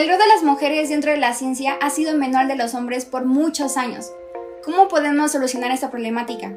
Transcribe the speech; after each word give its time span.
El 0.00 0.08
rol 0.08 0.16
de 0.16 0.28
las 0.28 0.42
mujeres 0.42 0.88
dentro 0.88 1.10
de 1.10 1.18
la 1.18 1.34
ciencia 1.34 1.74
ha 1.74 1.90
sido 1.90 2.16
menor 2.16 2.40
al 2.40 2.48
de 2.48 2.56
los 2.56 2.74
hombres 2.74 3.04
por 3.04 3.26
muchos 3.26 3.76
años. 3.76 4.10
¿Cómo 4.64 4.88
podemos 4.88 5.30
solucionar 5.30 5.72
esta 5.72 5.90
problemática? 5.90 6.54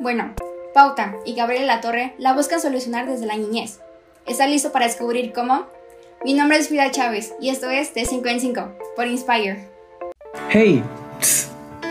Bueno, 0.00 0.32
Pauta 0.72 1.14
y 1.26 1.34
Gabriela 1.34 1.82
Torre 1.82 2.14
la 2.16 2.32
buscan 2.32 2.62
solucionar 2.62 3.06
desde 3.06 3.26
la 3.26 3.36
niñez. 3.36 3.80
¿Está 4.24 4.46
listo 4.46 4.72
para 4.72 4.86
descubrir 4.86 5.34
cómo? 5.34 5.66
Mi 6.24 6.32
nombre 6.32 6.56
es 6.56 6.68
Frida 6.68 6.90
Chávez 6.90 7.34
y 7.42 7.50
esto 7.50 7.68
es 7.68 7.92
De 7.92 8.06
5 8.06 8.26
en 8.26 8.40
5 8.40 8.68
por 8.96 9.06
Inspire. 9.06 9.68
Hey. 10.48 10.82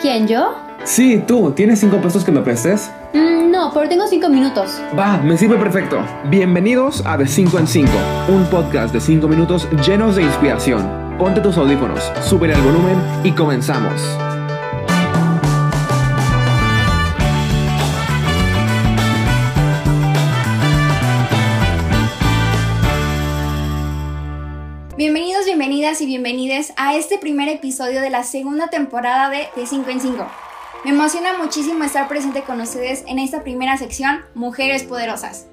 ¿Quién, 0.01 0.27
yo? 0.27 0.55
Sí, 0.83 1.23
tú. 1.27 1.51
¿Tienes 1.51 1.79
cinco 1.79 2.01
pesos 2.01 2.25
que 2.25 2.31
me 2.31 2.41
prestes? 2.41 2.89
Mm, 3.13 3.51
no, 3.51 3.71
pero 3.73 3.87
tengo 3.87 4.07
cinco 4.07 4.29
minutos. 4.29 4.81
Va, 4.97 5.17
me 5.17 5.37
sirve 5.37 5.57
perfecto. 5.57 5.99
Bienvenidos 6.29 7.03
a 7.05 7.17
De 7.17 7.27
5 7.27 7.59
en 7.59 7.67
5, 7.67 7.91
un 8.29 8.45
podcast 8.49 8.93
de 8.93 8.99
5 8.99 9.27
minutos 9.27 9.67
llenos 9.85 10.15
de 10.15 10.23
inspiración. 10.23 11.15
Ponte 11.17 11.41
tus 11.41 11.57
audífonos, 11.57 12.11
sube 12.21 12.51
el 12.51 12.61
volumen 12.61 12.97
y 13.23 13.31
comenzamos. 13.31 14.01
Bienvenidos, 24.97 25.45
bienvenidas 25.45 26.01
y 26.01 26.05
bienvenides 26.07 26.73
a 26.75 26.95
este 26.95 27.17
primer 27.19 27.47
episodio 27.49 28.01
de 28.01 28.09
la 28.09 28.23
segunda 28.23 28.67
temporada 28.67 29.29
de 29.29 29.47
De 29.55 29.65
5 29.65 29.89
en 29.91 30.01
5. 30.01 30.27
Me 30.83 30.91
emociona 30.91 31.35
muchísimo 31.37 31.83
estar 31.83 32.07
presente 32.07 32.43
con 32.43 32.61
ustedes 32.61 33.03
en 33.07 33.17
esta 33.17 33.41
primera 33.41 33.77
sección, 33.77 34.21
Mujeres 34.35 34.83
Poderosas, 34.83 35.47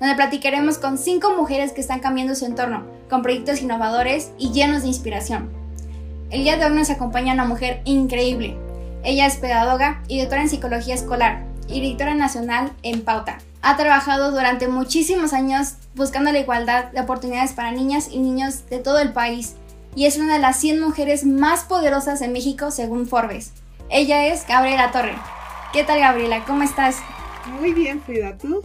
donde 0.00 0.14
platicaremos 0.14 0.78
con 0.78 0.96
cinco 0.96 1.34
mujeres 1.36 1.72
que 1.72 1.82
están 1.82 2.00
cambiando 2.00 2.34
su 2.34 2.46
entorno, 2.46 2.86
con 3.10 3.20
proyectos 3.20 3.60
innovadores 3.60 4.30
y 4.38 4.52
llenos 4.52 4.82
de 4.82 4.88
inspiración. 4.88 5.50
El 6.30 6.44
día 6.44 6.56
de 6.56 6.64
hoy 6.64 6.72
nos 6.72 6.88
acompaña 6.88 7.34
una 7.34 7.44
mujer 7.44 7.82
increíble. 7.84 8.56
Ella 9.04 9.26
es 9.26 9.36
pedagoga 9.36 10.02
y 10.08 10.18
doctora 10.18 10.42
en 10.42 10.48
psicología 10.48 10.94
escolar 10.94 11.44
y 11.68 11.82
directora 11.82 12.14
nacional 12.14 12.72
en 12.82 13.02
Pauta. 13.02 13.38
Ha 13.60 13.76
trabajado 13.76 14.30
durante 14.30 14.66
muchísimos 14.66 15.34
años 15.34 15.74
buscando 15.94 16.32
la 16.32 16.38
igualdad 16.38 16.86
de 16.86 17.00
oportunidades 17.00 17.52
para 17.52 17.70
niñas 17.70 18.08
y 18.10 18.18
niños 18.18 18.68
de 18.70 18.78
todo 18.78 18.98
el 18.98 19.12
país 19.12 19.56
y 19.94 20.06
es 20.06 20.16
una 20.16 20.32
de 20.32 20.40
las 20.40 20.56
100 20.56 20.80
mujeres 20.80 21.26
más 21.26 21.64
poderosas 21.64 22.22
en 22.22 22.32
México 22.32 22.70
según 22.70 23.06
Forbes. 23.06 23.52
Ella 23.92 24.28
es 24.28 24.46
Gabriela 24.46 24.92
Torre. 24.92 25.16
¿Qué 25.72 25.82
tal 25.82 25.98
Gabriela? 25.98 26.44
¿Cómo 26.44 26.62
estás? 26.62 26.98
Muy 27.58 27.72
bien, 27.72 28.00
Frida, 28.00 28.38
¿tú? 28.38 28.62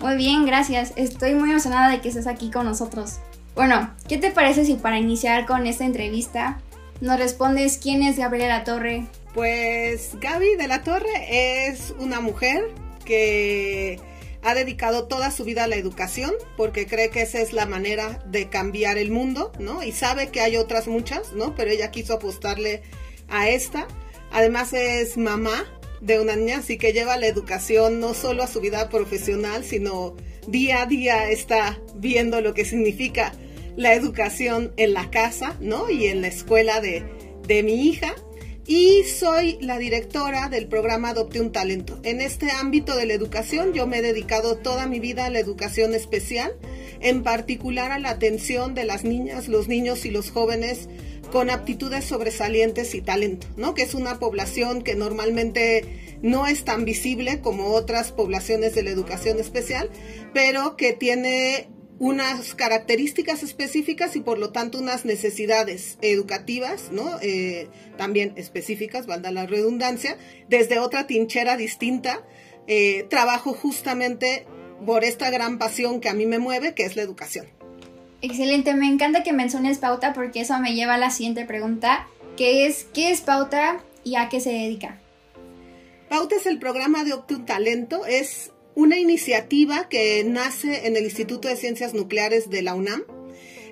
Muy 0.00 0.16
bien, 0.16 0.46
gracias. 0.46 0.94
Estoy 0.96 1.34
muy 1.34 1.50
emocionada 1.50 1.90
de 1.90 2.00
que 2.00 2.08
estés 2.08 2.26
aquí 2.26 2.50
con 2.50 2.64
nosotros. 2.64 3.18
Bueno, 3.54 3.94
¿qué 4.08 4.16
te 4.16 4.30
parece 4.30 4.64
si 4.64 4.74
para 4.74 4.98
iniciar 4.98 5.44
con 5.44 5.66
esta 5.66 5.84
entrevista 5.84 6.62
nos 7.02 7.18
respondes 7.18 7.76
quién 7.76 8.02
es 8.02 8.16
Gabriela 8.16 8.64
Torre? 8.64 9.04
Pues 9.34 10.18
Gaby 10.18 10.56
de 10.56 10.66
la 10.66 10.82
Torre 10.82 11.66
es 11.66 11.92
una 11.98 12.20
mujer 12.20 12.70
que 13.04 14.00
ha 14.42 14.54
dedicado 14.54 15.08
toda 15.08 15.30
su 15.30 15.44
vida 15.44 15.64
a 15.64 15.68
la 15.68 15.76
educación 15.76 16.32
porque 16.56 16.86
cree 16.86 17.10
que 17.10 17.20
esa 17.20 17.40
es 17.40 17.52
la 17.52 17.66
manera 17.66 18.22
de 18.24 18.48
cambiar 18.48 18.96
el 18.96 19.10
mundo, 19.10 19.52
¿no? 19.58 19.82
Y 19.82 19.92
sabe 19.92 20.30
que 20.30 20.40
hay 20.40 20.56
otras 20.56 20.88
muchas, 20.88 21.34
¿no? 21.34 21.54
Pero 21.54 21.70
ella 21.70 21.90
quiso 21.90 22.14
apostarle 22.14 22.82
a 23.28 23.50
esta. 23.50 23.86
Además 24.30 24.72
es 24.72 25.16
mamá 25.16 25.64
de 26.00 26.20
una 26.20 26.36
niña, 26.36 26.58
así 26.58 26.78
que 26.78 26.92
lleva 26.92 27.16
la 27.16 27.26
educación 27.26 28.00
no 28.00 28.14
solo 28.14 28.42
a 28.42 28.46
su 28.46 28.60
vida 28.60 28.88
profesional, 28.88 29.64
sino 29.64 30.16
día 30.46 30.82
a 30.82 30.86
día 30.86 31.30
está 31.30 31.78
viendo 31.96 32.40
lo 32.40 32.54
que 32.54 32.64
significa 32.64 33.32
la 33.76 33.94
educación 33.94 34.72
en 34.76 34.92
la 34.92 35.10
casa, 35.10 35.56
¿no? 35.60 35.90
Y 35.90 36.06
en 36.06 36.20
la 36.20 36.28
escuela 36.28 36.80
de, 36.80 37.04
de 37.46 37.62
mi 37.62 37.88
hija 37.88 38.14
y 38.68 39.02
soy 39.04 39.56
la 39.62 39.78
directora 39.78 40.50
del 40.50 40.68
programa 40.68 41.08
Adopte 41.08 41.40
un 41.40 41.52
Talento. 41.52 41.98
En 42.02 42.20
este 42.20 42.50
ámbito 42.50 42.94
de 42.96 43.06
la 43.06 43.14
educación 43.14 43.72
yo 43.72 43.86
me 43.86 43.98
he 43.98 44.02
dedicado 44.02 44.58
toda 44.58 44.86
mi 44.86 45.00
vida 45.00 45.24
a 45.24 45.30
la 45.30 45.40
educación 45.40 45.94
especial, 45.94 46.52
en 47.00 47.22
particular 47.22 47.92
a 47.92 47.98
la 47.98 48.10
atención 48.10 48.74
de 48.74 48.84
las 48.84 49.04
niñas, 49.04 49.48
los 49.48 49.68
niños 49.68 50.04
y 50.04 50.10
los 50.10 50.30
jóvenes 50.30 50.90
con 51.32 51.48
aptitudes 51.48 52.04
sobresalientes 52.04 52.94
y 52.94 53.00
talento, 53.00 53.46
¿no? 53.56 53.72
Que 53.72 53.82
es 53.82 53.94
una 53.94 54.18
población 54.18 54.82
que 54.82 54.94
normalmente 54.94 56.18
no 56.20 56.46
es 56.46 56.64
tan 56.64 56.84
visible 56.84 57.40
como 57.40 57.68
otras 57.68 58.12
poblaciones 58.12 58.74
de 58.74 58.82
la 58.82 58.90
educación 58.90 59.40
especial, 59.40 59.88
pero 60.34 60.76
que 60.76 60.92
tiene 60.92 61.70
unas 61.98 62.54
características 62.54 63.42
específicas 63.42 64.14
y 64.14 64.20
por 64.20 64.38
lo 64.38 64.50
tanto 64.50 64.78
unas 64.78 65.04
necesidades 65.04 65.98
educativas, 66.00 66.90
¿no? 66.92 67.18
Eh, 67.20 67.68
también 67.96 68.32
específicas, 68.36 69.06
valga 69.06 69.32
la 69.32 69.46
redundancia, 69.46 70.16
desde 70.48 70.78
otra 70.78 71.06
tinchera 71.06 71.56
distinta. 71.56 72.22
Eh, 72.66 73.06
trabajo 73.08 73.52
justamente 73.52 74.46
por 74.84 75.02
esta 75.02 75.30
gran 75.30 75.58
pasión 75.58 76.00
que 76.00 76.08
a 76.08 76.14
mí 76.14 76.26
me 76.26 76.38
mueve, 76.38 76.74
que 76.74 76.84
es 76.84 76.96
la 76.96 77.02
educación. 77.02 77.46
Excelente, 78.20 78.74
me 78.74 78.86
encanta 78.86 79.22
que 79.22 79.32
menciones 79.32 79.78
Pauta 79.78 80.12
porque 80.12 80.40
eso 80.40 80.58
me 80.58 80.74
lleva 80.74 80.94
a 80.94 80.98
la 80.98 81.10
siguiente 81.10 81.44
pregunta, 81.44 82.06
que 82.36 82.66
es 82.66 82.86
¿qué 82.92 83.10
es 83.10 83.20
Pauta 83.20 83.82
y 84.04 84.16
a 84.16 84.28
qué 84.28 84.40
se 84.40 84.50
dedica? 84.50 85.00
Pauta 86.08 86.36
es 86.36 86.46
el 86.46 86.58
programa 86.58 87.04
de 87.04 87.12
Optum 87.12 87.44
Talento, 87.44 88.06
es 88.06 88.52
una 88.78 88.96
iniciativa 88.96 89.88
que 89.88 90.22
nace 90.22 90.86
en 90.86 90.96
el 90.96 91.02
Instituto 91.02 91.48
de 91.48 91.56
Ciencias 91.56 91.94
Nucleares 91.94 92.48
de 92.48 92.62
la 92.62 92.76
UNAM 92.76 93.02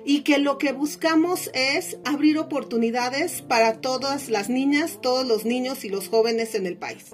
y 0.03 0.19
que 0.23 0.37
lo 0.37 0.57
que 0.57 0.73
buscamos 0.73 1.49
es 1.53 1.95
abrir 2.03 2.37
oportunidades 2.37 3.41
para 3.41 3.79
todas 3.79 4.27
las 4.27 4.49
niñas, 4.49 4.99
todos 5.01 5.25
los 5.25 5.45
niños 5.45 5.85
y 5.85 5.89
los 5.89 6.09
jóvenes 6.09 6.55
en 6.55 6.65
el 6.65 6.75
país. 6.75 7.05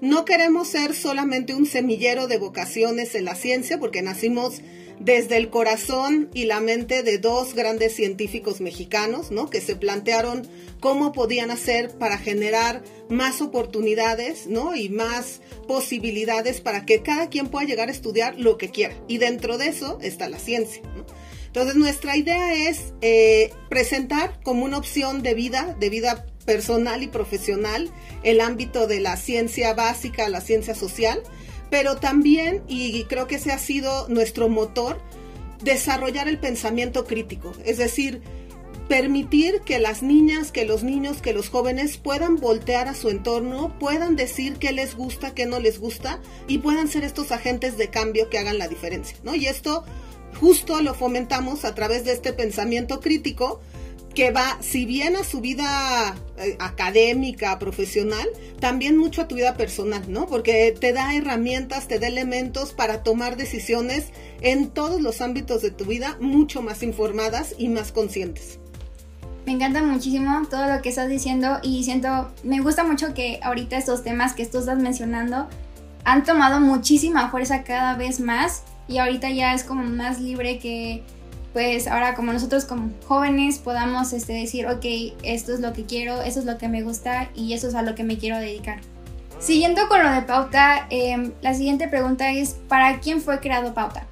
No 0.00 0.24
queremos 0.24 0.68
ser 0.68 0.94
solamente 0.94 1.52
un 1.52 1.66
semillero 1.66 2.28
de 2.28 2.38
vocaciones 2.38 3.16
en 3.16 3.24
la 3.24 3.34
ciencia 3.34 3.80
porque 3.80 4.00
nacimos 4.00 4.60
desde 5.00 5.38
el 5.38 5.48
corazón 5.48 6.28
y 6.34 6.44
la 6.44 6.60
mente 6.60 7.02
de 7.02 7.18
dos 7.18 7.54
grandes 7.54 7.96
científicos 7.96 8.60
mexicanos, 8.60 9.30
¿no? 9.30 9.48
Que 9.48 9.62
se 9.62 9.74
plantearon 9.74 10.46
cómo 10.78 11.12
podían 11.12 11.50
hacer 11.50 11.90
para 11.98 12.18
generar 12.18 12.84
más 13.08 13.40
oportunidades, 13.40 14.46
¿no? 14.46 14.76
Y 14.76 14.90
más 14.90 15.40
posibilidades 15.66 16.60
para 16.60 16.84
que 16.84 17.02
cada 17.02 17.30
quien 17.30 17.48
pueda 17.48 17.66
llegar 17.66 17.88
a 17.88 17.92
estudiar 17.92 18.38
lo 18.38 18.58
que 18.58 18.68
quiera. 18.68 18.94
Y 19.08 19.18
dentro 19.18 19.56
de 19.56 19.68
eso 19.68 19.98
está 20.02 20.28
la 20.28 20.38
ciencia, 20.38 20.82
Entonces 21.46 21.76
nuestra 21.76 22.16
idea 22.16 22.68
es 22.68 22.92
eh, 23.00 23.52
presentar 23.70 24.38
como 24.42 24.66
una 24.66 24.76
opción 24.76 25.22
de 25.22 25.34
vida, 25.34 25.76
de 25.80 25.88
vida 25.88 26.26
personal 26.44 27.02
y 27.02 27.06
profesional, 27.06 27.90
el 28.22 28.40
ámbito 28.40 28.86
de 28.86 29.00
la 29.00 29.16
ciencia 29.16 29.72
básica, 29.72 30.28
la 30.28 30.40
ciencia 30.40 30.74
social, 30.74 31.22
pero 31.70 31.96
también, 31.96 32.62
y 32.68 33.04
creo 33.04 33.26
que 33.26 33.36
ese 33.36 33.52
ha 33.52 33.58
sido 33.58 34.08
nuestro 34.08 34.48
motor, 34.48 35.00
desarrollar 35.62 36.28
el 36.28 36.38
pensamiento 36.38 37.04
crítico, 37.04 37.52
es 37.64 37.78
decir, 37.78 38.22
permitir 38.88 39.60
que 39.60 39.78
las 39.78 40.02
niñas, 40.02 40.50
que 40.50 40.64
los 40.64 40.82
niños, 40.82 41.22
que 41.22 41.32
los 41.32 41.48
jóvenes 41.48 41.96
puedan 41.96 42.36
voltear 42.36 42.88
a 42.88 42.94
su 42.94 43.08
entorno, 43.08 43.78
puedan 43.78 44.16
decir 44.16 44.54
qué 44.54 44.72
les 44.72 44.96
gusta, 44.96 45.32
qué 45.32 45.46
no 45.46 45.60
les 45.60 45.78
gusta 45.78 46.20
y 46.48 46.58
puedan 46.58 46.88
ser 46.88 47.04
estos 47.04 47.30
agentes 47.30 47.78
de 47.78 47.88
cambio 47.88 48.28
que 48.28 48.38
hagan 48.38 48.58
la 48.58 48.66
diferencia, 48.66 49.16
¿no? 49.22 49.36
Y 49.36 49.46
esto 49.46 49.84
justo 50.40 50.82
lo 50.82 50.94
fomentamos 50.94 51.64
a 51.64 51.76
través 51.76 52.04
de 52.04 52.12
este 52.12 52.32
pensamiento 52.32 52.98
crítico 52.98 53.60
que 54.14 54.32
va, 54.32 54.58
si 54.60 54.86
bien 54.86 55.16
a 55.16 55.24
su 55.24 55.40
vida 55.40 56.16
eh, 56.36 56.56
académica, 56.58 57.58
profesional, 57.58 58.28
también 58.58 58.96
mucho 58.96 59.22
a 59.22 59.28
tu 59.28 59.36
vida 59.36 59.54
personal, 59.56 60.02
¿no? 60.08 60.26
Porque 60.26 60.74
te 60.78 60.92
da 60.92 61.14
herramientas, 61.14 61.86
te 61.86 61.98
da 61.98 62.08
elementos 62.08 62.72
para 62.72 63.02
tomar 63.02 63.36
decisiones 63.36 64.06
en 64.40 64.70
todos 64.70 65.00
los 65.00 65.20
ámbitos 65.20 65.62
de 65.62 65.70
tu 65.70 65.84
vida 65.84 66.16
mucho 66.20 66.62
más 66.62 66.82
informadas 66.82 67.54
y 67.56 67.68
más 67.68 67.92
conscientes. 67.92 68.58
Me 69.46 69.52
encanta 69.52 69.82
muchísimo 69.82 70.42
todo 70.50 70.66
lo 70.66 70.82
que 70.82 70.90
estás 70.90 71.08
diciendo 71.08 71.58
y 71.62 71.84
siento, 71.84 72.30
me 72.42 72.60
gusta 72.60 72.84
mucho 72.84 73.14
que 73.14 73.40
ahorita 73.42 73.78
estos 73.78 74.02
temas 74.02 74.34
que 74.34 74.44
tú 74.46 74.58
estás 74.58 74.78
mencionando 74.78 75.48
han 76.04 76.24
tomado 76.24 76.60
muchísima 76.60 77.30
fuerza 77.30 77.62
cada 77.62 77.96
vez 77.96 78.20
más 78.20 78.64
y 78.86 78.98
ahorita 78.98 79.30
ya 79.30 79.54
es 79.54 79.64
como 79.64 79.84
más 79.84 80.20
libre 80.20 80.58
que 80.58 81.04
pues 81.52 81.86
ahora 81.86 82.14
como 82.14 82.32
nosotros 82.32 82.64
como 82.64 82.90
jóvenes 83.06 83.58
podamos 83.58 84.12
este, 84.12 84.34
decir, 84.34 84.66
ok, 84.66 84.84
esto 85.22 85.52
es 85.52 85.60
lo 85.60 85.72
que 85.72 85.84
quiero, 85.84 86.22
esto 86.22 86.40
es 86.40 86.46
lo 86.46 86.58
que 86.58 86.68
me 86.68 86.82
gusta 86.82 87.30
y 87.34 87.54
eso 87.54 87.68
es 87.68 87.74
a 87.74 87.82
lo 87.82 87.94
que 87.94 88.04
me 88.04 88.18
quiero 88.18 88.38
dedicar. 88.38 88.80
Siguiendo 89.38 89.88
con 89.88 90.02
lo 90.02 90.10
de 90.12 90.22
Pauta, 90.22 90.86
em, 90.90 91.32
la 91.40 91.54
siguiente 91.54 91.88
pregunta 91.88 92.30
es, 92.30 92.56
¿para 92.68 93.00
quién 93.00 93.20
fue 93.20 93.40
creado 93.40 93.74
Pauta? 93.74 94.06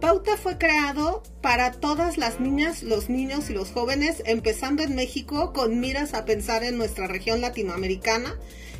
Pauta 0.00 0.36
fue 0.36 0.58
creado 0.58 1.22
para 1.40 1.72
todas 1.72 2.18
las 2.18 2.40
niñas, 2.40 2.82
los 2.82 3.08
niños 3.08 3.48
y 3.50 3.54
los 3.54 3.70
jóvenes, 3.70 4.22
empezando 4.26 4.82
en 4.82 4.94
México 4.94 5.52
con 5.52 5.80
miras 5.80 6.14
a 6.14 6.24
pensar 6.24 6.64
en 6.64 6.78
nuestra 6.78 7.06
región 7.06 7.40
latinoamericana 7.40 8.34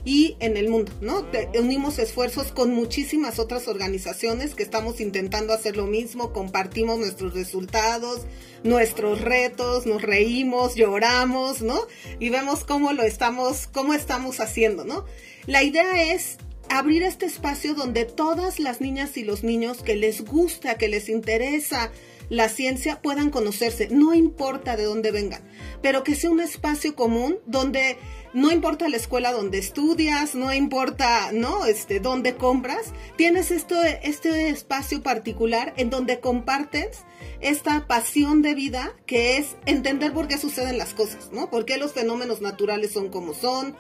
y 0.06 0.36
en 0.38 0.56
el 0.56 0.68
mundo, 0.68 0.92
¿no? 1.00 1.26
unimos 1.58 1.98
esfuerzos 1.98 2.52
con 2.52 2.72
muchísimas 2.72 3.40
otras 3.40 3.66
organizaciones 3.66 4.54
que 4.54 4.62
estamos 4.62 5.00
intentando 5.00 5.52
hacer 5.52 5.76
lo 5.76 5.86
mismo, 5.86 6.32
compartimos 6.32 7.00
nuestros 7.00 7.34
resultados, 7.34 8.20
nuestros 8.62 9.20
retos, 9.20 9.84
nos 9.84 10.02
reímos, 10.02 10.76
lloramos, 10.76 11.60
¿no? 11.60 11.80
Y 12.20 12.30
vemos 12.30 12.62
cómo 12.62 12.92
lo 12.92 13.02
estamos, 13.02 13.66
cómo 13.66 13.94
estamos 13.94 14.38
haciendo, 14.38 14.84
¿no? 14.84 15.04
La 15.46 15.64
idea 15.64 16.00
es 16.12 16.36
abrir 16.68 17.02
este 17.02 17.26
espacio 17.26 17.74
donde 17.74 18.04
todas 18.04 18.60
las 18.60 18.80
niñas 18.80 19.16
y 19.16 19.24
los 19.24 19.42
niños 19.42 19.82
que 19.82 19.96
les 19.96 20.24
gusta, 20.24 20.78
que 20.78 20.86
les 20.86 21.08
interesa 21.08 21.90
la 22.28 22.48
ciencia 22.48 23.02
puedan 23.02 23.30
conocerse, 23.30 23.88
no 23.90 24.14
importa 24.14 24.76
de 24.76 24.84
dónde 24.84 25.10
vengan, 25.10 25.42
pero 25.82 26.02
que 26.02 26.14
sea 26.14 26.30
un 26.30 26.40
espacio 26.40 26.94
común 26.96 27.38
donde 27.46 27.98
no 28.36 28.52
importa 28.52 28.90
la 28.90 28.98
escuela 28.98 29.32
donde 29.32 29.56
estudias, 29.56 30.34
no 30.34 30.52
importa, 30.52 31.32
¿no? 31.32 31.64
Este, 31.64 32.00
dónde 32.00 32.34
compras, 32.34 32.92
tienes 33.16 33.50
esto, 33.50 33.82
este 33.82 34.50
espacio 34.50 35.02
particular 35.02 35.72
en 35.78 35.88
donde 35.88 36.20
compartes 36.20 37.04
esta 37.40 37.86
pasión 37.86 38.42
de 38.42 38.54
vida 38.54 38.94
que 39.06 39.38
es 39.38 39.56
entender 39.64 40.12
por 40.12 40.28
qué 40.28 40.36
suceden 40.36 40.76
las 40.76 40.92
cosas, 40.92 41.30
¿no? 41.32 41.48
Por 41.48 41.64
qué 41.64 41.78
los 41.78 41.94
fenómenos 41.94 42.42
naturales 42.42 42.92
son 42.92 43.08
como 43.08 43.32
son, 43.32 43.74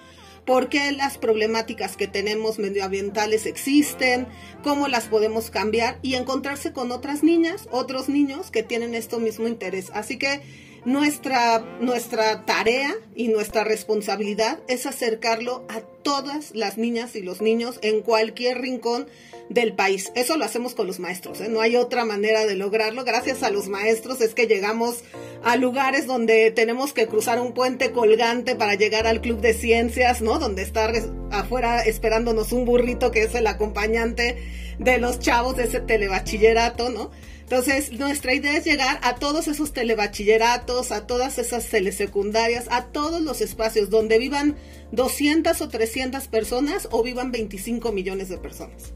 por 0.46 0.70
qué 0.70 0.90
las 0.90 1.18
problemáticas 1.18 1.98
que 1.98 2.06
tenemos 2.06 2.58
medioambientales 2.58 3.44
existen, 3.44 4.26
cómo 4.62 4.88
las 4.88 5.04
podemos 5.04 5.50
cambiar 5.50 5.98
y 6.00 6.14
encontrarse 6.14 6.72
con 6.72 6.92
otras 6.92 7.22
niñas, 7.22 7.68
otros 7.72 8.08
niños 8.08 8.50
que 8.50 8.62
tienen 8.62 8.94
esto 8.94 9.18
mismo 9.20 9.48
interés. 9.48 9.90
Así 9.92 10.16
que 10.16 10.40
nuestra, 10.86 11.58
nuestra 11.80 12.46
tarea 12.46 12.94
y 13.14 13.28
nuestra 13.28 13.64
responsabilidad 13.64 14.60
es 14.68 14.86
acercarlo 14.86 15.66
a 15.68 15.80
todas 16.06 16.54
las 16.54 16.78
niñas 16.78 17.16
y 17.16 17.20
los 17.20 17.42
niños 17.42 17.80
en 17.82 18.00
cualquier 18.00 18.60
rincón 18.60 19.08
del 19.48 19.72
país. 19.72 20.12
Eso 20.14 20.36
lo 20.36 20.44
hacemos 20.44 20.76
con 20.76 20.86
los 20.86 21.00
maestros, 21.00 21.40
¿eh? 21.40 21.48
no 21.48 21.60
hay 21.60 21.74
otra 21.74 22.04
manera 22.04 22.46
de 22.46 22.54
lograrlo. 22.54 23.02
Gracias 23.02 23.42
a 23.42 23.50
los 23.50 23.66
maestros 23.66 24.20
es 24.20 24.32
que 24.32 24.46
llegamos 24.46 25.02
a 25.42 25.56
lugares 25.56 26.06
donde 26.06 26.52
tenemos 26.52 26.92
que 26.92 27.08
cruzar 27.08 27.40
un 27.40 27.54
puente 27.54 27.90
colgante 27.90 28.54
para 28.54 28.76
llegar 28.76 29.08
al 29.08 29.20
club 29.20 29.40
de 29.40 29.52
ciencias, 29.52 30.22
¿no? 30.22 30.38
Donde 30.38 30.62
está 30.62 30.92
afuera 31.32 31.80
esperándonos 31.80 32.52
un 32.52 32.66
burrito 32.66 33.10
que 33.10 33.24
es 33.24 33.34
el 33.34 33.48
acompañante 33.48 34.38
de 34.78 34.98
los 34.98 35.18
chavos 35.18 35.56
de 35.56 35.64
ese 35.64 35.80
telebachillerato, 35.80 36.88
¿no? 36.88 37.10
Entonces, 37.48 37.92
nuestra 37.92 38.34
idea 38.34 38.56
es 38.56 38.64
llegar 38.64 38.98
a 39.02 39.14
todos 39.14 39.46
esos 39.46 39.72
telebachilleratos, 39.72 40.90
a 40.90 41.06
todas 41.06 41.38
esas 41.38 41.64
telesecundarias, 41.66 42.66
a 42.70 42.86
todos 42.86 43.22
los 43.22 43.40
espacios 43.40 43.88
donde 43.88 44.18
vivan 44.18 44.56
200 44.92 45.60
o 45.60 45.68
300 45.68 46.28
personas 46.28 46.88
o 46.90 47.02
vivan 47.02 47.32
25 47.32 47.92
millones 47.92 48.28
de 48.28 48.38
personas. 48.38 48.92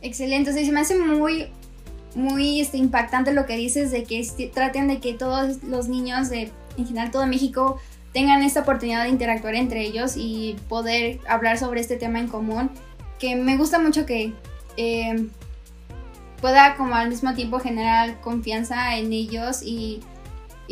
Excelente, 0.00 0.50
o 0.50 0.52
sea, 0.52 0.64
se 0.64 0.72
me 0.72 0.80
hace 0.80 0.96
muy, 0.96 1.48
muy 2.14 2.60
este, 2.60 2.78
impactante 2.78 3.32
lo 3.32 3.46
que 3.46 3.56
dices 3.56 3.90
de 3.90 4.04
que 4.04 4.20
este, 4.20 4.46
traten 4.46 4.88
de 4.88 4.98
que 4.98 5.14
todos 5.14 5.62
los 5.62 5.88
niños 5.88 6.30
de, 6.30 6.50
en 6.76 6.86
general, 6.86 7.10
todo 7.10 7.26
México 7.26 7.80
tengan 8.12 8.42
esta 8.42 8.60
oportunidad 8.60 9.04
de 9.04 9.10
interactuar 9.10 9.54
entre 9.54 9.82
ellos 9.82 10.14
y 10.16 10.56
poder 10.68 11.20
hablar 11.28 11.58
sobre 11.58 11.80
este 11.80 11.96
tema 11.96 12.18
en 12.20 12.28
común, 12.28 12.70
que 13.18 13.36
me 13.36 13.56
gusta 13.56 13.78
mucho 13.78 14.06
que 14.06 14.32
eh, 14.76 15.26
pueda 16.40 16.76
como 16.76 16.94
al 16.94 17.08
mismo 17.08 17.34
tiempo 17.34 17.58
generar 17.58 18.20
confianza 18.20 18.96
en 18.96 19.12
ellos 19.12 19.62
y, 19.62 20.00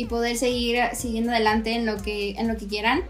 poder 0.09 0.37
seguir 0.37 0.77
siguiendo 0.93 1.31
adelante 1.31 1.73
en 1.73 1.87
lo 1.87 1.97
que, 1.97 2.31
en 2.31 2.47
lo 2.47 2.55
que 2.55 2.67
quieran. 2.67 3.01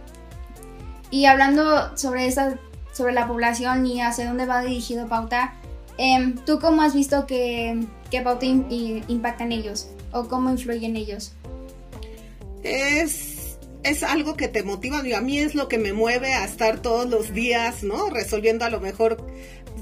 Y 1.09 1.25
hablando 1.25 1.95
sobre, 1.97 2.27
esa, 2.27 2.59
sobre 2.91 3.13
la 3.13 3.27
población 3.27 3.85
y 3.85 4.01
hacia 4.01 4.27
dónde 4.27 4.45
va 4.45 4.61
dirigido 4.61 5.07
Pauta, 5.07 5.55
em, 5.97 6.35
¿tú 6.45 6.59
cómo 6.59 6.81
has 6.81 6.93
visto 6.93 7.25
que, 7.25 7.79
que 8.11 8.21
Pauta 8.21 8.45
impacta 8.45 9.43
en 9.43 9.51
ellos 9.51 9.89
o 10.11 10.27
cómo 10.27 10.49
influye 10.49 10.85
en 10.85 10.95
ellos? 10.95 11.33
Es, 12.63 13.57
es 13.83 14.03
algo 14.03 14.35
que 14.35 14.47
te 14.47 14.63
motiva, 14.63 14.99
a 14.99 15.21
mí 15.21 15.39
es 15.39 15.55
lo 15.55 15.67
que 15.67 15.77
me 15.77 15.93
mueve 15.93 16.33
a 16.33 16.43
estar 16.43 16.81
todos 16.81 17.09
los 17.09 17.33
días, 17.33 17.83
¿no? 17.83 18.09
Resolviendo 18.09 18.65
a 18.65 18.69
lo 18.69 18.81
mejor 18.81 19.17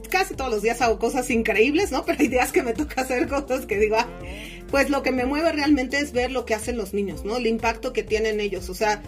casi 0.10 0.36
todos 0.36 0.52
los 0.52 0.62
días 0.62 0.82
hago 0.82 1.00
cosas 1.00 1.30
increíbles, 1.30 1.92
¿no? 1.92 2.06
Pero 2.06 2.20
hay 2.20 2.28
días 2.28 2.52
que 2.52 2.64
me 2.64 2.74
toca 2.74 3.02
hacer 3.02 3.28
cosas 3.28 3.66
que 3.66 3.80
digo, 3.80 3.98
ah, 3.98 4.08
pues 4.70 4.90
lo 4.90 5.04
que 5.04 5.12
me 5.12 5.26
mueve 5.26 5.52
realmente 5.52 6.00
es 6.00 6.12
ver 6.12 6.32
lo 6.32 6.46
que 6.46 6.54
hacen 6.54 6.78
los 6.78 6.94
niños, 6.94 7.26
¿no? 7.26 7.38
El 7.38 7.48
impacto 7.48 7.94
que 7.94 8.04
tienen 8.04 8.40
ellos. 8.40 8.70
O 8.70 8.76
sea, 8.76 9.02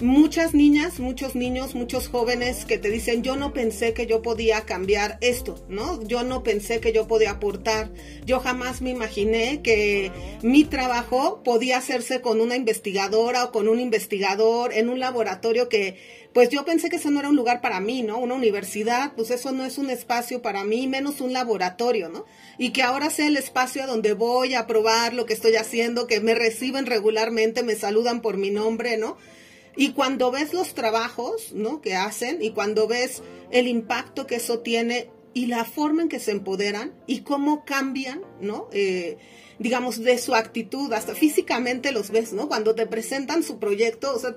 muchas 0.00 0.54
niñas, 0.54 0.98
muchos 0.98 1.34
niños, 1.34 1.74
muchos 1.74 2.08
jóvenes 2.08 2.64
que 2.64 2.78
te 2.78 2.90
dicen, 2.90 3.22
yo 3.22 3.36
no 3.36 3.52
pensé 3.52 3.94
que 3.94 4.06
yo 4.06 4.22
podía 4.22 4.62
cambiar 4.62 5.18
esto, 5.20 5.64
¿no? 5.68 6.02
Yo 6.02 6.24
no 6.24 6.42
pensé 6.42 6.80
que 6.80 6.92
yo 6.92 7.06
podía 7.06 7.32
aportar. 7.32 7.90
Yo 8.24 8.40
jamás 8.40 8.82
me 8.82 8.90
imaginé 8.90 9.62
que 9.62 10.10
mi 10.42 10.64
trabajo 10.64 11.42
podía 11.44 11.78
hacerse 11.78 12.20
con 12.20 12.40
una 12.40 12.56
investigadora 12.56 13.44
o 13.44 13.52
con 13.52 13.68
un 13.68 13.80
investigador 13.80 14.72
en 14.72 14.88
un 14.88 14.98
laboratorio 14.98 15.68
que 15.68 16.22
pues 16.32 16.48
yo 16.48 16.64
pensé 16.64 16.88
que 16.88 16.96
eso 16.96 17.10
no 17.10 17.20
era 17.20 17.28
un 17.28 17.36
lugar 17.36 17.60
para 17.60 17.80
mí, 17.80 18.02
¿no? 18.02 18.18
Una 18.18 18.34
universidad, 18.34 19.12
pues 19.14 19.30
eso 19.30 19.52
no 19.52 19.64
es 19.64 19.76
un 19.76 19.90
espacio 19.90 20.40
para 20.40 20.64
mí, 20.64 20.86
menos 20.86 21.20
un 21.20 21.32
laboratorio, 21.32 22.08
¿no? 22.08 22.24
Y 22.56 22.70
que 22.70 22.82
ahora 22.82 23.10
sea 23.10 23.26
el 23.26 23.36
espacio 23.36 23.82
a 23.82 23.86
donde 23.86 24.14
voy 24.14 24.54
a 24.54 24.66
probar 24.66 25.12
lo 25.12 25.26
que 25.26 25.34
estoy 25.34 25.56
haciendo, 25.56 26.06
que 26.06 26.20
me 26.20 26.34
reciben 26.34 26.86
regularmente, 26.86 27.62
me 27.62 27.76
saludan 27.76 28.22
por 28.22 28.38
mi 28.38 28.50
nombre, 28.50 28.96
¿no? 28.96 29.18
Y 29.76 29.92
cuando 29.92 30.30
ves 30.30 30.52
los 30.52 30.74
trabajos, 30.74 31.52
¿no? 31.52 31.80
Que 31.80 31.94
hacen 31.94 32.42
y 32.42 32.50
cuando 32.50 32.86
ves 32.86 33.22
el 33.50 33.68
impacto 33.68 34.26
que 34.26 34.36
eso 34.36 34.60
tiene 34.60 35.08
y 35.34 35.46
la 35.46 35.64
forma 35.64 36.02
en 36.02 36.08
que 36.08 36.20
se 36.20 36.30
empoderan 36.30 36.92
y 37.06 37.20
cómo 37.20 37.64
cambian, 37.64 38.22
¿no? 38.40 38.68
Eh, 38.72 39.16
digamos, 39.58 40.02
de 40.02 40.18
su 40.18 40.34
actitud, 40.34 40.92
hasta 40.92 41.14
físicamente 41.14 41.92
los 41.92 42.10
ves, 42.10 42.32
¿no? 42.32 42.48
Cuando 42.48 42.74
te 42.74 42.86
presentan 42.86 43.42
su 43.42 43.58
proyecto, 43.58 44.14
o 44.14 44.18
sea, 44.18 44.36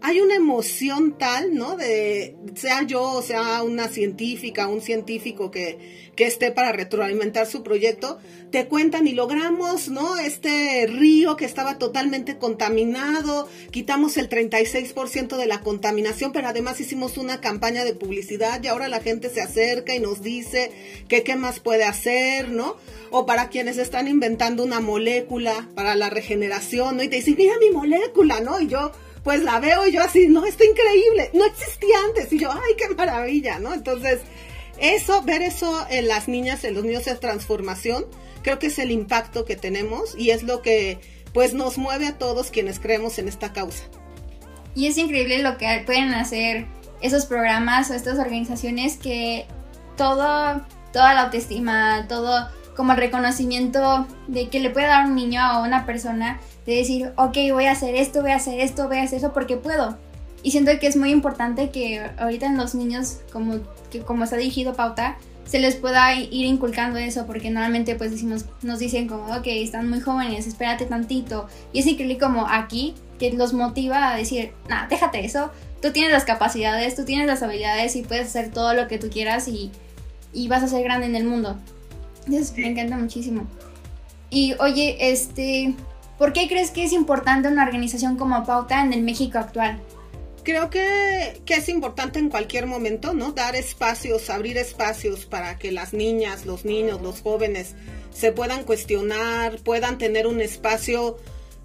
hay 0.00 0.20
una 0.20 0.34
emoción 0.36 1.16
tal, 1.18 1.54
¿no? 1.54 1.76
De, 1.76 2.36
sea 2.54 2.82
yo 2.82 3.22
sea 3.22 3.62
una 3.62 3.88
científica, 3.88 4.68
un 4.68 4.80
científico 4.80 5.50
que, 5.50 6.10
que 6.14 6.26
esté 6.26 6.52
para 6.52 6.72
retroalimentar 6.72 7.46
su 7.46 7.62
proyecto, 7.62 8.18
te 8.50 8.66
cuentan 8.66 9.06
y 9.06 9.12
logramos, 9.12 9.88
¿no? 9.88 10.16
Este 10.18 10.86
río 10.86 11.36
que 11.36 11.44
estaba 11.44 11.78
totalmente 11.78 12.38
contaminado, 12.38 13.48
quitamos 13.70 14.16
el 14.16 14.28
36% 14.28 15.36
de 15.36 15.46
la 15.46 15.60
contaminación, 15.60 16.32
pero 16.32 16.48
además 16.48 16.80
hicimos 16.80 17.18
una 17.18 17.40
campaña 17.40 17.84
de 17.84 17.94
publicidad 17.94 18.62
y 18.62 18.68
ahora 18.68 18.88
la 18.88 19.00
gente 19.00 19.30
se 19.30 19.40
acerca 19.40 19.94
y 19.94 20.00
nos 20.00 20.22
dice 20.22 20.72
que 21.08 21.22
qué 21.22 21.36
más 21.36 21.60
puede 21.60 21.84
hacer, 21.84 22.48
¿no? 22.48 22.76
O 23.10 23.26
para 23.26 23.48
quienes 23.48 23.78
están 23.78 24.08
inventando 24.08 24.64
una 24.64 24.80
molécula 24.80 25.68
para 25.74 25.94
la 25.94 26.10
regeneración, 26.10 26.96
¿no? 26.96 27.02
Y 27.02 27.08
te 27.08 27.16
dicen, 27.16 27.36
mira 27.36 27.54
mi 27.58 27.70
molécula, 27.70 28.40
¿no? 28.40 28.60
Y 28.60 28.68
yo, 28.68 28.92
pues 29.26 29.42
la 29.42 29.58
veo 29.58 29.84
y 29.88 29.90
yo 29.90 30.04
así, 30.04 30.28
no, 30.28 30.46
está 30.46 30.64
increíble, 30.64 31.30
no 31.32 31.44
existía 31.46 31.96
antes. 32.06 32.32
Y 32.32 32.38
yo, 32.38 32.48
ay, 32.52 32.74
qué 32.78 32.94
maravilla, 32.94 33.58
¿no? 33.58 33.74
Entonces, 33.74 34.20
eso, 34.78 35.20
ver 35.22 35.42
eso 35.42 35.84
en 35.90 36.06
las 36.06 36.28
niñas, 36.28 36.62
en 36.62 36.74
los 36.74 36.84
niños, 36.84 37.08
es 37.08 37.18
transformación, 37.18 38.06
creo 38.42 38.60
que 38.60 38.68
es 38.68 38.78
el 38.78 38.92
impacto 38.92 39.44
que 39.44 39.56
tenemos 39.56 40.14
y 40.16 40.30
es 40.30 40.44
lo 40.44 40.62
que, 40.62 41.00
pues, 41.34 41.54
nos 41.54 41.76
mueve 41.76 42.06
a 42.06 42.18
todos 42.18 42.52
quienes 42.52 42.78
creemos 42.78 43.18
en 43.18 43.26
esta 43.26 43.52
causa. 43.52 43.82
Y 44.76 44.86
es 44.86 44.96
increíble 44.96 45.42
lo 45.42 45.58
que 45.58 45.82
pueden 45.84 46.14
hacer 46.14 46.66
esos 47.00 47.26
programas 47.26 47.90
o 47.90 47.94
estas 47.94 48.20
organizaciones 48.20 48.96
que 48.96 49.44
todo, 49.96 50.64
toda 50.92 51.14
la 51.14 51.22
autoestima, 51.22 52.06
todo 52.08 52.48
como 52.76 52.92
el 52.92 52.98
reconocimiento 52.98 54.06
de 54.28 54.50
que 54.50 54.60
le 54.60 54.70
puede 54.70 54.86
dar 54.86 55.06
un 55.06 55.16
niño 55.16 55.40
a 55.40 55.62
una 55.62 55.84
persona 55.84 56.38
de 56.66 56.74
decir, 56.74 57.12
ok, 57.16 57.36
voy 57.52 57.66
a 57.66 57.72
hacer 57.72 57.94
esto, 57.94 58.22
voy 58.22 58.32
a 58.32 58.36
hacer 58.36 58.60
esto, 58.60 58.88
voy 58.88 58.98
a 58.98 59.04
hacer 59.04 59.18
eso 59.18 59.32
porque 59.32 59.56
puedo. 59.56 59.96
Y 60.42 60.50
siento 60.50 60.72
que 60.78 60.86
es 60.86 60.96
muy 60.96 61.10
importante 61.10 61.70
que 61.70 62.02
ahorita 62.18 62.46
en 62.46 62.56
los 62.56 62.74
niños, 62.74 63.20
como, 63.32 63.60
que 63.90 64.00
como 64.00 64.24
está 64.24 64.36
dirigido 64.36 64.74
Pauta, 64.74 65.16
se 65.46 65.60
les 65.60 65.76
pueda 65.76 66.14
ir 66.14 66.44
inculcando 66.44 66.98
eso, 66.98 67.24
porque 67.26 67.50
normalmente 67.50 67.94
pues 67.94 68.10
decimos, 68.10 68.46
nos 68.62 68.80
dicen 68.80 69.08
como, 69.08 69.26
ok, 69.34 69.46
están 69.46 69.88
muy 69.88 70.00
jóvenes, 70.00 70.46
espérate 70.46 70.86
tantito. 70.86 71.48
Y 71.72 71.80
es 71.80 71.86
increíble 71.86 72.18
como 72.18 72.46
aquí, 72.48 72.94
que 73.18 73.32
los 73.32 73.52
motiva 73.52 74.12
a 74.12 74.16
decir, 74.16 74.52
nada, 74.68 74.88
déjate 74.88 75.24
eso, 75.24 75.50
tú 75.80 75.92
tienes 75.92 76.12
las 76.12 76.24
capacidades, 76.24 76.96
tú 76.96 77.04
tienes 77.04 77.26
las 77.26 77.42
habilidades 77.42 77.96
y 77.96 78.02
puedes 78.02 78.26
hacer 78.26 78.50
todo 78.50 78.74
lo 78.74 78.88
que 78.88 78.98
tú 78.98 79.08
quieras 79.08 79.46
y, 79.48 79.70
y 80.32 80.48
vas 80.48 80.62
a 80.64 80.68
ser 80.68 80.82
grande 80.82 81.06
en 81.06 81.14
el 81.14 81.24
mundo. 81.24 81.56
Entonces 82.26 82.56
me 82.56 82.68
encanta 82.68 82.96
muchísimo. 82.96 83.46
Y 84.30 84.54
oye, 84.58 84.96
este, 85.12 85.74
¿Por 86.18 86.32
qué 86.32 86.48
crees 86.48 86.70
que 86.70 86.84
es 86.84 86.92
importante 86.92 87.48
una 87.48 87.64
organización 87.64 88.16
como 88.16 88.44
Pauta 88.44 88.82
en 88.82 88.92
el 88.92 89.02
México 89.02 89.38
actual? 89.38 89.80
Creo 90.42 90.70
que, 90.70 91.42
que, 91.44 91.54
es 91.54 91.68
importante 91.68 92.20
en 92.20 92.28
cualquier 92.28 92.66
momento, 92.66 93.12
¿no? 93.14 93.32
Dar 93.32 93.56
espacios, 93.56 94.30
abrir 94.30 94.56
espacios 94.58 95.26
para 95.26 95.58
que 95.58 95.72
las 95.72 95.92
niñas, 95.92 96.46
los 96.46 96.64
niños, 96.64 97.02
los 97.02 97.20
jóvenes 97.20 97.74
se 98.12 98.30
puedan 98.30 98.62
cuestionar, 98.62 99.58
puedan 99.64 99.98
tener 99.98 100.26
un 100.26 100.40
espacio 100.40 101.16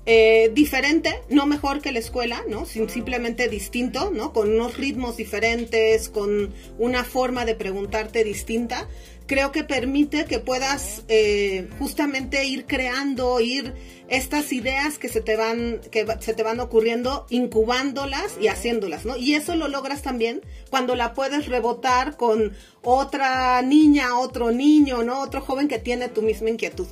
eh, 0.07 0.49
diferente, 0.55 1.21
no 1.29 1.45
mejor 1.45 1.79
que 1.79 1.91
la 1.91 1.99
escuela, 1.99 2.43
¿no? 2.47 2.65
simplemente 2.65 3.47
distinto, 3.49 4.09
¿no? 4.09 4.33
Con 4.33 4.51
unos 4.51 4.75
ritmos 4.75 5.15
diferentes, 5.15 6.09
con 6.09 6.51
una 6.79 7.03
forma 7.03 7.45
de 7.45 7.53
preguntarte 7.53 8.23
distinta. 8.23 8.87
Creo 9.31 9.53
que 9.53 9.63
permite 9.63 10.25
que 10.25 10.39
puedas 10.39 11.03
eh, 11.07 11.69
justamente 11.79 12.43
ir 12.43 12.65
creando, 12.65 13.39
ir 13.39 13.73
estas 14.09 14.51
ideas 14.51 14.97
que 14.97 15.07
se 15.07 15.21
te 15.21 15.37
van, 15.37 15.79
que 15.89 16.05
se 16.19 16.33
te 16.33 16.43
van 16.43 16.59
ocurriendo, 16.59 17.27
incubándolas 17.29 18.35
y 18.41 18.49
haciéndolas, 18.49 19.05
¿no? 19.05 19.15
Y 19.15 19.35
eso 19.35 19.55
lo 19.55 19.69
logras 19.69 20.01
también 20.01 20.41
cuando 20.69 20.97
la 20.97 21.13
puedes 21.13 21.47
rebotar 21.47 22.17
con 22.17 22.51
otra 22.81 23.61
niña, 23.61 24.19
otro 24.19 24.51
niño, 24.51 25.01
¿no? 25.01 25.21
Otro 25.21 25.39
joven 25.39 25.69
que 25.69 25.79
tiene 25.79 26.09
tu 26.09 26.21
misma 26.21 26.49
inquietud 26.49 26.87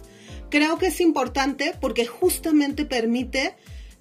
creo 0.50 0.78
que 0.78 0.88
es 0.88 1.02
importante 1.02 1.76
porque 1.82 2.06
justamente 2.06 2.86
permite 2.86 3.56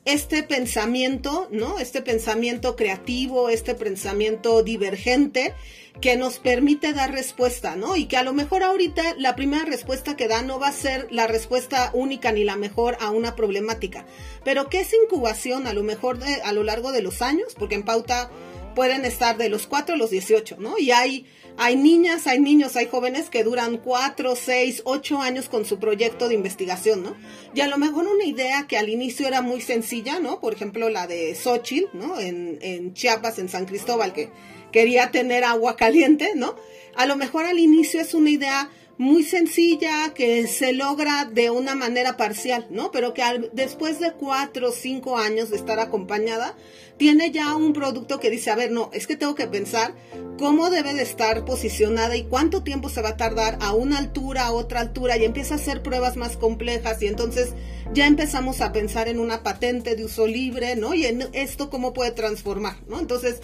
este 0.04 0.42
pensamiento, 0.45 1.49
¿no? 1.50 1.80
Este 1.80 2.00
pensamiento 2.00 2.76
creativo, 2.76 3.50
este 3.50 3.75
pensamiento 3.75 4.62
divergente 4.62 5.54
que 6.00 6.17
nos 6.17 6.38
permite 6.38 6.93
dar 6.93 7.12
respuesta, 7.12 7.76
¿no? 7.76 7.97
Y 7.97 8.07
que 8.07 8.17
a 8.17 8.23
lo 8.23 8.33
mejor 8.33 8.62
ahorita 8.62 9.14
la 9.19 9.35
primera 9.35 9.64
respuesta 9.64 10.17
que 10.17 10.28
da 10.28 10.43
no 10.43 10.59
va 10.61 10.69
a 10.69 10.73
ser 10.73 11.09
la 11.11 11.26
respuesta 11.26 11.90
única 11.93 12.31
ni 12.33 12.45
la 12.45 12.57
mejor 12.57 12.97
a 13.00 13.11
una 13.11 13.35
problemática, 13.35 14.07
pero 14.45 14.69
que 14.69 14.81
es 14.81 14.93
incubación 14.93 15.67
a 15.67 15.73
lo 15.73 15.83
mejor 15.83 16.19
a 16.45 16.52
lo 16.52 16.62
largo 16.62 16.93
de 16.93 17.02
los 17.02 17.23
años, 17.23 17.55
porque 17.59 17.75
en 17.75 17.85
pauta 17.85 18.31
pueden 18.75 19.05
estar 19.05 19.37
de 19.37 19.49
los 19.49 19.67
4 19.67 19.97
a 19.97 19.99
los 19.99 20.11
18, 20.11 20.57
¿no? 20.61 20.78
Y 20.78 20.93
hay 20.93 21.26
hay 21.59 21.77
niñas, 21.77 22.29
hay 22.29 22.41
niños, 22.41 22.77
hay 22.77 22.87
jóvenes 22.87 23.31
que 23.31 23.43
duran 23.43 23.79
cuatro, 23.79 24.37
seis, 24.37 24.81
ocho 24.85 25.21
años 25.21 25.49
con 25.49 25.65
su 25.65 25.81
proyecto 25.81 26.29
de 26.29 26.35
investigación, 26.35 27.03
¿no? 27.03 27.17
Y 27.53 27.61
a 27.61 27.67
lo 27.67 27.79
mejor 27.79 28.07
una 28.07 28.25
idea 28.25 28.67
que 28.69 28.79
al 28.79 28.88
inicio 28.88 29.27
era 29.27 29.43
muy 29.43 29.61
sencilla, 29.61 30.21
¿no? 30.21 30.41
Por 30.41 30.55
ejemplo, 30.55 30.88
la 30.88 31.09
de 31.09 31.35
Xochitl, 31.35 31.88
¿no? 31.95 32.21
En, 32.21 32.61
en 32.62 32.95
Chiapas, 32.95 33.41
en 33.41 33.49
San 33.49 33.67
Cristóbal, 33.67 34.12
que 34.12 34.31
quería 34.71 35.11
tener 35.11 35.43
agua 35.43 35.75
caliente, 35.77 36.31
¿no? 36.37 36.55
A 36.95 37.07
lo 37.07 37.17
mejor 37.17 37.45
al 37.45 37.59
inicio 37.59 38.00
es 38.00 38.15
una 38.15 38.31
idea 38.31 38.71
muy 38.99 39.23
sencilla 39.23 40.12
que 40.12 40.49
se 40.49 40.73
logra 40.73 41.25
de 41.25 41.50
una 41.50 41.76
manera 41.76 42.17
parcial, 42.17 42.67
¿no? 42.69 42.90
Pero 42.90 43.14
que 43.14 43.23
después 43.52 44.00
de 44.00 44.12
cuatro 44.12 44.71
o 44.71 44.73
cinco 44.73 45.17
años 45.17 45.50
de 45.50 45.57
estar 45.57 45.78
acompañada, 45.78 46.57
tiene 46.97 47.31
ya 47.31 47.55
un 47.55 47.73
producto 47.73 48.19
que 48.19 48.28
dice, 48.28 48.50
a 48.50 48.57
ver, 48.57 48.73
no, 48.73 48.90
es 48.93 49.07
que 49.07 49.17
tengo 49.17 49.37
que 49.37 49.47
pensar 49.47 49.95
cómo 50.37 50.69
debe 50.69 50.95
de 50.95 51.02
estar 51.02 51.45
posicionada 51.45 52.17
y 52.17 52.25
cuánto 52.25 52.64
tiempo 52.64 52.88
se 52.88 53.00
va 53.00 53.11
a 53.11 53.17
tardar 53.17 53.57
a 53.61 53.73
una 53.73 53.99
altura, 53.99 54.47
a 54.47 54.52
otra 54.52 54.81
altura, 54.81 55.17
y 55.17 55.25
empieza 55.25 55.55
a 55.55 55.59
hacer 55.59 55.81
pruebas 55.81 56.17
más 56.17 56.37
complejas 56.37 57.00
y 57.00 57.07
entonces 57.07 57.55
ya 57.95 58.07
empezamos 58.07 58.61
a 58.61 58.73
pensar 58.73 59.07
en 59.07 59.21
una 59.21 59.45
patente 59.45 59.95
de 59.95 60.05
uso 60.05 60.26
libre, 60.26 60.75
¿no? 60.75 60.93
Y 60.95 61.07
en 61.07 61.28
esto 61.35 61.71
cómo 61.71 61.93
puede 61.93 62.11
transformar, 62.11 62.76
¿no? 62.88 62.99
Entonces, 62.99 63.37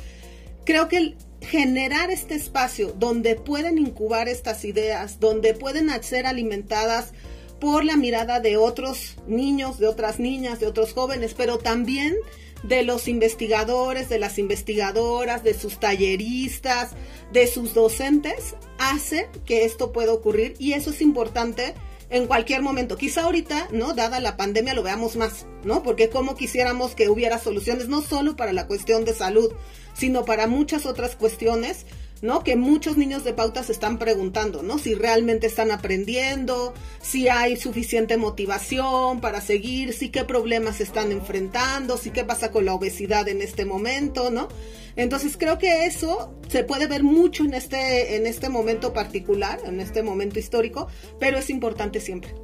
creo 0.64 0.88
que 0.88 1.14
generar 1.44 2.10
este 2.10 2.34
espacio 2.34 2.92
donde 2.98 3.36
pueden 3.36 3.78
incubar 3.78 4.28
estas 4.28 4.64
ideas, 4.64 5.20
donde 5.20 5.54
pueden 5.54 5.90
ser 6.02 6.26
alimentadas 6.26 7.12
por 7.60 7.84
la 7.84 7.96
mirada 7.96 8.40
de 8.40 8.56
otros 8.56 9.16
niños, 9.26 9.78
de 9.78 9.86
otras 9.86 10.18
niñas, 10.18 10.60
de 10.60 10.66
otros 10.66 10.92
jóvenes, 10.92 11.34
pero 11.34 11.58
también 11.58 12.16
de 12.62 12.82
los 12.82 13.08
investigadores, 13.08 14.08
de 14.08 14.18
las 14.18 14.38
investigadoras, 14.38 15.44
de 15.44 15.54
sus 15.54 15.78
talleristas, 15.78 16.90
de 17.32 17.46
sus 17.46 17.74
docentes, 17.74 18.54
hace 18.78 19.28
que 19.44 19.64
esto 19.64 19.92
pueda 19.92 20.12
ocurrir 20.12 20.54
y 20.58 20.72
eso 20.72 20.90
es 20.90 21.00
importante 21.00 21.74
en 22.10 22.26
cualquier 22.26 22.62
momento. 22.62 22.96
Quizá 22.96 23.24
ahorita, 23.24 23.68
¿no? 23.70 23.92
Dada 23.94 24.20
la 24.20 24.36
pandemia 24.36 24.74
lo 24.74 24.82
veamos 24.82 25.16
más, 25.16 25.46
¿no? 25.62 25.82
Porque 25.82 26.08
como 26.10 26.36
quisiéramos 26.36 26.94
que 26.94 27.08
hubiera 27.08 27.38
soluciones 27.38 27.88
no 27.88 28.02
solo 28.02 28.36
para 28.36 28.52
la 28.52 28.66
cuestión 28.66 29.04
de 29.04 29.14
salud, 29.14 29.52
sino 29.94 30.24
para 30.24 30.46
muchas 30.46 30.86
otras 30.86 31.16
cuestiones, 31.16 31.86
¿no? 32.22 32.42
Que 32.42 32.56
muchos 32.56 32.96
niños 32.96 33.22
de 33.22 33.34
pauta 33.34 33.62
se 33.62 33.72
están 33.72 33.98
preguntando, 33.98 34.62
¿no? 34.62 34.78
Si 34.78 34.94
realmente 34.94 35.46
están 35.46 35.70
aprendiendo, 35.70 36.72
si 37.02 37.28
hay 37.28 37.56
suficiente 37.56 38.16
motivación 38.16 39.20
para 39.20 39.40
seguir, 39.40 39.92
si 39.92 40.08
qué 40.08 40.24
problemas 40.24 40.80
están 40.80 41.12
enfrentando, 41.12 41.98
si 41.98 42.10
qué 42.10 42.24
pasa 42.24 42.50
con 42.50 42.64
la 42.64 42.74
obesidad 42.74 43.28
en 43.28 43.42
este 43.42 43.64
momento, 43.64 44.30
¿no? 44.30 44.48
Entonces 44.96 45.36
creo 45.36 45.58
que 45.58 45.86
eso 45.86 46.34
se 46.48 46.64
puede 46.64 46.86
ver 46.86 47.02
mucho 47.02 47.44
en 47.44 47.54
este, 47.54 48.16
en 48.16 48.26
este 48.26 48.48
momento 48.48 48.92
particular, 48.92 49.60
en 49.64 49.80
este 49.80 50.02
momento 50.02 50.38
histórico, 50.38 50.88
pero 51.18 51.38
es 51.38 51.50
importante 51.50 52.00
siempre. 52.00 52.34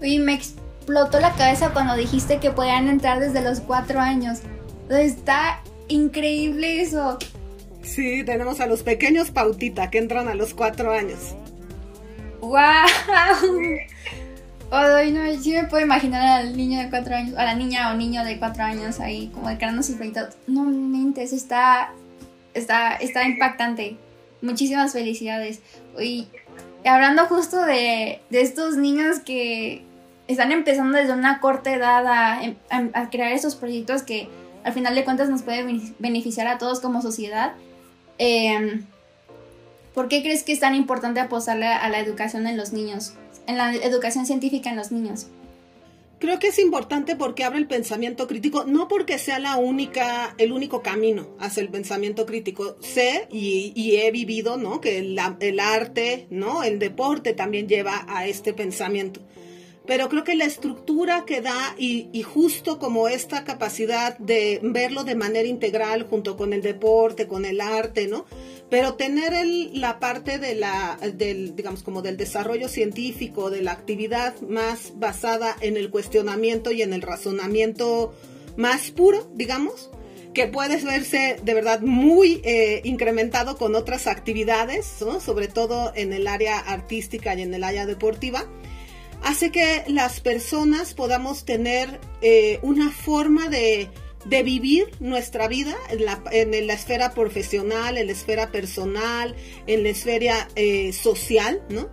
Oye, 0.00 0.20
me 0.20 0.34
explotó 0.34 1.20
la 1.20 1.34
cabeza 1.34 1.72
cuando 1.72 1.96
dijiste 1.96 2.38
que 2.38 2.50
podían 2.50 2.88
entrar 2.88 3.20
desde 3.20 3.42
los 3.42 3.60
cuatro 3.60 4.00
años. 4.00 4.38
Está 4.88 5.62
increíble 5.92 6.80
eso. 6.80 7.18
Sí, 7.82 8.24
tenemos 8.24 8.60
a 8.60 8.66
los 8.66 8.82
pequeños 8.82 9.30
pautita 9.30 9.90
que 9.90 9.98
entran 9.98 10.28
a 10.28 10.34
los 10.34 10.54
cuatro 10.54 10.92
años. 10.92 11.34
¡Wow! 12.40 12.58
Ay, 14.74 15.12
no, 15.12 15.20
sí 15.42 15.52
me 15.52 15.64
puedo 15.64 15.84
imaginar 15.84 16.40
al 16.40 16.56
niño 16.56 16.80
de 16.80 16.88
cuatro 16.88 17.14
años, 17.14 17.36
a 17.36 17.44
la 17.44 17.54
niña 17.54 17.92
o 17.92 17.96
niño 17.96 18.24
de 18.24 18.38
cuatro 18.38 18.64
años 18.64 19.00
ahí, 19.00 19.30
como 19.34 19.48
declarando 19.48 19.82
sus 19.82 19.96
proyectos. 19.96 20.34
No 20.46 20.64
mentes, 20.64 21.32
está, 21.32 21.92
está, 22.54 22.94
está 22.94 23.24
impactante. 23.24 23.96
Muchísimas 24.40 24.92
felicidades. 24.92 25.60
Y 26.00 26.28
hablando 26.86 27.26
justo 27.26 27.62
de, 27.62 28.22
de 28.30 28.40
estos 28.40 28.76
niños 28.76 29.20
que 29.20 29.84
están 30.26 30.52
empezando 30.52 30.96
desde 30.96 31.12
una 31.12 31.40
corta 31.40 31.74
edad 31.74 32.06
a, 32.06 32.40
a 32.94 33.10
crear 33.10 33.32
esos 33.32 33.56
proyectos 33.56 34.02
que 34.02 34.30
al 34.64 34.72
final 34.72 34.94
de 34.94 35.04
cuentas 35.04 35.28
nos 35.28 35.42
puede 35.42 35.64
beneficiar 35.98 36.46
a 36.46 36.58
todos 36.58 36.80
como 36.80 37.02
sociedad. 37.02 37.54
Em, 38.18 38.84
¿Por 39.94 40.08
qué 40.08 40.22
crees 40.22 40.42
que 40.42 40.52
es 40.52 40.60
tan 40.60 40.74
importante 40.74 41.20
apostarle 41.20 41.66
a 41.66 41.88
la 41.88 42.00
educación 42.00 42.46
en 42.46 42.56
los 42.56 42.72
niños, 42.72 43.14
en 43.46 43.58
la 43.58 43.74
educación 43.74 44.24
científica 44.24 44.70
en 44.70 44.76
los 44.76 44.90
niños? 44.90 45.26
Creo 46.18 46.38
que 46.38 46.46
es 46.46 46.58
importante 46.60 47.16
porque 47.16 47.42
abre 47.42 47.58
el 47.58 47.66
pensamiento 47.66 48.28
crítico, 48.28 48.64
no 48.64 48.86
porque 48.86 49.18
sea 49.18 49.40
la 49.40 49.56
única, 49.56 50.36
el 50.38 50.52
único 50.52 50.80
camino 50.80 51.26
hacia 51.40 51.62
el 51.62 51.68
pensamiento 51.68 52.26
crítico. 52.26 52.76
Sé 52.80 53.26
y, 53.32 53.96
he 53.96 54.10
vivido, 54.12 54.56
¿no? 54.56 54.80
Que 54.80 54.98
el, 54.98 55.18
el 55.40 55.60
arte, 55.60 56.28
¿no? 56.30 56.62
El 56.62 56.78
deporte 56.78 57.32
también 57.32 57.66
lleva 57.66 58.06
a 58.08 58.26
este 58.26 58.52
pensamiento 58.52 59.20
pero 59.86 60.08
creo 60.08 60.22
que 60.22 60.36
la 60.36 60.44
estructura 60.44 61.24
que 61.26 61.40
da 61.40 61.74
y, 61.76 62.22
justo 62.22 62.78
como 62.78 63.08
esta 63.08 63.44
capacidad 63.44 64.16
de 64.18 64.60
verlo 64.62 65.04
de 65.04 65.16
manera 65.16 65.48
integral 65.48 66.04
junto 66.04 66.36
con 66.36 66.52
el 66.52 66.62
deporte, 66.62 67.26
con 67.26 67.44
el 67.44 67.60
arte, 67.60 68.06
¿no? 68.06 68.24
Pero 68.70 68.94
tener 68.94 69.34
el, 69.34 69.80
la 69.80 69.98
parte 69.98 70.38
de 70.38 70.54
la, 70.54 70.98
del, 71.14 71.56
digamos, 71.56 71.82
como 71.82 72.00
del 72.00 72.16
desarrollo 72.16 72.68
científico, 72.68 73.50
de 73.50 73.60
la 73.60 73.72
actividad 73.72 74.40
más 74.40 74.92
basada 74.96 75.56
en 75.60 75.76
el 75.76 75.90
cuestionamiento 75.90 76.70
y 76.70 76.82
en 76.82 76.92
el 76.92 77.02
razonamiento 77.02 78.14
más 78.56 78.90
puro, 78.92 79.30
digamos, 79.34 79.90
que 80.32 80.46
puede 80.46 80.82
verse 80.82 81.36
de 81.42 81.54
verdad 81.54 81.80
muy 81.80 82.40
eh, 82.44 82.80
incrementado 82.84 83.58
con 83.58 83.74
otras 83.74 84.06
actividades, 84.06 85.02
¿no? 85.02 85.20
sobre 85.20 85.48
todo 85.48 85.92
en 85.94 86.12
el 86.12 86.26
área 86.26 86.58
artística 86.58 87.34
y 87.34 87.42
en 87.42 87.52
el 87.52 87.64
área 87.64 87.84
deportiva 87.84 88.46
hace 89.22 89.50
que 89.50 89.84
las 89.86 90.20
personas 90.20 90.94
podamos 90.94 91.44
tener 91.44 92.00
eh, 92.20 92.58
una 92.62 92.90
forma 92.90 93.48
de, 93.48 93.88
vivir 94.24 94.88
nuestra 95.00 95.48
vida 95.48 95.74
en 95.90 96.04
la, 96.66 96.74
esfera 96.74 97.12
profesional, 97.12 97.98
en 97.98 98.06
la 98.06 98.12
esfera 98.12 98.52
personal, 98.52 99.34
en 99.66 99.82
la 99.82 99.88
esfera 99.88 100.48
eh, 100.54 100.92
social, 100.92 101.60
¿no? 101.68 101.88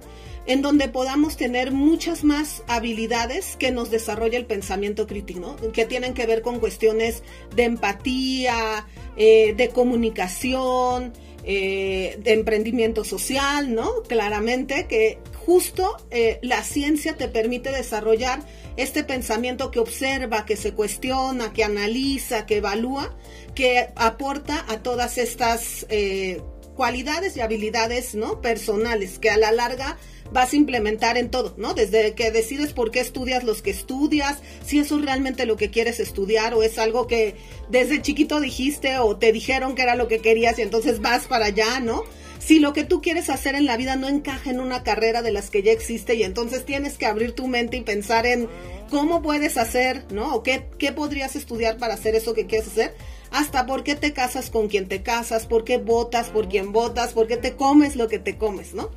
En 0.45 0.61
donde 0.61 0.89
podamos 0.89 1.37
tener 1.37 1.71
muchas 1.71 2.23
más 2.23 2.63
habilidades 2.67 3.55
que 3.55 3.71
nos 3.71 3.89
desarrolla 3.89 4.37
el 4.37 4.45
pensamiento 4.45 5.07
crítico, 5.07 5.55
que 5.73 5.85
tienen 5.85 6.13
que 6.13 6.27
ver 6.27 6.41
con 6.43 6.59
cuestiones 6.59 7.23
de 7.55 7.63
empatía, 7.63 8.87
eh, 9.15 9.53
de 9.55 9.69
comunicación, 9.69 11.13
de 11.43 12.21
emprendimiento 12.25 13.03
social, 13.03 13.73
¿no? 13.73 14.03
Claramente 14.07 14.85
que 14.85 15.17
justo 15.49 15.97
eh, 16.11 16.37
la 16.43 16.61
ciencia 16.61 17.17
te 17.17 17.27
permite 17.27 17.71
desarrollar 17.71 18.39
este 18.77 19.03
pensamiento 19.03 19.71
que 19.71 19.79
observa, 19.79 20.45
que 20.45 20.55
se 20.55 20.75
cuestiona, 20.75 21.53
que 21.53 21.63
analiza, 21.63 22.45
que 22.45 22.57
evalúa, 22.57 23.17
que 23.55 23.87
aporta 23.95 24.63
a 24.67 24.83
todas 24.83 25.17
estas 25.17 25.87
eh, 25.89 26.39
cualidades 26.75 27.35
y 27.35 27.41
habilidades 27.41 28.13
¿no? 28.13 28.41
personales 28.41 29.17
que 29.17 29.31
a 29.31 29.37
la 29.37 29.51
larga 29.51 29.97
vas 30.31 30.53
a 30.53 30.55
implementar 30.55 31.17
en 31.17 31.31
todo, 31.31 31.55
¿no? 31.57 31.73
Desde 31.73 32.13
que 32.13 32.29
decides 32.29 32.73
por 32.73 32.91
qué 32.91 32.99
estudias 32.99 33.43
los 33.43 33.63
que 33.63 33.71
estudias, 33.71 34.37
si 34.63 34.77
eso 34.77 34.99
es 34.99 35.05
realmente 35.05 35.47
lo 35.47 35.57
que 35.57 35.71
quieres 35.71 35.99
estudiar 35.99 36.53
o 36.53 36.61
es 36.61 36.77
algo 36.77 37.07
que 37.07 37.33
desde 37.69 38.03
chiquito 38.03 38.39
dijiste 38.39 38.99
o 38.99 39.17
te 39.17 39.31
dijeron 39.31 39.73
que 39.73 39.81
era 39.81 39.95
lo 39.95 40.07
que 40.07 40.19
querías 40.19 40.59
y 40.59 40.61
entonces 40.61 41.01
vas 41.01 41.25
para 41.25 41.47
allá, 41.47 41.79
¿no? 41.79 42.03
Si 42.39 42.59
lo 42.59 42.73
que 42.73 42.83
tú 42.83 43.01
quieres 43.01 43.29
hacer 43.29 43.55
en 43.55 43.65
la 43.65 43.77
vida 43.77 43.95
no 43.95 44.07
encaja 44.07 44.49
en 44.49 44.59
una 44.59 44.81
carrera 44.83 45.21
de 45.21 45.31
las 45.31 45.49
que 45.49 45.61
ya 45.61 45.71
existe 45.71 46.15
y 46.15 46.23
entonces 46.23 46.65
tienes 46.65 46.97
que 46.97 47.05
abrir 47.05 47.33
tu 47.33 47.47
mente 47.47 47.77
y 47.77 47.81
pensar 47.81 48.25
en 48.25 48.49
cómo 48.89 49.21
puedes 49.21 49.57
hacer, 49.57 50.05
¿no? 50.11 50.33
O 50.33 50.41
qué, 50.41 50.65
qué 50.77 50.91
podrías 50.91 51.35
estudiar 51.35 51.77
para 51.77 51.93
hacer 51.93 52.15
eso 52.15 52.33
que 52.33 52.47
quieres 52.47 52.67
hacer 52.67 52.95
hasta 53.31 53.65
por 53.65 53.83
qué 53.83 53.95
te 53.95 54.13
casas 54.13 54.49
con 54.49 54.67
quien 54.67 54.87
te 54.87 55.03
casas, 55.03 55.45
por 55.45 55.63
qué 55.63 55.77
votas 55.77 56.29
por 56.29 56.49
quien 56.49 56.71
votas, 56.71 57.13
por 57.13 57.27
qué 57.27 57.37
te 57.37 57.55
comes 57.55 57.95
lo 57.95 58.07
que 58.07 58.19
te 58.19 58.37
comes, 58.37 58.73
¿no? 58.73 58.89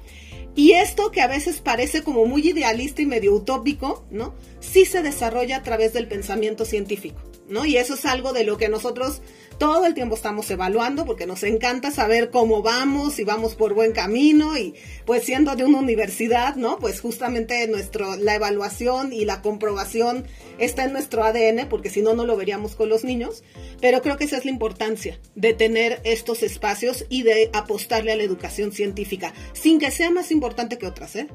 Y 0.55 0.73
esto 0.73 1.11
que 1.11 1.23
a 1.23 1.27
veces 1.27 1.61
parece 1.61 2.03
como 2.03 2.27
muy 2.27 2.47
idealista 2.49 3.01
y 3.01 3.07
medio 3.07 3.35
utópico, 3.35 4.05
¿no? 4.11 4.35
Sí 4.61 4.85
se 4.85 5.03
desarrolla 5.03 5.59
a 5.59 5.63
través 5.63 5.95
del 5.95 6.09
pensamiento 6.09 6.65
científico, 6.65 7.21
¿no? 7.49 7.65
Y 7.65 7.79
eso 7.79 7.95
es 7.95 8.05
algo 8.05 8.33
de 8.33 8.45
lo 8.45 8.59
que 8.59 8.69
nosotros 8.69 9.23
todo 9.63 9.87
el 9.87 9.95
tiempo 9.95 10.17
estamos 10.17 10.51
evaluando 10.51 11.07
porque 11.07 11.25
nos 11.25 11.45
encanta 11.45 11.93
saber 11.93 12.31
cómo 12.31 12.63
vamos, 12.63 13.13
si 13.15 13.23
vamos 13.23 13.55
por 13.55 13.75
buen 13.75 13.93
camino 13.93 14.59
y 14.59 14.75
pues 15.07 15.23
siendo 15.23 15.55
de 15.55 15.65
una 15.65 15.79
universidad, 15.79 16.57
¿no? 16.57 16.81
Pues 16.81 17.01
justamente 17.01 17.69
nuestro, 17.69 18.17
la 18.17 18.35
evaluación 18.35 19.13
y 19.13 19.25
la 19.25 19.41
comprobación 19.41 20.27
está 20.59 20.83
en 20.83 20.93
nuestro 20.93 21.23
ADN 21.23 21.69
porque 21.69 21.91
si 21.91 22.03
no, 22.03 22.13
no 22.15 22.27
lo 22.27 22.37
veríamos 22.37 22.75
con 22.75 22.89
los 22.89 23.05
niños. 23.05 23.45
Pero 23.81 24.03
creo 24.03 24.17
que 24.17 24.25
esa 24.25 24.37
es 24.37 24.45
la 24.45 24.51
importancia 24.51 25.21
de 25.37 25.55
tener 25.55 26.01
estos 26.03 26.43
espacios 26.43 27.05
y 27.09 27.23
de 27.23 27.49
apostarle 27.53 28.11
a 28.11 28.17
la 28.17 28.25
educación 28.25 28.73
científica 28.73 29.33
sin 29.53 29.79
que 29.79 29.93
sea 29.93 30.11
más 30.11 30.33
importante 30.33 30.77
que 30.77 30.89
otras, 30.89 31.15
¿eh? 31.15 31.29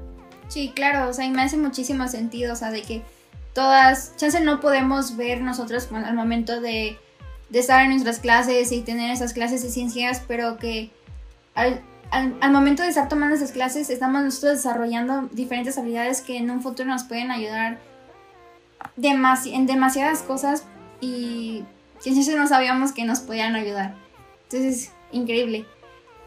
Sí, 0.49 0.73
claro, 0.75 1.09
o 1.09 1.13
sea, 1.13 1.23
y 1.23 1.29
me 1.29 1.43
hace 1.43 1.55
muchísimo 1.55 2.05
sentido, 2.09 2.51
o 2.51 2.55
sea, 2.57 2.71
de 2.71 2.81
que 2.81 3.03
todas, 3.53 4.17
chance 4.17 4.37
no 4.41 4.59
podemos 4.59 5.15
ver 5.15 5.39
nosotros 5.39 5.87
al 5.93 6.13
momento 6.13 6.59
de 6.59 6.97
de 7.49 7.59
estar 7.59 7.83
en 7.83 7.91
nuestras 7.91 8.19
clases 8.19 8.71
y 8.71 8.81
tener 8.81 9.11
esas 9.11 9.33
clases 9.33 9.63
de 9.63 9.69
ciencias, 9.69 10.21
pero 10.27 10.57
que 10.57 10.91
al, 11.55 11.81
momento 12.51 12.83
de 12.83 12.89
estar 12.89 13.09
tomando 13.09 13.35
esas 13.35 13.51
clases 13.51 13.89
estamos 13.89 14.23
nosotros 14.23 14.57
desarrollando 14.57 15.29
diferentes 15.31 15.77
habilidades 15.77 16.21
que 16.21 16.37
en 16.37 16.51
un 16.51 16.61
futuro 16.61 16.89
nos 16.89 17.03
pueden 17.03 17.31
ayudar 17.31 17.79
en 19.01 19.65
demasiadas 19.65 20.21
cosas 20.23 20.63
y 21.01 21.63
ciencias 21.99 22.35
no 22.35 22.47
sabíamos 22.47 22.91
que 22.91 23.05
nos 23.05 23.19
podían 23.19 23.55
ayudar. 23.55 23.95
Entonces, 24.43 24.91
increíble. 25.11 25.65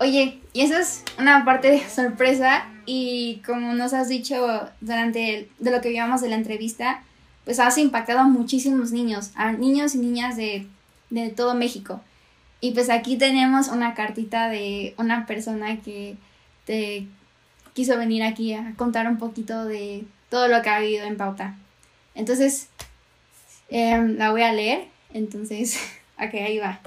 Oye, 0.01 0.41
y 0.53 0.63
esa 0.63 0.81
es 0.81 1.05
una 1.19 1.45
parte 1.45 1.83
sorpresa 1.95 2.67
y 2.87 3.43
como 3.47 3.75
nos 3.75 3.93
has 3.93 4.09
dicho 4.09 4.69
durante 4.81 5.49
de 5.59 5.71
lo 5.71 5.81
que 5.81 5.91
vimos 5.91 6.21
de 6.21 6.29
la 6.29 6.37
entrevista, 6.37 7.03
pues 7.45 7.59
has 7.59 7.79
impactado 7.79 8.21
a 8.21 8.25
muchísimos 8.25 8.93
niños, 8.93 9.31
a 9.35 9.53
niños 9.53 9.95
y 9.95 9.99
niñas 9.99 10.37
de 10.37 10.67
de 11.11 11.29
todo 11.29 11.55
México. 11.55 12.01
Y 12.61 12.73
pues 12.73 12.91
aquí 12.91 13.17
tenemos 13.17 13.69
una 13.69 13.95
cartita 13.95 14.49
de 14.49 14.95
una 14.99 15.27
persona 15.27 15.81
que 15.81 16.17
te 16.67 17.07
quiso 17.73 17.97
venir 17.97 18.23
aquí 18.23 18.53
a 18.53 18.75
contar 18.77 19.09
un 19.09 19.19
poquito 19.19 19.65
de 19.65 20.05
todo 20.29 20.49
lo 20.49 20.63
que 20.63 20.69
ha 20.69 20.77
habido 20.77 21.05
en 21.07 21.17
Pauta. 21.17 21.57
Entonces, 22.15 22.69
em, 23.69 24.17
la 24.17 24.31
voy 24.31 24.43
a 24.43 24.53
leer. 24.53 24.89
Entonces, 25.15 25.79
ok, 26.17 26.35
ahí 26.35 26.59
va. 26.59 26.81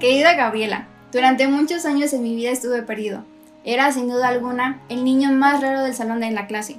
Querida 0.00 0.34
Gabriela, 0.34 0.86
durante 1.12 1.48
muchos 1.48 1.84
años 1.84 2.12
en 2.12 2.22
mi 2.22 2.34
vida 2.34 2.50
estuve 2.50 2.82
perdido. 2.82 3.24
Era, 3.64 3.92
sin 3.92 4.08
duda 4.08 4.28
alguna, 4.28 4.80
el 4.88 5.04
niño 5.04 5.30
más 5.32 5.60
raro 5.60 5.82
del 5.82 5.94
salón 5.94 6.20
de 6.20 6.30
la 6.30 6.46
clase. 6.46 6.76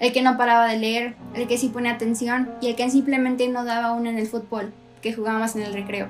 El 0.00 0.12
que 0.12 0.22
no 0.22 0.36
paraba 0.36 0.66
de 0.66 0.78
leer, 0.78 1.14
el 1.34 1.46
que 1.46 1.58
sí 1.58 1.68
pone 1.68 1.88
atención 1.88 2.50
y 2.60 2.68
el 2.68 2.76
que 2.76 2.90
simplemente 2.90 3.48
no 3.48 3.64
daba 3.64 3.92
una 3.92 4.10
en 4.10 4.18
el 4.18 4.26
fútbol 4.26 4.72
que 5.04 5.12
jugábamos 5.12 5.54
en 5.54 5.62
el 5.62 5.74
recreo. 5.74 6.08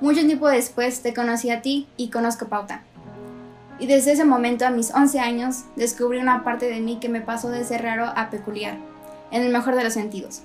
Mucho 0.00 0.24
tiempo 0.24 0.48
después 0.48 1.02
te 1.02 1.12
conocí 1.12 1.50
a 1.50 1.60
ti 1.60 1.88
y 1.96 2.08
conozco 2.08 2.46
Pauta. 2.46 2.82
Y 3.80 3.88
desde 3.88 4.12
ese 4.12 4.24
momento, 4.24 4.64
a 4.64 4.70
mis 4.70 4.94
11 4.94 5.18
años, 5.18 5.64
descubrí 5.74 6.18
una 6.18 6.44
parte 6.44 6.66
de 6.66 6.80
mí 6.80 6.98
que 7.00 7.08
me 7.08 7.20
pasó 7.20 7.50
de 7.50 7.64
ser 7.64 7.82
raro 7.82 8.06
a 8.14 8.30
peculiar, 8.30 8.76
en 9.32 9.42
el 9.42 9.52
mejor 9.52 9.74
de 9.74 9.82
los 9.82 9.92
sentidos. 9.92 10.42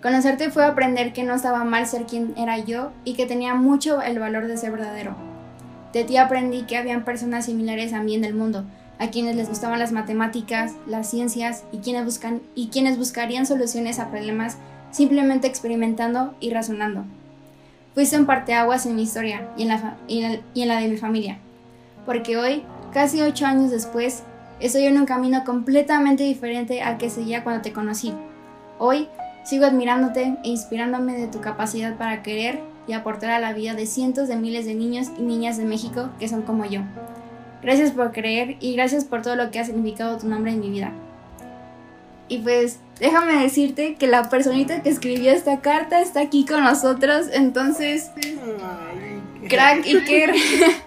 Conocerte 0.00 0.50
fue 0.50 0.64
aprender 0.64 1.12
que 1.12 1.24
no 1.24 1.34
estaba 1.34 1.64
mal 1.64 1.86
ser 1.88 2.06
quien 2.06 2.34
era 2.36 2.58
yo 2.58 2.92
y 3.04 3.14
que 3.14 3.26
tenía 3.26 3.54
mucho 3.54 4.00
el 4.00 4.20
valor 4.20 4.46
de 4.46 4.56
ser 4.56 4.70
verdadero. 4.70 5.16
De 5.92 6.04
ti 6.04 6.16
aprendí 6.18 6.62
que 6.62 6.76
habían 6.76 7.04
personas 7.04 7.46
similares 7.46 7.92
a 7.92 8.02
mí 8.02 8.14
en 8.14 8.24
el 8.24 8.34
mundo, 8.34 8.64
a 9.00 9.08
quienes 9.08 9.34
les 9.34 9.48
gustaban 9.48 9.80
las 9.80 9.90
matemáticas, 9.90 10.74
las 10.86 11.10
ciencias 11.10 11.64
y 11.72 11.78
quienes, 11.78 12.04
buscan, 12.04 12.42
y 12.54 12.68
quienes 12.68 12.96
buscarían 12.96 13.44
soluciones 13.44 13.98
a 13.98 14.08
problemas 14.08 14.56
simplemente 14.96 15.46
experimentando 15.46 16.34
y 16.40 16.50
razonando. 16.50 17.04
Fuiste 17.94 18.18
un 18.18 18.24
parteaguas 18.24 18.86
en 18.86 18.96
mi 18.96 19.02
historia 19.02 19.46
y 19.54 19.64
en, 19.64 19.68
la 19.68 19.96
y 20.08 20.62
en 20.62 20.68
la 20.68 20.80
de 20.80 20.88
mi 20.88 20.96
familia, 20.96 21.36
porque 22.06 22.38
hoy, 22.38 22.62
casi 22.94 23.20
ocho 23.20 23.44
años 23.44 23.70
después, 23.70 24.22
estoy 24.58 24.86
en 24.86 24.98
un 24.98 25.04
camino 25.04 25.44
completamente 25.44 26.24
diferente 26.24 26.80
al 26.80 26.96
que 26.96 27.10
seguía 27.10 27.44
cuando 27.44 27.60
te 27.60 27.74
conocí. 27.74 28.14
Hoy 28.78 29.08
sigo 29.44 29.66
admirándote 29.66 30.38
e 30.42 30.48
inspirándome 30.48 31.12
de 31.12 31.26
tu 31.26 31.42
capacidad 31.42 31.98
para 31.98 32.22
querer 32.22 32.60
y 32.88 32.94
aportar 32.94 33.32
a 33.32 33.38
la 33.38 33.52
vida 33.52 33.74
de 33.74 33.84
cientos 33.84 34.28
de 34.28 34.36
miles 34.36 34.64
de 34.64 34.74
niños 34.74 35.08
y 35.18 35.22
niñas 35.22 35.58
de 35.58 35.64
México 35.64 36.08
que 36.18 36.28
son 36.28 36.40
como 36.40 36.64
yo. 36.64 36.80
Gracias 37.62 37.90
por 37.90 38.12
creer 38.12 38.56
y 38.60 38.74
gracias 38.74 39.04
por 39.04 39.20
todo 39.20 39.36
lo 39.36 39.50
que 39.50 39.58
ha 39.58 39.64
significado 39.64 40.16
tu 40.16 40.26
nombre 40.26 40.52
en 40.52 40.60
mi 40.60 40.70
vida. 40.70 40.92
Y 42.28 42.38
pues 42.38 42.80
déjame 43.00 43.42
decirte 43.42 43.94
que 43.96 44.06
la 44.06 44.28
personita 44.28 44.82
que 44.82 44.88
escribió 44.88 45.32
esta 45.32 45.60
carta 45.60 46.00
está 46.00 46.20
aquí 46.20 46.46
con 46.46 46.64
nosotros, 46.64 47.26
entonces... 47.32 48.10
crack 49.48 49.84
Iker. 49.84 50.34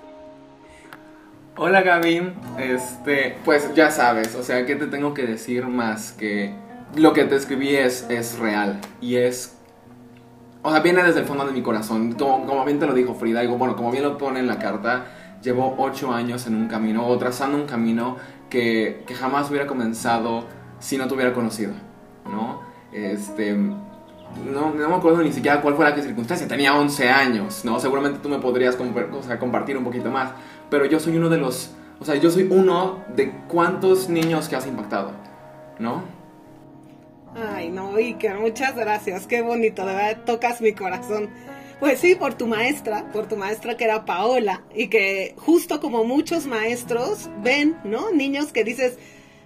Hola 1.62 1.82
Gaby, 1.82 2.32
este, 2.58 3.36
pues 3.44 3.74
ya 3.76 3.92
sabes, 3.92 4.34
o 4.36 4.44
sea, 4.44 4.66
¿qué 4.66 4.78
te 4.78 4.88
tengo 4.88 5.14
que 5.14 5.24
decir 5.24 5.68
más 5.68 6.14
que 6.14 6.54
lo 6.96 7.12
que 7.12 7.26
te 7.26 7.36
escribí 7.36 7.76
es, 7.76 8.06
es 8.10 8.40
real 8.40 8.80
y 9.02 9.18
es, 9.18 9.58
o 10.62 10.72
sea, 10.72 10.80
viene 10.80 11.04
desde 11.04 11.20
el 11.20 11.26
fondo 11.26 11.46
de 11.46 11.52
mi 11.52 11.62
corazón, 11.62 12.14
como, 12.14 12.46
como 12.46 12.64
bien 12.64 12.80
te 12.80 12.88
lo 12.88 12.94
dijo 12.94 13.14
Frida, 13.14 13.42
digo, 13.42 13.58
bueno, 13.58 13.76
como 13.76 13.92
bien 13.92 14.04
lo 14.04 14.18
pone 14.18 14.40
en 14.40 14.48
la 14.48 14.58
carta, 14.58 15.08
llevo 15.44 15.76
ocho 15.78 16.14
años 16.14 16.48
en 16.48 16.56
un 16.56 16.70
camino 16.70 17.06
o 17.06 17.18
trazando 17.18 17.58
un 17.58 17.66
camino 17.66 18.16
que, 18.50 19.04
que 19.06 19.14
jamás 19.14 19.50
hubiera 19.50 19.68
comenzado 19.68 20.46
si 20.80 20.98
no 20.98 21.10
te 21.10 21.14
hubiera 21.14 21.34
conocido, 21.34 21.74
¿no? 22.30 22.62
Este, 22.92 23.54
no, 23.54 24.74
no 24.74 24.90
me 24.90 24.96
acuerdo 24.96 25.22
ni 25.22 25.32
siquiera 25.32 25.62
cuál 25.62 25.76
fue 25.76 25.90
la 25.90 25.96
circunstancia, 25.96 26.48
tenía 26.48 26.78
11 26.78 27.10
años, 27.10 27.66
¿no? 27.66 27.80
Seguramente 27.80 28.20
tú 28.22 28.30
me 28.30 28.40
podrías 28.40 28.76
compartir 28.76 29.78
un 29.78 29.84
poquito 29.84 30.10
más, 30.10 30.32
pero 30.70 30.86
yo 30.86 31.00
soy 31.00 31.18
uno 31.18 31.30
de 31.30 31.38
los, 31.38 31.72
o 32.00 32.06
sea, 32.06 32.16
yo 32.16 32.30
soy 32.30 32.48
uno 32.50 33.04
de 33.16 33.32
cuántos 33.48 34.10
niños 34.10 34.48
que 34.48 34.56
has 34.56 34.68
impactado, 34.68 35.12
¿no? 35.80 36.04
Ay, 37.36 37.70
no, 37.70 37.96
Iker, 37.96 38.40
muchas 38.40 38.76
gracias, 38.76 39.28
qué 39.28 39.42
bonito, 39.42 39.86
de 39.86 39.94
verdad 39.94 40.24
tocas 40.26 40.62
mi 40.62 40.74
corazón. 40.74 41.30
Pues 41.80 42.02
sí, 42.02 42.16
por 42.16 42.34
tu 42.34 42.46
maestra, 42.46 43.10
por 43.14 43.28
tu 43.28 43.38
maestra 43.38 43.78
que 43.78 43.86
era 43.86 44.04
Paola, 44.04 44.64
y 44.76 44.88
que 44.88 45.34
justo 45.38 45.80
como 45.80 46.04
muchos 46.04 46.46
maestros 46.46 47.30
ven, 47.42 47.78
¿no? 47.86 48.12
Niños 48.12 48.52
que 48.52 48.66
dices, 48.66 48.98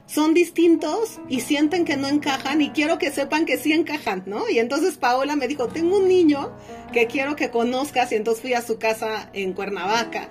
son 0.06 0.34
distintos 0.34 1.20
y 1.30 1.40
sienten 1.42 1.86
que 1.86 1.98
no 1.98 2.08
encajan 2.08 2.62
y 2.62 2.70
quiero 2.72 2.98
que 2.98 3.12
sepan 3.12 3.46
que 3.46 3.58
sí 3.58 3.74
encajan, 3.74 4.24
¿no? 4.26 4.50
Y 4.50 4.60
entonces 4.60 4.98
Paola 4.98 5.36
me 5.36 5.48
dijo, 5.48 5.68
tengo 5.68 5.98
un 5.98 6.08
niño 6.08 6.52
que 6.92 7.08
quiero 7.08 7.36
que 7.36 7.50
conozcas 7.50 8.12
y 8.12 8.16
entonces 8.16 8.42
fui 8.42 8.54
a 8.54 8.62
su 8.62 8.78
casa 8.78 9.30
en 9.34 9.54
Cuernavaca. 9.54 10.30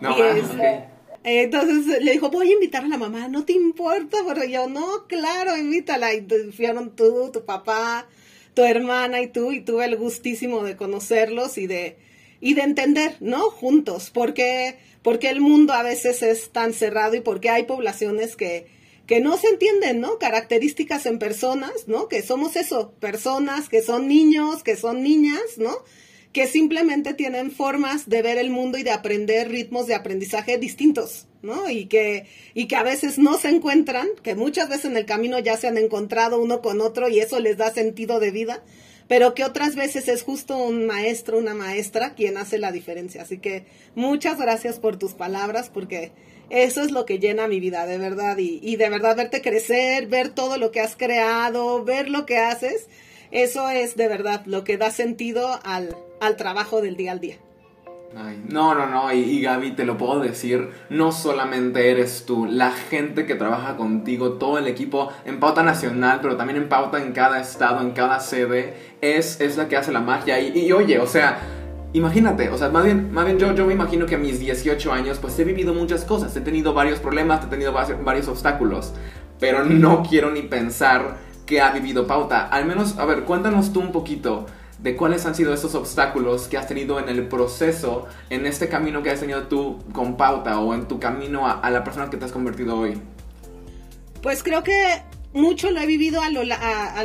No, 0.00 0.16
y 0.16 0.38
este, 0.38 0.88
Entonces 1.24 2.02
le 2.02 2.12
dijo, 2.12 2.30
voy 2.30 2.50
a 2.50 2.54
invitar 2.54 2.84
a 2.84 2.88
la 2.88 2.96
mamá, 2.96 3.28
¿no 3.28 3.44
te 3.44 3.52
importa? 3.52 4.18
Pero 4.26 4.44
yo, 4.44 4.68
no, 4.68 5.06
claro, 5.08 5.56
invítala. 5.56 6.14
Y 6.14 6.24
fueron 6.52 6.94
tú, 6.94 7.30
tu 7.32 7.44
papá, 7.44 8.06
tu 8.54 8.62
hermana 8.62 9.20
y 9.20 9.26
tú, 9.26 9.50
y 9.52 9.60
tuve 9.60 9.86
el 9.86 9.96
gustísimo 9.96 10.62
de 10.62 10.76
conocerlos 10.76 11.58
y 11.58 11.66
de, 11.66 11.96
y 12.40 12.54
de 12.54 12.62
entender, 12.62 13.16
¿no? 13.18 13.50
Juntos, 13.50 14.10
porque, 14.14 14.78
porque 15.02 15.28
el 15.28 15.40
mundo 15.40 15.72
a 15.72 15.82
veces 15.82 16.22
es 16.22 16.50
tan 16.50 16.72
cerrado 16.72 17.16
y 17.16 17.20
porque 17.20 17.50
hay 17.50 17.64
poblaciones 17.64 18.36
que, 18.36 18.77
que 19.08 19.20
no 19.20 19.38
se 19.38 19.48
entienden, 19.48 20.00
¿no? 20.00 20.18
Características 20.18 21.06
en 21.06 21.18
personas, 21.18 21.88
¿no? 21.88 22.08
Que 22.08 22.20
somos 22.20 22.56
eso, 22.56 22.92
personas 23.00 23.70
que 23.70 23.80
son 23.80 24.06
niños, 24.06 24.62
que 24.62 24.76
son 24.76 25.02
niñas, 25.02 25.56
¿no? 25.56 25.74
Que 26.34 26.46
simplemente 26.46 27.14
tienen 27.14 27.50
formas 27.50 28.10
de 28.10 28.20
ver 28.20 28.36
el 28.36 28.50
mundo 28.50 28.76
y 28.76 28.82
de 28.82 28.90
aprender 28.90 29.48
ritmos 29.48 29.86
de 29.86 29.94
aprendizaje 29.94 30.58
distintos, 30.58 31.26
¿no? 31.40 31.70
Y 31.70 31.86
que, 31.86 32.26
y 32.52 32.68
que 32.68 32.76
a 32.76 32.82
veces 32.82 33.18
no 33.18 33.38
se 33.38 33.48
encuentran, 33.48 34.08
que 34.22 34.34
muchas 34.34 34.68
veces 34.68 34.84
en 34.84 34.98
el 34.98 35.06
camino 35.06 35.38
ya 35.38 35.56
se 35.56 35.68
han 35.68 35.78
encontrado 35.78 36.38
uno 36.38 36.60
con 36.60 36.82
otro 36.82 37.08
y 37.08 37.20
eso 37.20 37.40
les 37.40 37.56
da 37.56 37.72
sentido 37.72 38.20
de 38.20 38.30
vida, 38.30 38.62
pero 39.08 39.32
que 39.32 39.44
otras 39.44 39.74
veces 39.74 40.06
es 40.08 40.22
justo 40.22 40.58
un 40.58 40.86
maestro, 40.86 41.38
una 41.38 41.54
maestra 41.54 42.12
quien 42.14 42.36
hace 42.36 42.58
la 42.58 42.72
diferencia. 42.72 43.22
Así 43.22 43.38
que 43.38 43.64
muchas 43.94 44.38
gracias 44.38 44.78
por 44.78 44.98
tus 44.98 45.14
palabras, 45.14 45.70
porque 45.72 46.12
eso 46.50 46.82
es 46.82 46.90
lo 46.90 47.04
que 47.04 47.18
llena 47.18 47.48
mi 47.48 47.60
vida, 47.60 47.86
de 47.86 47.98
verdad, 47.98 48.36
y, 48.38 48.76
de 48.76 48.88
verdad 48.88 49.16
verte 49.16 49.42
crecer, 49.42 50.06
ver 50.06 50.30
todo 50.30 50.56
lo 50.56 50.70
que 50.70 50.80
has 50.80 50.96
creado, 50.96 51.84
ver 51.84 52.08
lo 52.08 52.24
que 52.24 52.38
haces, 52.38 52.88
eso 53.30 53.68
es 53.68 53.96
de 53.96 54.08
verdad 54.08 54.42
lo 54.46 54.64
que 54.64 54.78
da 54.78 54.90
sentido 54.90 55.60
al, 55.64 55.94
al 56.20 56.36
trabajo 56.36 56.80
del 56.80 56.96
día 56.96 57.12
al 57.12 57.20
día. 57.20 57.36
No, 58.48 58.74
no, 58.74 58.86
no, 58.86 59.12
y, 59.12 59.18
y, 59.18 59.42
Gaby, 59.42 59.72
te 59.72 59.84
lo 59.84 59.98
puedo 59.98 60.20
decir, 60.20 60.70
no 60.88 61.12
solamente 61.12 61.90
eres 61.90 62.24
tú, 62.24 62.46
la 62.46 62.70
gente 62.70 63.26
que 63.26 63.34
trabaja 63.34 63.76
contigo, 63.76 64.32
todo 64.32 64.56
el 64.56 64.66
equipo 64.66 65.12
en 65.26 65.40
Pauta 65.40 65.62
Nacional, 65.62 66.20
pero 66.22 66.38
también 66.38 66.56
en 66.56 66.70
Pauta 66.70 67.02
en 67.02 67.12
cada 67.12 67.38
estado, 67.38 67.82
en 67.82 67.90
cada 67.90 68.20
sede, 68.20 68.72
es, 69.02 69.42
es 69.42 69.58
la 69.58 69.68
que 69.68 69.76
hace 69.76 69.92
la 69.92 70.00
magia. 70.00 70.40
Y, 70.40 70.58
y 70.58 70.72
oye, 70.72 70.98
o 70.98 71.06
sea, 71.06 71.38
imagínate, 71.92 72.48
o 72.50 72.58
sea, 72.58 72.68
más 72.68 72.84
bien, 72.84 73.12
más 73.12 73.24
bien 73.24 73.38
yo, 73.38 73.54
yo 73.54 73.66
me 73.66 73.72
imagino 73.72 74.06
que 74.06 74.16
a 74.16 74.18
mis 74.18 74.38
18 74.40 74.92
años, 74.92 75.18
pues 75.18 75.38
he 75.38 75.44
vivido 75.44 75.74
muchas 75.74 76.04
cosas, 76.04 76.34
he 76.36 76.40
tenido 76.40 76.74
varios 76.74 76.98
problemas, 76.98 77.44
he 77.44 77.48
tenido 77.48 77.72
varios, 77.72 78.28
obstáculos, 78.28 78.92
pero 79.38 79.64
no 79.64 80.02
quiero 80.08 80.30
ni 80.30 80.42
pensar 80.42 81.16
que 81.46 81.60
ha 81.60 81.70
vivido 81.70 82.06
Pauta. 82.06 82.46
Al 82.48 82.66
menos, 82.66 82.98
a 82.98 83.06
ver, 83.06 83.24
cuéntanos 83.24 83.72
tú 83.72 83.80
un 83.80 83.92
poquito 83.92 84.46
de 84.78 84.96
cuáles 84.96 85.26
han 85.26 85.34
sido 85.34 85.52
esos 85.52 85.74
obstáculos 85.74 86.46
que 86.46 86.56
has 86.56 86.68
tenido 86.68 87.00
en 87.00 87.08
el 87.08 87.26
proceso, 87.26 88.06
en 88.30 88.46
este 88.46 88.68
camino 88.68 89.02
que 89.02 89.10
has 89.10 89.20
tenido 89.20 89.44
tú 89.44 89.78
con 89.92 90.16
pauta 90.16 90.60
o 90.60 90.72
en 90.74 90.86
tu 90.86 91.00
camino 91.00 91.46
a, 91.46 91.52
a 91.52 91.70
la 91.70 91.82
persona 91.82 92.10
que 92.10 92.16
te 92.16 92.26
has 92.26 92.32
convertido 92.32 92.78
hoy. 92.78 93.00
Pues 94.22 94.42
creo 94.42 94.62
que 94.62 95.02
mucho 95.32 95.70
lo 95.70 95.80
he 95.80 95.86
vivido 95.86 96.22
al 96.22 96.34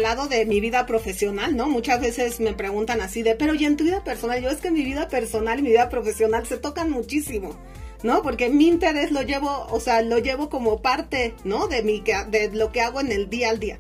lado 0.02 0.28
de 0.28 0.46
mi 0.46 0.60
vida 0.60 0.86
profesional, 0.86 1.56
¿no? 1.56 1.68
Muchas 1.68 2.00
veces 2.00 2.40
me 2.40 2.54
preguntan 2.54 3.02
así 3.02 3.22
de, 3.22 3.36
pero 3.36 3.54
¿y 3.54 3.66
en 3.66 3.78
tu 3.78 3.84
vida 3.84 4.04
personal? 4.04 4.42
Yo 4.42 4.50
es 4.50 4.62
que 4.62 4.72
mi 4.72 4.84
vida 4.84 5.08
personal 5.08 5.60
y 5.60 5.64
mi 5.64 5.70
vida 5.70 5.90
profesional 5.90 6.46
se 6.46 6.58
tocan 6.58 6.90
muchísimo. 6.90 7.58
¿no? 8.04 8.22
Porque 8.22 8.50
mi 8.50 8.68
interés 8.68 9.12
lo 9.12 9.22
llevo, 9.22 9.66
o 9.70 9.80
sea, 9.80 10.02
lo 10.02 10.20
llevo 10.20 10.50
como 10.50 10.82
parte, 10.82 11.34
¿no? 11.46 11.68
De 11.68 11.84
mi, 11.84 12.02
de 12.02 12.50
lo 12.52 12.72
que 12.72 12.82
hago 12.82 13.00
en 13.00 13.12
el 13.12 13.30
día 13.30 13.50
al 13.50 13.60
día. 13.60 13.80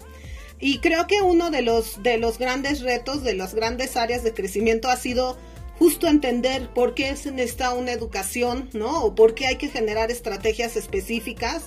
Y 0.59 0.79
creo 0.79 1.07
que 1.07 1.21
uno 1.21 1.51
de 1.51 1.61
los, 1.61 2.01
de 2.01 2.17
los 2.17 2.39
grandes 2.39 2.81
retos, 2.81 3.23
de 3.23 3.33
las 3.33 3.53
grandes 3.53 3.97
áreas 3.97 4.23
de 4.23 4.33
crecimiento 4.33 4.89
ha 4.89 4.95
sido 4.95 5.37
justo 5.77 6.07
entender 6.07 6.69
por 6.69 6.93
qué 6.93 7.15
se 7.17 7.31
necesita 7.31 7.73
una 7.73 7.91
educación, 7.91 8.69
¿no? 8.71 9.03
O 9.03 9.13
por 9.13 9.35
qué 9.35 9.47
hay 9.47 9.57
que 9.57 9.67
generar 9.67 10.09
estrategias 10.09 10.77
específicas 10.77 11.63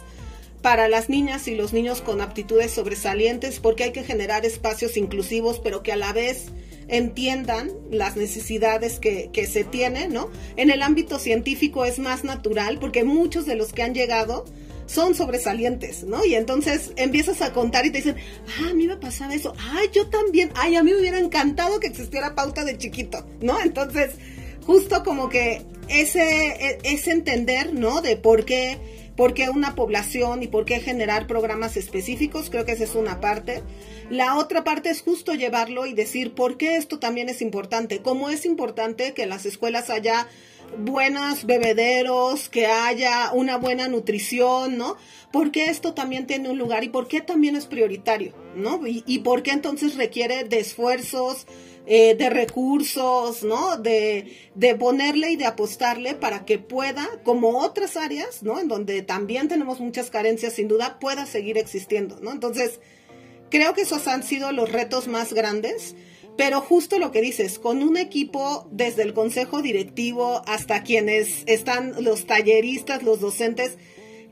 para 0.63 0.89
las 0.89 1.09
niñas 1.09 1.49
y 1.49 1.55
los 1.55 1.73
niños 1.73 2.03
con 2.03 2.21
aptitudes 2.21 2.73
sobresalientes, 2.73 3.61
porque 3.61 3.85
hay 3.85 3.93
que 3.93 4.05
generar 4.05 4.45
espacios 4.45 4.97
inclusivos, 4.97 5.61
pero 5.63 5.83
que 5.83 5.93
a 5.93 5.97
la 5.97 6.13
vez 6.13 6.47
entiendan 6.89 7.71
las 7.91 8.17
necesidades 8.17 8.99
que, 9.01 9.47
se 9.47 9.65
tienen, 9.65 10.13
¿no? 10.13 10.31
En 10.57 10.71
el 10.71 10.83
ámbito 10.83 11.19
científico 11.19 11.85
es 11.85 11.99
más 11.99 12.25
natural, 12.25 12.79
porque 12.79 13.05
muchos 13.05 13.47
de 13.47 13.57
los 13.57 13.73
que 13.73 13.83
han 13.83 13.95
llegado 13.95 14.45
son 14.87 15.15
sobresalientes, 15.15 16.05
¿no? 16.05 16.25
Y 16.25 16.35
entonces 16.35 16.93
empiezas 16.97 17.43
a 17.43 17.53
contar 17.53 17.87
y 17.87 17.91
te 17.91 17.99
dicen, 17.99 18.17
ah, 18.61 18.71
a 18.71 18.75
mí 18.75 18.87
me 18.87 18.97
pasaba 18.97 19.35
eso, 19.35 19.53
ay, 19.59 19.89
yo 19.93 20.09
también, 20.09 20.51
ay, 20.55 20.77
a 20.77 20.83
mí 20.85 20.93
me 20.93 21.01
hubiera 21.01 21.19
encantado 21.19 21.81
que 21.81 21.89
existiera 21.89 22.35
pauta 22.35 22.65
de 22.65 22.79
chiquito, 22.79 23.27
¿no? 23.41 23.61
Entonces, 23.61 24.13
justo 24.65 25.03
como 25.03 25.29
que 25.29 25.63
ese, 25.89 26.23
e, 26.23 26.79
ese 26.85 27.11
entender, 27.11 27.75
¿no? 27.75 28.01
De 28.01 28.17
por 28.17 28.45
qué, 28.45 28.79
por 29.17 29.35
qué 29.35 29.49
una 29.49 29.75
población 29.75 30.43
y 30.43 30.47
por 30.47 30.65
qué 30.65 30.81
generar 30.81 31.27
programas 31.27 31.77
específicos, 31.77 32.51
creo 32.51 32.65
que 32.65 32.73
esa 32.73 32.85
es 32.85 32.95
una 32.95 33.21
parte. 33.21 33.63
La 34.11 34.37
otra 34.37 34.63
parte 34.63 34.91
es 34.91 35.03
justo 35.03 35.33
llevarlo 35.33 35.87
y 35.87 35.95
decir 35.95 36.35
por 36.35 36.57
qué 36.57 36.77
esto 36.77 36.99
también 36.99 37.29
es 37.29 37.43
importante, 37.43 38.03
cómo 38.03 38.31
es 38.31 38.45
importante 38.45 39.15
que 39.15 39.23
en 39.23 39.31
las 39.31 39.47
escuelas 39.47 39.91
haya 39.91 40.29
buenos 40.79 41.45
bebederos, 41.45 42.49
que 42.49 42.67
haya 42.67 43.31
una 43.33 43.57
buena 43.57 43.89
nutrición, 43.89 44.77
¿no? 44.77 44.97
Porque 45.33 45.67
esto 45.67 45.95
también 45.95 46.27
tiene 46.27 46.51
un 46.51 46.59
lugar 46.59 46.85
y 46.85 46.89
por 46.89 47.09
qué 47.09 47.21
también 47.21 47.57
es 47.57 47.67
prioritario, 47.67 48.35
¿no? 48.55 48.87
Y, 48.87 49.03
y 49.07 49.21
por 49.21 49.43
qué 49.43 49.53
entonces 49.53 49.97
requiere 49.97 50.45
de 50.45 50.59
esfuerzos, 50.59 51.47
eh, 51.87 52.17
de 52.17 52.31
recursos, 52.31 53.45
¿no? 53.45 53.77
De, 53.77 54.37
de 54.55 54.75
ponerle 54.75 55.31
y 55.31 55.37
de 55.37 55.47
apostarle 55.47 56.15
para 56.15 56.45
que 56.45 56.59
pueda, 56.59 57.09
como 57.23 57.59
otras 57.61 57.97
áreas, 57.97 58.43
¿no? 58.43 58.59
En 58.59 58.67
donde 58.67 59.03
también 59.03 59.49
tenemos 59.49 59.79
muchas 59.79 60.11
carencias, 60.11 60.55
sin 60.55 60.67
duda, 60.67 60.99
pueda 60.99 61.27
seguir 61.27 61.59
existiendo, 61.59 62.19
¿no? 62.21 62.33
Entonces, 62.33 62.81
creo 63.51 63.73
que 63.73 63.83
esos 63.83 64.09
han 64.09 64.23
sido 64.23 64.51
los 64.53 64.73
retos 64.73 65.07
más 65.07 65.33
grandes. 65.33 65.95
Pero 66.37 66.61
justo 66.61 66.99
lo 66.99 67.13
que 67.13 67.23
dices, 67.23 67.59
con 67.59 67.83
un 67.83 67.97
equipo 67.97 68.69
desde 68.71 69.03
el 69.03 69.15
consejo 69.15 69.63
directivo 69.63 70.43
hasta 70.47 70.83
quienes 70.83 71.45
están 71.47 71.95
los 72.05 72.27
talleristas, 72.27 73.03
los 73.03 73.21
docentes, 73.21 73.79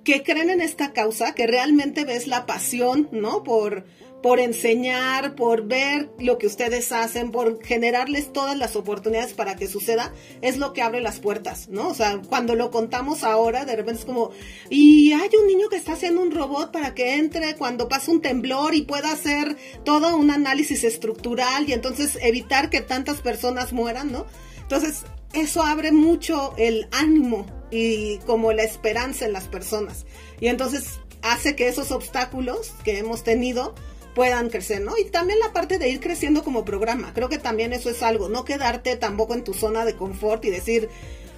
que 0.05 0.23
creen 0.23 0.51
en 0.51 0.61
esta 0.61 0.93
causa, 0.93 1.35
que 1.35 1.47
realmente 1.47 2.05
ves 2.05 2.27
la 2.27 2.45
pasión, 2.45 3.09
¿no? 3.11 3.43
Por, 3.43 3.87
por 4.25 4.41
enseñar, 4.41 5.35
por 5.35 5.67
ver 5.67 6.09
lo 6.19 6.39
que 6.39 6.47
ustedes 6.47 6.93
hacen, 6.93 7.31
por 7.31 7.63
generarles 7.63 8.33
todas 8.33 8.57
las 8.57 8.75
oportunidades 8.75 9.35
para 9.35 9.55
que 9.55 9.69
suceda, 9.69 10.15
es 10.41 10.57
lo 10.57 10.73
que 10.73 10.81
abre 10.81 11.03
las 11.03 11.21
puertas, 11.21 11.69
¿no? 11.69 11.89
O 11.89 11.95
sea, 11.95 12.23
cuando 12.27 12.55
lo 12.55 12.71
contamos 12.71 13.23
ahora, 13.23 13.67
de 13.67 13.77
repente 13.77 14.01
es 14.01 14.07
como, 14.07 14.31
y 14.71 15.13
hay 15.13 15.29
un 15.39 15.47
niño 15.47 15.69
que 15.69 15.77
está 15.77 15.93
haciendo 15.93 16.23
un 16.23 16.31
robot 16.31 16.73
para 16.73 16.95
que 16.95 17.17
entre 17.17 17.55
cuando 17.57 17.87
pasa 17.87 18.13
un 18.13 18.23
temblor 18.23 18.75
y 18.75 18.81
pueda 18.81 19.13
hacer 19.13 19.59
todo 19.85 20.17
un 20.17 20.31
análisis 20.31 20.85
estructural 20.85 21.69
y 21.69 21.75
entonces 21.75 22.17
evitar 22.23 22.71
que 22.71 22.81
tantas 22.81 23.21
personas 23.21 23.75
mueran, 23.75 24.11
¿no? 24.11 24.25
Entonces, 24.63 25.03
eso 25.35 25.63
abre 25.63 25.93
mucho 25.93 26.55
el 26.57 26.89
ánimo 26.93 27.45
y 27.71 28.21
como 28.21 28.55
la 28.55 28.63
esperanza 28.63 29.27
en 29.27 29.35
las 29.35 29.49
personas. 29.49 30.07
Y 30.41 30.47
entonces 30.47 30.99
hace 31.21 31.57
que 31.57 31.69
esos 31.69 31.91
obstáculos 31.91 32.73
que 32.85 32.99
hemos 32.99 33.23
tenido, 33.23 33.75
puedan 34.15 34.49
crecer, 34.49 34.81
¿no? 34.81 34.97
Y 34.97 35.05
también 35.07 35.39
la 35.41 35.53
parte 35.53 35.79
de 35.79 35.89
ir 35.89 36.01
creciendo 36.01 36.45
como 36.45 36.65
programa. 36.65 37.13
Creo 37.15 37.29
que 37.29 37.39
también 37.39 37.73
eso 37.73 37.91
es 37.91 38.03
algo, 38.03 38.29
no 38.29 38.45
quedarte 38.45 38.97
tampoco 38.97 39.35
en 39.35 39.45
tu 39.45 39.55
zona 39.55 39.85
de 39.85 39.97
confort 39.97 40.45
y 40.45 40.51
decir, 40.51 40.89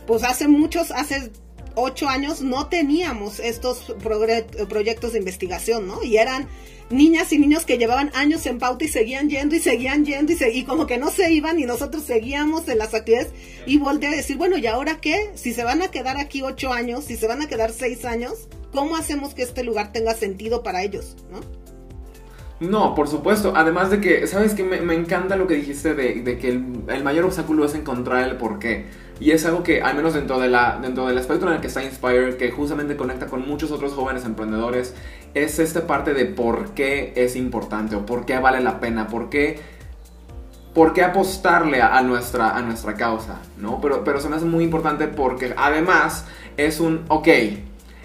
pues 0.07 0.23
hace 0.23 0.47
muchos, 0.49 0.91
hace 0.91 1.31
ocho 1.75 2.09
años 2.09 2.41
no 2.41 2.69
teníamos 2.69 3.39
estos 3.39 3.95
proyectos 4.69 5.13
de 5.13 5.19
investigación, 5.19 5.87
¿no? 5.87 6.03
Y 6.03 6.17
eran 6.17 6.49
niñas 6.89 7.33
y 7.33 7.39
niños 7.39 7.65
que 7.65 7.79
llevaban 7.79 8.11
años 8.15 8.47
en 8.47 8.59
pauta 8.59 8.85
y 8.85 8.89
seguían 8.89 9.29
yendo 9.29 9.57
y 9.57 9.61
seguían 9.61 10.05
yendo 10.05 10.33
y, 10.33 10.37
y 10.53 10.65
como 10.65 10.87
que 10.87 10.99
no 10.99 11.11
se 11.11 11.33
iban 11.33 11.59
y 11.59 11.65
nosotros 11.65 12.05
seguíamos 12.05 12.69
en 12.69 12.79
las 12.79 12.95
actividades 12.95 13.33
y 13.67 13.79
volteé 13.79 14.09
a 14.09 14.17
decir, 14.17 14.37
bueno, 14.37 14.57
¿y 14.57 14.67
ahora 14.67 15.01
qué? 15.01 15.31
Si 15.35 15.53
se 15.53 15.65
van 15.65 15.83
a 15.83 15.91
quedar 15.91 16.17
aquí 16.17 16.43
ocho 16.43 16.73
años, 16.73 17.05
si 17.05 17.17
se 17.17 17.27
van 17.27 17.43
a 17.43 17.49
quedar 17.49 17.73
seis 17.73 18.05
años, 18.05 18.49
¿cómo 18.73 18.97
hacemos 18.97 19.35
que 19.35 19.43
este 19.43 19.63
lugar 19.63 19.93
tenga 19.93 20.15
sentido 20.15 20.63
para 20.63 20.83
ellos, 20.83 21.17
¿no? 21.31 21.41
No, 22.59 22.95
por 22.95 23.09
supuesto. 23.09 23.53
Además 23.55 23.91
de 23.91 24.01
que, 24.01 24.27
¿sabes 24.27 24.55
qué? 24.55 24.65
Me, 24.65 24.81
me 24.81 24.95
encanta 24.95 25.37
lo 25.37 25.47
que 25.47 25.55
dijiste 25.55 25.95
de, 25.95 26.23
de 26.23 26.39
que 26.39 26.49
el, 26.49 26.85
el, 26.89 27.05
mayor 27.05 27.27
obstáculo 27.27 27.65
es 27.67 27.75
encontrar 27.75 28.27
el 28.27 28.37
porqué. 28.37 28.87
Y 29.21 29.31
es 29.33 29.45
algo 29.45 29.63
que, 29.63 29.83
al 29.83 29.95
menos 29.95 30.15
dentro, 30.15 30.39
de 30.39 30.49
la, 30.49 30.79
dentro 30.81 31.07
del 31.07 31.19
espectro 31.19 31.49
en 31.49 31.57
el 31.57 31.61
que 31.61 31.67
está 31.67 31.85
Inspire, 31.85 32.37
que 32.39 32.51
justamente 32.51 32.97
conecta 32.97 33.27
con 33.27 33.47
muchos 33.47 33.71
otros 33.73 33.93
jóvenes 33.93 34.25
emprendedores, 34.25 34.95
es 35.35 35.59
esta 35.59 35.87
parte 35.87 36.15
de 36.15 36.25
por 36.25 36.71
qué 36.71 37.13
es 37.17 37.37
importante 37.37 37.97
o 37.97 38.07
por 38.07 38.25
qué 38.25 38.39
vale 38.39 38.61
la 38.61 38.81
pena, 38.81 39.07
por 39.07 39.29
qué, 39.29 39.61
por 40.75 40.95
qué 40.95 41.03
apostarle 41.03 41.83
a, 41.83 41.97
a 41.97 42.03
nuestra, 42.03 42.57
a 42.57 42.63
nuestra 42.63 42.95
causa, 42.95 43.41
¿no? 43.59 43.81
Pero, 43.83 44.03
pero 44.03 44.21
se 44.21 44.31
me 44.31 44.37
hace 44.37 44.47
muy 44.47 44.65
importante 44.65 45.09
porque 45.09 45.55
además 45.57 46.27
es 46.57 46.81
un, 46.81 47.05
ok, 47.09 47.29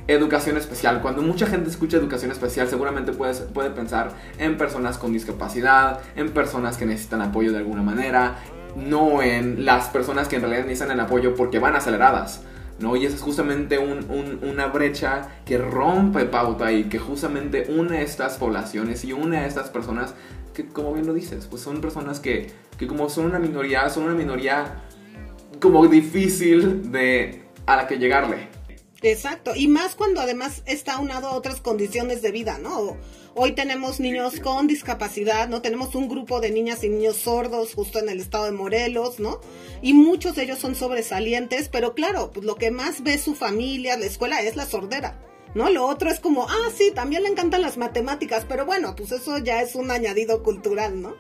educación 0.07 0.57
especial. 0.57 1.01
Cuando 1.01 1.21
mucha 1.21 1.45
gente 1.47 1.69
escucha 1.69 1.97
educación 1.97 2.31
especial, 2.31 2.67
seguramente 2.67 3.11
puede, 3.11 3.33
puede 3.33 3.69
pensar 3.69 4.11
en 4.37 4.57
personas 4.57 4.97
con 4.97 5.13
discapacidad, 5.13 5.99
en 6.15 6.31
personas 6.31 6.77
que 6.77 6.85
necesitan 6.85 7.21
apoyo 7.21 7.51
de 7.51 7.59
alguna 7.59 7.81
manera, 7.81 8.37
no 8.75 9.21
en 9.21 9.65
las 9.65 9.87
personas 9.87 10.27
que 10.27 10.37
en 10.37 10.43
realidad 10.43 10.65
necesitan 10.65 10.91
el 10.91 10.99
apoyo 10.99 11.35
porque 11.35 11.59
van 11.59 11.75
aceleradas. 11.75 12.43
¿no? 12.79 12.95
Y 12.95 13.05
esa 13.05 13.15
es 13.15 13.21
justamente 13.21 13.77
un, 13.77 14.09
un, 14.09 14.39
una 14.49 14.67
brecha 14.67 15.27
que 15.45 15.57
rompe 15.57 16.25
pauta 16.25 16.71
y 16.71 16.85
que 16.85 16.97
justamente 16.97 17.67
une 17.69 17.99
a 17.99 18.01
estas 18.01 18.37
poblaciones 18.37 19.03
y 19.05 19.13
une 19.13 19.37
a 19.37 19.45
estas 19.45 19.69
personas 19.69 20.15
que, 20.53 20.65
como 20.67 20.93
bien 20.93 21.05
lo 21.05 21.13
dices, 21.13 21.47
pues 21.47 21.61
son 21.61 21.79
personas 21.79 22.19
que, 22.19 22.51
que 22.77 22.87
como 22.87 23.09
son 23.09 23.25
una 23.25 23.39
minoría, 23.39 23.89
son 23.89 24.03
una 24.03 24.15
minoría 24.15 24.81
como 25.59 25.87
difícil 25.87 26.91
de 26.91 27.43
a 27.65 27.75
la 27.75 27.87
que 27.87 27.97
llegarle. 27.97 28.50
Exacto, 29.03 29.53
y 29.55 29.67
más 29.67 29.95
cuando 29.95 30.21
además 30.21 30.61
está 30.67 30.99
unado 30.99 31.29
a 31.29 31.33
otras 31.33 31.59
condiciones 31.59 32.21
de 32.21 32.31
vida, 32.31 32.59
¿no? 32.59 32.97
Hoy 33.33 33.53
tenemos 33.53 33.99
niños 33.99 34.39
con 34.39 34.67
discapacidad, 34.67 35.49
¿no? 35.49 35.63
Tenemos 35.63 35.95
un 35.95 36.07
grupo 36.07 36.39
de 36.39 36.51
niñas 36.51 36.83
y 36.83 36.89
niños 36.89 37.15
sordos 37.17 37.73
justo 37.73 37.97
en 37.97 38.09
el 38.09 38.19
estado 38.19 38.45
de 38.45 38.51
Morelos, 38.51 39.19
¿no? 39.19 39.39
Y 39.81 39.93
muchos 39.93 40.35
de 40.35 40.43
ellos 40.43 40.59
son 40.59 40.75
sobresalientes, 40.75 41.67
pero 41.67 41.95
claro, 41.95 42.29
pues 42.31 42.45
lo 42.45 42.55
que 42.55 42.69
más 42.69 43.01
ve 43.01 43.17
su 43.17 43.33
familia, 43.33 43.97
la 43.97 44.05
escuela, 44.05 44.41
es 44.41 44.55
la 44.55 44.67
sordera. 44.67 45.19
¿No? 45.53 45.69
Lo 45.69 45.85
otro 45.85 46.09
es 46.09 46.21
como, 46.21 46.47
ah, 46.47 46.69
sí, 46.77 46.93
también 46.95 47.23
le 47.23 47.29
encantan 47.29 47.61
las 47.61 47.75
matemáticas, 47.75 48.45
pero 48.47 48.65
bueno, 48.65 48.95
pues 48.95 49.11
eso 49.11 49.37
ya 49.37 49.61
es 49.61 49.75
un 49.75 49.91
añadido 49.91 50.43
cultural, 50.43 51.01
¿no? 51.01 51.15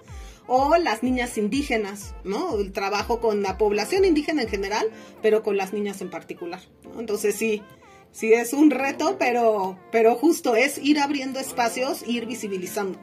O 0.53 0.75
las 0.75 1.01
niñas 1.01 1.37
indígenas, 1.37 2.13
¿no? 2.25 2.57
El 2.59 2.73
trabajo 2.73 3.21
con 3.21 3.41
la 3.41 3.57
población 3.57 4.03
indígena 4.03 4.41
en 4.41 4.49
general, 4.49 4.85
pero 5.21 5.43
con 5.43 5.55
las 5.55 5.71
niñas 5.71 6.01
en 6.01 6.09
particular. 6.09 6.59
Entonces 6.99 7.35
sí, 7.35 7.63
sí 8.11 8.33
es 8.33 8.51
un 8.51 8.69
reto, 8.69 9.15
pero, 9.17 9.79
pero 9.93 10.15
justo 10.15 10.57
es 10.57 10.77
ir 10.77 10.99
abriendo 10.99 11.39
espacios, 11.39 12.05
ir 12.05 12.25
visibilizando. 12.25 12.99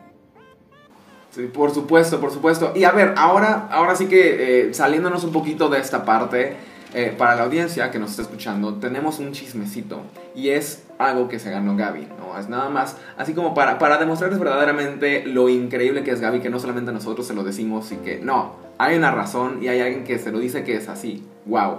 Sí, 1.31 1.47
por 1.47 1.73
supuesto, 1.73 2.21
por 2.21 2.33
supuesto. 2.33 2.75
Y 2.77 2.85
a 2.85 2.93
ver, 2.93 3.15
ahora, 3.17 3.67
ahora 3.71 3.97
sí 3.97 4.09
que 4.09 4.69
eh, 4.69 4.75
saliéndonos 4.75 5.25
un 5.25 5.33
poquito 5.33 5.71
de 5.71 5.79
esta 5.81 6.05
parte, 6.05 6.55
eh, 6.99 7.15
para 7.17 7.37
la 7.37 7.45
audiencia 7.45 7.93
que 7.93 8.01
nos 8.01 8.11
está 8.11 8.23
escuchando, 8.23 8.75
tenemos 8.75 9.21
un 9.21 9.31
chismecito. 9.31 10.01
Y 10.35 10.49
es 10.49 10.83
algo 10.99 11.29
que 11.29 11.39
se 11.39 11.49
ganó 11.49 11.77
Gaby, 11.77 12.09
¿no? 12.19 12.37
Es 12.37 12.49
nada 12.49 12.71
más, 12.71 12.97
así 13.17 13.35
como 13.35 13.55
para, 13.55 13.79
para 13.79 13.99
demostrarles 13.99 14.41
verdaderamente 14.41 15.25
lo 15.25 15.49
increíble 15.49 16.03
que 16.03 16.11
es 16.11 16.21
Gaby, 16.21 16.41
que 16.41 16.51
no 16.51 16.59
solamente 16.59 16.91
nosotros 16.91 17.25
se 17.25 17.35
lo 17.35 17.45
decimos 17.45 17.93
y 17.93 17.99
que 17.99 18.19
no, 18.19 18.57
hay 18.79 18.97
una 18.97 19.13
razón 19.13 19.63
y 19.63 19.69
hay 19.69 19.79
alguien 19.79 20.03
que 20.03 20.19
se 20.19 20.33
lo 20.33 20.41
dice 20.41 20.65
que 20.65 20.75
es 20.75 20.89
así. 20.89 21.25
¡Wow! 21.47 21.77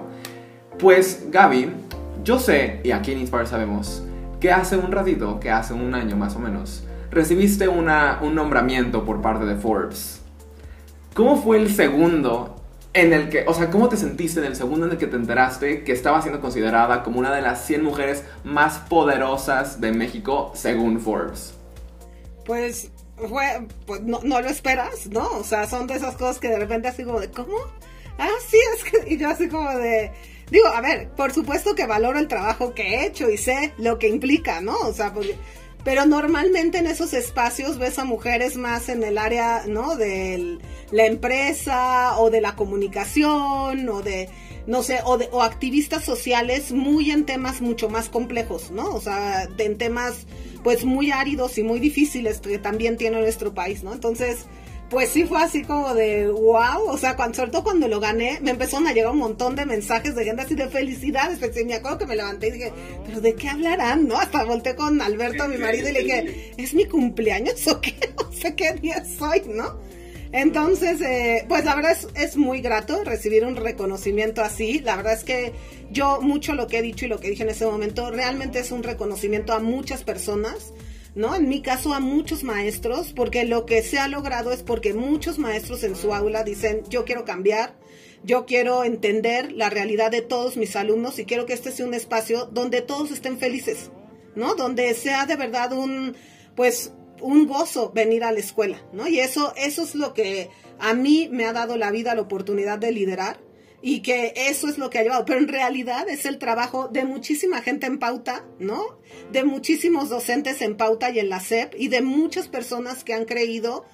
Pues 0.79 1.25
Gaby, 1.29 1.69
yo 2.23 2.39
sé, 2.39 2.79
y 2.85 2.91
aquí 2.91 3.11
en 3.11 3.19
Inspire 3.19 3.45
sabemos, 3.45 4.01
que 4.39 4.53
hace 4.53 4.77
un 4.77 4.89
ratito, 4.89 5.41
que 5.41 5.51
hace 5.51 5.73
un 5.73 5.95
año 5.95 6.15
más 6.15 6.37
o 6.37 6.39
menos, 6.39 6.85
recibiste 7.11 7.67
una, 7.67 8.19
un 8.21 8.35
nombramiento 8.35 9.03
por 9.03 9.21
parte 9.21 9.43
de 9.43 9.57
Forbes. 9.57 10.21
¿Cómo 11.13 11.35
fue 11.35 11.57
el 11.57 11.69
segundo 11.69 12.58
en 12.93 13.13
el 13.13 13.29
que, 13.29 13.45
o 13.47 13.53
sea, 13.53 13.69
cómo 13.69 13.87
te 13.89 13.97
sentiste 13.97 14.39
en 14.39 14.47
el 14.47 14.55
segundo 14.55 14.85
en 14.85 14.93
el 14.93 14.97
que 14.97 15.07
te 15.07 15.15
enteraste 15.15 15.83
que 15.83 15.91
estaba 15.91 16.21
siendo 16.21 16.41
considerada 16.41 17.03
como 17.03 17.19
una 17.19 17.33
de 17.33 17.41
las 17.41 17.65
100 17.65 17.83
mujeres 17.83 18.23
más 18.43 18.79
poderosas 18.79 19.79
de 19.79 19.91
México 19.91 20.51
según 20.55 20.99
Forbes? 20.99 21.53
Pues 22.45 22.91
fue, 23.15 23.67
pues 23.85 24.01
no, 24.01 24.19
no 24.23 24.41
lo 24.41 24.49
esperas, 24.49 25.07
¿no? 25.07 25.27
O 25.37 25.43
sea, 25.43 25.67
son 25.67 25.85
de 25.87 25.95
esas 25.95 26.15
cosas 26.15 26.39
que 26.39 26.47
de 26.47 26.57
repente 26.57 26.87
así 26.87 27.03
como 27.03 27.19
de, 27.19 27.29
¿cómo? 27.29 27.55
Ah, 28.17 28.29
sí, 28.47 28.57
es 28.75 28.83
que, 28.83 29.13
y 29.13 29.17
yo 29.17 29.29
así 29.29 29.47
como 29.47 29.69
de, 29.77 30.11
digo, 30.49 30.67
a 30.67 30.81
ver, 30.81 31.09
por 31.09 31.31
supuesto 31.31 31.75
que 31.75 31.85
valoro 31.85 32.17
el 32.17 32.27
trabajo 32.27 32.73
que 32.73 32.95
he 32.95 33.05
hecho 33.05 33.29
y 33.29 33.37
sé 33.37 33.73
lo 33.77 33.99
que 33.99 34.07
implica, 34.07 34.61
¿no? 34.61 34.77
O 34.79 34.93
sea, 34.93 35.13
porque 35.13 35.35
pero 35.83 36.05
normalmente 36.05 36.77
en 36.77 36.87
esos 36.87 37.13
espacios 37.13 37.77
ves 37.77 37.99
a 37.99 38.05
mujeres 38.05 38.57
más 38.57 38.89
en 38.89 39.03
el 39.03 39.17
área, 39.17 39.63
¿no? 39.67 39.95
De 39.95 40.57
la 40.91 41.05
empresa 41.05 42.19
o 42.19 42.29
de 42.29 42.41
la 42.41 42.55
comunicación 42.55 43.87
o 43.87 44.01
de, 44.01 44.29
no 44.67 44.83
sé, 44.83 44.99
o, 45.05 45.17
de, 45.17 45.29
o 45.31 45.41
activistas 45.41 46.03
sociales 46.03 46.71
muy 46.71 47.11
en 47.11 47.25
temas 47.25 47.61
mucho 47.61 47.89
más 47.89 48.09
complejos, 48.09 48.71
¿no? 48.71 48.89
O 48.93 49.01
sea, 49.01 49.47
en 49.57 49.77
temas 49.77 50.25
pues 50.63 50.83
muy 50.83 51.11
áridos 51.11 51.57
y 51.57 51.63
muy 51.63 51.79
difíciles 51.79 52.39
que 52.39 52.59
también 52.59 52.97
tiene 52.97 53.19
nuestro 53.21 53.53
país, 53.53 53.83
¿no? 53.83 53.93
Entonces, 53.93 54.45
pues 54.89 55.09
sí 55.09 55.23
fue 55.23 55.41
así 55.41 55.63
como 55.63 55.93
de 55.93 56.27
wow, 56.27 56.87
o 56.87 56.97
sea, 56.97 57.15
cuando, 57.15 57.35
sobre 57.35 57.51
todo 57.51 57.63
cuando 57.63 57.87
lo 57.87 57.99
gané, 57.99 58.39
me 58.41 58.51
empezaron 58.51 58.87
a 58.87 58.93
llegar 58.93 59.11
un 59.11 59.19
montón 59.19 59.55
de 59.55 59.65
mensajes 59.65 60.15
de 60.15 60.25
gente 60.25 60.41
así 60.41 60.55
de 60.55 60.67
felicidades, 60.67 61.39
me 61.65 61.75
acuerdo 61.75 61.99
que 61.99 62.05
me 62.07 62.15
levanté 62.15 62.47
y 62.47 62.51
dije, 62.51 62.73
pero 63.05 63.21
¿de 63.21 63.35
qué 63.35 63.49
hablarán? 63.49 64.07
¿No? 64.07 64.19
Hasta 64.19 64.43
volteé 64.43 64.75
con 64.75 65.01
Alberto, 65.01 65.47
mi 65.47 65.57
marido, 65.57 65.89
y 65.89 65.93
le 65.93 66.03
dije, 66.03 66.53
¿es 66.57 66.73
mi 66.73 66.85
cumpleaños 66.85 67.67
o 67.67 67.79
qué? 67.79 67.95
No 68.19 68.31
sé 68.31 68.55
qué 68.55 68.73
día 68.73 69.03
soy, 69.05 69.41
¿no? 69.47 69.79
Entonces, 70.31 71.01
eh, 71.01 71.45
pues 71.49 71.65
la 71.65 71.75
verdad 71.75 71.97
es 72.15 72.37
muy 72.37 72.61
grato 72.61 73.03
recibir 73.03 73.43
un 73.43 73.55
reconocimiento 73.55 74.41
así. 74.41 74.79
La 74.79 74.95
verdad 74.95 75.13
es 75.13 75.23
que 75.23 75.53
yo 75.91 76.21
mucho 76.21 76.53
lo 76.53 76.67
que 76.67 76.77
he 76.77 76.81
dicho 76.81 77.05
y 77.05 77.09
lo 77.09 77.19
que 77.19 77.29
dije 77.29 77.43
en 77.43 77.49
ese 77.49 77.65
momento 77.65 78.11
realmente 78.11 78.59
es 78.59 78.71
un 78.71 78.83
reconocimiento 78.83 79.53
a 79.53 79.59
muchas 79.59 80.03
personas 80.03 80.73
¿no? 81.19 81.35
En 81.35 81.49
mi 81.49 81.61
caso 81.61 81.93
a 81.93 81.99
muchos 81.99 82.45
maestros, 82.45 83.11
porque 83.11 83.43
lo 83.43 83.65
que 83.65 83.83
se 83.83 83.99
ha 83.99 84.07
logrado 84.07 84.53
es 84.53 84.63
porque 84.63 84.93
muchos 84.93 85.37
maestros 85.37 85.83
en 85.83 85.97
su 85.97 86.13
aula 86.13 86.45
dicen, 86.45 86.83
yo 86.87 87.03
quiero 87.03 87.25
cambiar, 87.25 87.77
yo 88.23 88.45
quiero 88.45 88.85
entender 88.85 89.51
la 89.51 89.69
realidad 89.69 90.11
de 90.11 90.21
todos 90.21 90.55
mis 90.55 90.77
alumnos 90.77 91.19
y 91.19 91.25
quiero 91.25 91.45
que 91.45 91.51
este 91.51 91.73
sea 91.73 91.85
un 91.85 91.93
espacio 91.93 92.45
donde 92.45 92.81
todos 92.81 93.11
estén 93.11 93.37
felices, 93.37 93.91
¿no? 94.35 94.55
Donde 94.55 94.93
sea 94.93 95.25
de 95.25 95.35
verdad 95.35 95.73
un, 95.73 96.15
pues, 96.55 96.93
un 97.19 97.47
gozo 97.47 97.91
venir 97.93 98.23
a 98.23 98.31
la 98.31 98.39
escuela, 98.39 98.81
¿no? 98.93 99.05
Y 99.09 99.19
eso, 99.19 99.53
eso 99.57 99.83
es 99.83 99.95
lo 99.95 100.13
que 100.13 100.49
a 100.79 100.93
mí 100.93 101.27
me 101.29 101.43
ha 101.43 101.51
dado 101.51 101.75
la 101.75 101.91
vida 101.91 102.15
la 102.15 102.21
oportunidad 102.21 102.79
de 102.79 102.93
liderar 102.93 103.41
y 103.81 104.01
que 104.01 104.33
eso 104.35 104.67
es 104.67 104.77
lo 104.77 104.89
que 104.89 104.99
ha 104.99 105.03
llevado, 105.03 105.25
pero 105.25 105.39
en 105.39 105.47
realidad 105.47 106.09
es 106.09 106.25
el 106.25 106.37
trabajo 106.37 106.87
de 106.87 107.05
muchísima 107.05 107.61
gente 107.61 107.87
en 107.87 107.99
pauta, 107.99 108.45
¿no? 108.59 108.99
De 109.31 109.43
muchísimos 109.43 110.09
docentes 110.09 110.61
en 110.61 110.75
pauta 110.75 111.09
y 111.09 111.19
en 111.19 111.29
la 111.29 111.39
SEP 111.39 111.75
y 111.77 111.87
de 111.87 112.01
muchas 112.01 112.47
personas 112.47 113.03
que 113.03 113.13
han 113.13 113.25
creído 113.25 113.85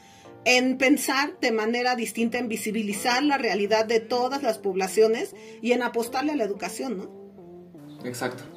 en 0.45 0.78
pensar 0.78 1.39
de 1.39 1.52
manera 1.52 1.95
distinta, 1.95 2.38
en 2.38 2.48
visibilizar 2.48 3.24
la 3.24 3.38
realidad 3.38 3.86
de 3.86 4.00
todas 4.00 4.43
las 4.43 4.60
poblaciones 4.60 5.36
y 5.62 5.71
en 5.71 5.84
apostarle 5.84 6.34
a 6.34 6.36
la 6.36 6.43
educación, 6.43 6.98
¿no? 6.98 7.26
Exacto. 8.06 8.55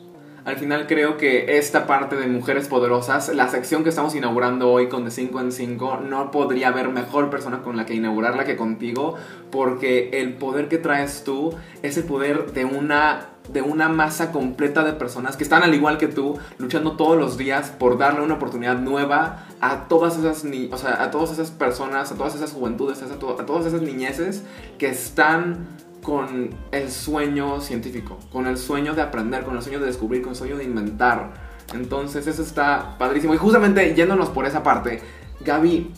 Al 0.49 0.57
final 0.57 0.87
creo 0.87 1.19
que 1.19 1.59
esta 1.59 1.87
parte 1.87 2.17
de 2.17 2.27
Mujeres 2.27 2.69
Poderosas, 2.69 3.29
la 3.35 3.49
sección 3.49 3.83
que 3.83 3.91
estamos 3.91 4.15
inaugurando 4.15 4.73
hoy 4.73 4.89
con 4.89 5.05
de 5.05 5.11
5 5.11 5.43
en 5.43 5.53
5, 5.53 6.01
no 6.09 6.31
podría 6.31 6.69
haber 6.69 6.89
mejor 6.89 7.29
persona 7.29 7.61
con 7.63 7.77
la 7.77 7.85
que 7.85 7.93
inaugurarla 7.93 8.47
que 8.47 8.57
contigo, 8.57 9.17
porque 9.51 10.09
el 10.15 10.33
poder 10.33 10.69
que 10.69 10.79
traes 10.79 11.23
tú 11.23 11.55
es 11.83 11.99
el 11.99 12.05
poder 12.05 12.53
de 12.53 12.65
una 12.65 13.27
de 13.53 13.61
una 13.61 13.91
masa 13.91 14.33
completa 14.33 14.85
de 14.85 14.95
personas 14.95 15.37
que 15.37 15.45
están 15.45 15.63
al 15.63 15.75
igual 15.75 15.99
que 15.99 16.09
tú, 16.09 16.39
luchando 16.57 16.97
todos 16.97 17.19
los 17.19 17.37
días 17.37 17.69
por 17.69 17.99
darle 17.99 18.23
una 18.23 18.35
oportunidad 18.35 18.79
nueva 18.79 19.45
a 19.61 19.89
todas 19.89 20.17
esas, 20.17 20.45
ni 20.45 20.71
o 20.73 20.79
sea, 20.79 21.03
a 21.03 21.11
todas 21.11 21.31
esas 21.31 21.51
personas, 21.51 22.11
a 22.11 22.15
todas 22.15 22.35
esas 22.35 22.53
juventudes, 22.53 23.03
a, 23.03 23.19
to 23.19 23.39
a 23.39 23.45
todas 23.45 23.67
esas 23.67 23.83
niñeces 23.83 24.45
que 24.79 24.89
están 24.89 25.67
con 26.09 26.49
el 26.73 26.91
sueño 26.91 27.61
científico, 27.61 28.19
con 28.33 28.47
el 28.47 28.57
sueño 28.57 28.95
de 28.95 29.03
aprender, 29.03 29.45
con 29.45 29.55
el 29.57 29.63
sueño 29.63 29.79
de 29.79 29.85
descubrir, 29.85 30.23
con 30.23 30.31
el 30.31 30.37
sueño 30.37 30.57
de 30.57 30.65
inventar. 30.65 31.35
Entonces 31.75 32.27
eso 32.27 32.41
está 32.41 32.97
padrísimo. 32.99 33.35
Y 33.35 33.37
justamente 33.37 33.95
yéndonos 33.95 34.31
por 34.31 34.47
esa 34.47 34.63
parte, 34.63 35.03
Gaby, 35.45 35.93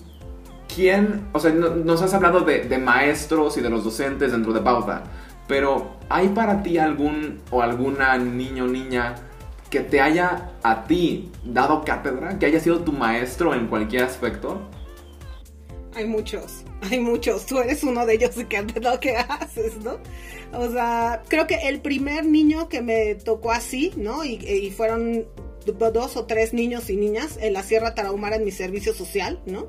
¿quién, 0.75 1.29
o 1.33 1.39
sea, 1.39 1.53
nos 1.53 2.03
has 2.03 2.13
hablado 2.13 2.41
de, 2.41 2.77
maestros 2.79 3.57
y 3.57 3.61
de 3.61 3.71
los 3.71 3.85
docentes 3.85 4.33
dentro 4.33 4.53
de 4.53 4.61
Pauta, 4.61 5.05
pero 5.47 5.93
¿hay 6.09 6.27
para 6.31 6.65
ti 6.65 6.77
algún 6.79 7.39
o 7.53 7.63
alguna 7.63 8.19
niño 8.19 8.65
o 8.65 8.67
niña 8.67 9.15
que 9.71 9.79
te 9.79 10.01
haya 10.01 10.51
a 10.65 10.87
ti 10.87 11.31
dado 11.45 11.85
cátedra, 11.85 12.37
que 12.37 12.47
haya 12.47 12.59
sido 12.59 12.81
tu 12.81 12.91
maestro 12.91 13.55
en 13.55 13.69
cualquier 13.69 14.03
aspecto? 14.03 14.61
Hay 15.95 16.07
muchos, 16.07 16.63
hay 16.83 17.01
muchos. 17.01 17.47
Tú 17.47 17.59
eres 17.59 17.83
uno 17.83 18.07
de 18.07 18.15
ellos 18.15 18.37
que 18.49 18.57
haces 18.57 18.83
lo 18.83 19.01
que 19.01 19.17
haces, 19.17 19.77
¿no? 19.83 19.99
O 20.53 20.71
sea, 20.71 21.23
creo 21.29 21.47
que 21.47 21.69
el 21.69 21.81
primer 21.81 22.25
niño 22.25 22.69
que 22.69 22.83
me 22.83 23.15
tocó 23.17 23.53
así, 23.53 23.93
¿no? 23.97 24.25
Y, 24.25 24.35
y 24.35 24.71
fueron 24.71 25.27
dos 25.65 26.17
o 26.17 26.25
tres 26.25 26.53
niños 26.53 26.91
y 26.91 26.97
niñas 26.97 27.39
en 27.41 27.53
la 27.53 27.63
Sierra 27.63 27.95
Tarahumara 27.95 28.37
en 28.37 28.45
mi 28.45 28.51
servicio 28.51 28.95
social, 28.95 29.41
¿no? 29.47 29.69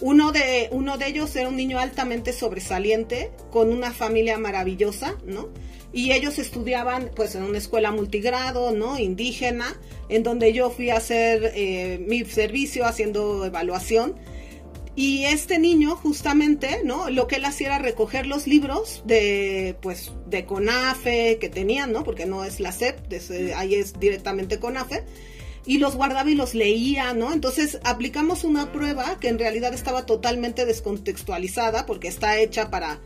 Uno 0.00 0.32
de, 0.32 0.68
uno 0.72 0.98
de 0.98 1.06
ellos 1.06 1.34
era 1.36 1.48
un 1.48 1.56
niño 1.56 1.78
altamente 1.78 2.32
sobresaliente, 2.32 3.30
con 3.50 3.72
una 3.72 3.92
familia 3.92 4.38
maravillosa, 4.38 5.16
¿no? 5.24 5.48
Y 5.92 6.12
ellos 6.12 6.38
estudiaban 6.40 7.10
pues 7.14 7.36
en 7.36 7.44
una 7.44 7.58
escuela 7.58 7.92
multigrado, 7.92 8.72
¿no? 8.72 8.98
Indígena, 8.98 9.80
en 10.08 10.24
donde 10.24 10.52
yo 10.52 10.70
fui 10.70 10.90
a 10.90 10.96
hacer 10.96 11.52
eh, 11.54 12.04
mi 12.06 12.24
servicio 12.24 12.84
haciendo 12.84 13.44
evaluación 13.44 14.16
y 14.96 15.24
este 15.24 15.58
niño, 15.58 15.96
justamente, 15.96 16.82
¿no? 16.84 17.10
Lo 17.10 17.26
que 17.26 17.36
él 17.36 17.44
hacía 17.44 17.66
era 17.68 17.78
recoger 17.78 18.26
los 18.26 18.46
libros 18.46 19.02
de, 19.04 19.76
pues, 19.80 20.12
de 20.26 20.44
CONAFE 20.44 21.38
que 21.40 21.48
tenían, 21.48 21.92
¿no? 21.92 22.04
Porque 22.04 22.26
no 22.26 22.44
es 22.44 22.60
la 22.60 22.70
SEP, 22.70 23.12
ahí 23.56 23.74
es 23.74 23.98
directamente 23.98 24.60
CONAFE. 24.60 25.04
Y 25.66 25.78
los 25.78 25.96
guardaba 25.96 26.30
y 26.30 26.34
los 26.34 26.54
leía, 26.54 27.12
¿no? 27.12 27.32
Entonces 27.32 27.80
aplicamos 27.82 28.44
una 28.44 28.70
prueba 28.70 29.18
que 29.18 29.28
en 29.28 29.38
realidad 29.38 29.74
estaba 29.74 30.06
totalmente 30.06 30.64
descontextualizada 30.64 31.86
porque 31.86 32.06
está 32.06 32.38
hecha 32.38 32.70
para, 32.70 33.00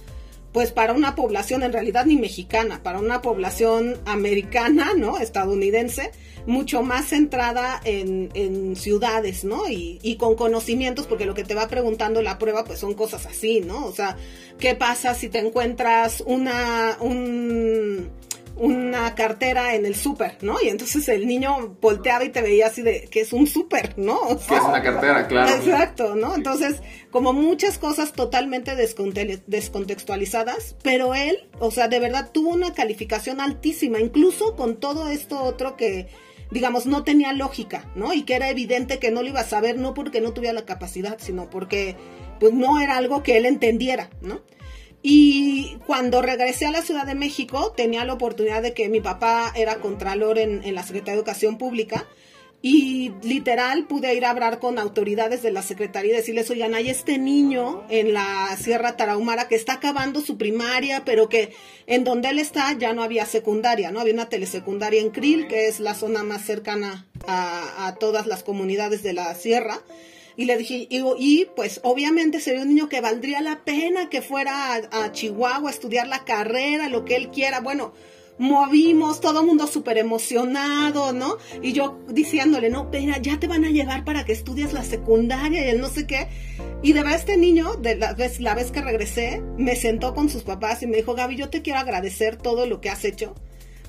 pues 0.58 0.72
para 0.72 0.92
una 0.92 1.14
población 1.14 1.62
en 1.62 1.72
realidad 1.72 2.04
ni 2.04 2.16
mexicana, 2.16 2.82
para 2.82 2.98
una 2.98 3.22
población 3.22 3.96
americana, 4.06 4.90
¿no? 4.96 5.16
Estadounidense, 5.18 6.10
mucho 6.46 6.82
más 6.82 7.10
centrada 7.10 7.80
en, 7.84 8.30
en 8.34 8.74
ciudades, 8.74 9.44
¿no? 9.44 9.68
Y, 9.68 10.00
y, 10.02 10.16
con 10.16 10.34
conocimientos, 10.34 11.06
porque 11.06 11.26
lo 11.26 11.34
que 11.34 11.44
te 11.44 11.54
va 11.54 11.68
preguntando 11.68 12.22
la 12.22 12.40
prueba, 12.40 12.64
pues 12.64 12.80
son 12.80 12.94
cosas 12.94 13.24
así, 13.24 13.60
¿no? 13.60 13.86
O 13.86 13.92
sea, 13.92 14.16
¿qué 14.58 14.74
pasa 14.74 15.14
si 15.14 15.28
te 15.28 15.38
encuentras 15.38 16.24
una, 16.26 16.96
un, 16.98 18.10
una 18.58 19.14
cartera 19.14 19.74
en 19.74 19.86
el 19.86 19.94
súper, 19.94 20.38
¿no? 20.42 20.56
Y 20.62 20.68
entonces 20.68 21.08
el 21.08 21.26
niño 21.26 21.76
volteaba 21.80 22.24
y 22.24 22.30
te 22.30 22.42
veía 22.42 22.66
así 22.66 22.82
de 22.82 23.08
que 23.10 23.20
es 23.20 23.32
un 23.32 23.46
súper, 23.46 23.98
¿no? 23.98 24.18
O 24.20 24.38
sea, 24.38 24.48
que 24.48 24.56
es 24.56 24.62
una 24.62 24.82
cartera, 24.82 25.28
claro. 25.28 25.54
Exacto, 25.54 26.16
¿no? 26.16 26.34
Entonces, 26.34 26.82
como 27.10 27.32
muchas 27.32 27.78
cosas 27.78 28.12
totalmente 28.12 28.74
descontextualizadas, 28.76 30.76
pero 30.82 31.14
él, 31.14 31.48
o 31.58 31.70
sea, 31.70 31.88
de 31.88 32.00
verdad 32.00 32.30
tuvo 32.32 32.50
una 32.50 32.74
calificación 32.74 33.40
altísima, 33.40 34.00
incluso 34.00 34.56
con 34.56 34.76
todo 34.76 35.08
esto 35.08 35.42
otro 35.42 35.76
que 35.76 36.08
digamos, 36.50 36.86
no 36.86 37.04
tenía 37.04 37.34
lógica, 37.34 37.92
¿no? 37.94 38.14
Y 38.14 38.22
que 38.22 38.34
era 38.34 38.48
evidente 38.48 38.98
que 38.98 39.10
no 39.10 39.22
lo 39.22 39.28
iba 39.28 39.40
a 39.40 39.44
saber, 39.44 39.76
no 39.76 39.92
porque 39.92 40.22
no 40.22 40.32
tuviera 40.32 40.54
la 40.54 40.64
capacidad, 40.64 41.18
sino 41.20 41.50
porque 41.50 41.94
pues 42.40 42.54
no 42.54 42.80
era 42.80 42.96
algo 42.96 43.22
que 43.22 43.36
él 43.36 43.44
entendiera, 43.44 44.08
¿no? 44.22 44.40
Y 45.02 45.76
cuando 45.87 46.22
regresé 46.22 46.66
a 46.66 46.72
la 46.72 46.82
Ciudad 46.82 47.06
de 47.06 47.14
México, 47.14 47.72
tenía 47.76 48.04
la 48.04 48.14
oportunidad 48.14 48.62
de 48.62 48.74
que 48.74 48.88
mi 48.88 49.00
papá 49.00 49.52
era 49.54 49.76
contralor 49.76 50.38
en, 50.38 50.74
la 50.74 50.82
Secretaría 50.82 51.12
de 51.14 51.18
Educación 51.18 51.56
Pública 51.56 52.06
y 52.61 53.12
literal 53.22 53.87
pude 53.87 54.12
ir 54.14 54.24
a 54.24 54.30
hablar 54.30 54.58
con 54.58 54.80
autoridades 54.80 55.42
de 55.42 55.52
la 55.52 55.62
Secretaría 55.62 56.12
y 56.12 56.16
decirles, 56.16 56.50
oigan, 56.50 56.74
hay 56.74 56.90
este 56.90 57.16
niño 57.16 57.84
en 57.88 58.12
la 58.12 58.56
Sierra 58.61 58.96
Tarahumara 58.96 59.46
que 59.46 59.54
está 59.54 59.74
acabando 59.74 60.20
su 60.20 60.37
primaria, 60.37 61.04
pero 61.04 61.28
que 61.28 61.54
en 61.87 62.02
donde 62.02 62.30
él 62.30 62.40
está 62.40 62.72
ya 62.72 62.92
no 62.92 63.04
había 63.04 63.26
secundaria, 63.26 63.92
¿no? 63.92 64.00
Había 64.00 64.14
una 64.14 64.28
telesecundaria 64.28 65.00
en 65.00 65.11
Krill, 65.11 65.46
que 65.46 65.68
es 65.68 65.78
la 65.78 65.94
zona 65.94 66.24
más 66.24 66.44
cercana 66.44 67.06
a 67.28 67.94
todas 68.00 68.26
las 68.26 68.42
comunidades 68.42 69.04
de 69.04 69.12
la 69.12 69.32
Sierra. 69.37 69.80
Y 70.38 70.44
le 70.44 70.57
dije, 70.57 70.87
y, 70.88 71.03
y, 71.18 71.46
pues 71.57 71.81
obviamente 71.83 72.38
sería 72.38 72.62
un 72.62 72.68
niño 72.68 72.88
que 72.88 73.01
valdría 73.01 73.40
la 73.40 73.64
pena 73.64 74.09
que 74.09 74.22
fuera 74.22 74.77
a, 74.77 75.11
Chihuahua 75.11 75.68
a 75.68 75.72
estudiar 75.72 76.07
la 76.07 76.24
carrera, 76.24 76.88
lo 76.88 77.05
que 77.05 77.16
él 77.16 77.31
quiera. 77.31 77.59
Bueno, 77.59 77.92
movimos, 78.38 79.20
todo 79.20 79.40
el 79.40 79.46
mundo 79.46 79.66
súper 79.66 79.98
emocionado, 79.98 81.12
¿no? 81.12 81.38
Y 81.61 81.72
yo 81.72 81.98
diciéndole, 82.07 82.70
no, 82.70 82.83
espera, 82.83 83.18
ya 83.20 83.40
te 83.40 83.48
van 83.48 83.64
a 83.64 83.70
llevar 83.70 84.05
para 84.05 84.24
que 84.24 84.31
estudies 84.31 84.72
la 84.72 84.85
secundaria 84.85 85.66
y 85.66 85.70
el 85.70 85.81
no 85.81 85.88
sé 85.88 86.07
qué. 86.07 86.29
Y 86.85 86.92
de 86.92 87.03
verdad 87.03 87.18
este 87.18 87.37
niño, 87.37 87.74
de 87.74 87.96
la 87.96 88.14
vez, 88.14 88.38
la 88.38 88.55
vez 88.55 88.70
que 88.70 88.81
regresé, 88.81 89.42
me 89.57 89.74
sentó 89.74 90.14
con 90.14 90.29
sus 90.29 90.44
papás 90.44 90.85
y 90.85 90.87
me 90.87 90.98
dijo, 90.98 91.16
Gaby, 91.16 91.35
yo 91.35 91.51
te 91.51 91.62
quiero 91.62 91.81
agradecer 91.81 92.37
todo 92.37 92.64
lo 92.64 92.81
que 92.81 92.90
has 92.90 93.05
hecho. 93.05 93.35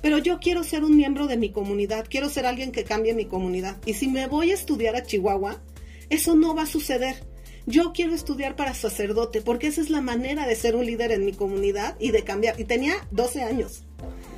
Pero 0.01 0.17
yo 0.17 0.39
quiero 0.39 0.63
ser 0.63 0.83
un 0.83 0.95
miembro 0.95 1.27
de 1.27 1.37
mi 1.37 1.51
comunidad, 1.51 2.07
quiero 2.09 2.27
ser 2.29 2.47
alguien 2.47 2.71
que 2.71 2.85
cambie 2.85 3.13
mi 3.13 3.25
comunidad. 3.25 3.77
Y 3.85 3.93
si 3.93 4.07
me 4.07 4.27
voy 4.27 4.49
a 4.49 4.55
estudiar 4.55 4.95
a 4.95 5.03
Chihuahua, 5.03 5.61
eso 6.09 6.35
no 6.35 6.55
va 6.55 6.63
a 6.63 6.67
suceder. 6.67 7.23
Yo 7.65 7.93
quiero 7.93 8.15
estudiar 8.15 8.55
para 8.55 8.73
sacerdote 8.73 9.41
porque 9.41 9.67
esa 9.67 9.81
es 9.81 9.89
la 9.89 10.01
manera 10.01 10.47
de 10.47 10.55
ser 10.55 10.75
un 10.75 10.85
líder 10.85 11.11
en 11.11 11.25
mi 11.25 11.33
comunidad 11.33 11.95
y 11.99 12.11
de 12.11 12.23
cambiar. 12.23 12.59
Y 12.59 12.63
tenía 12.65 12.95
12 13.11 13.43
años. 13.43 13.83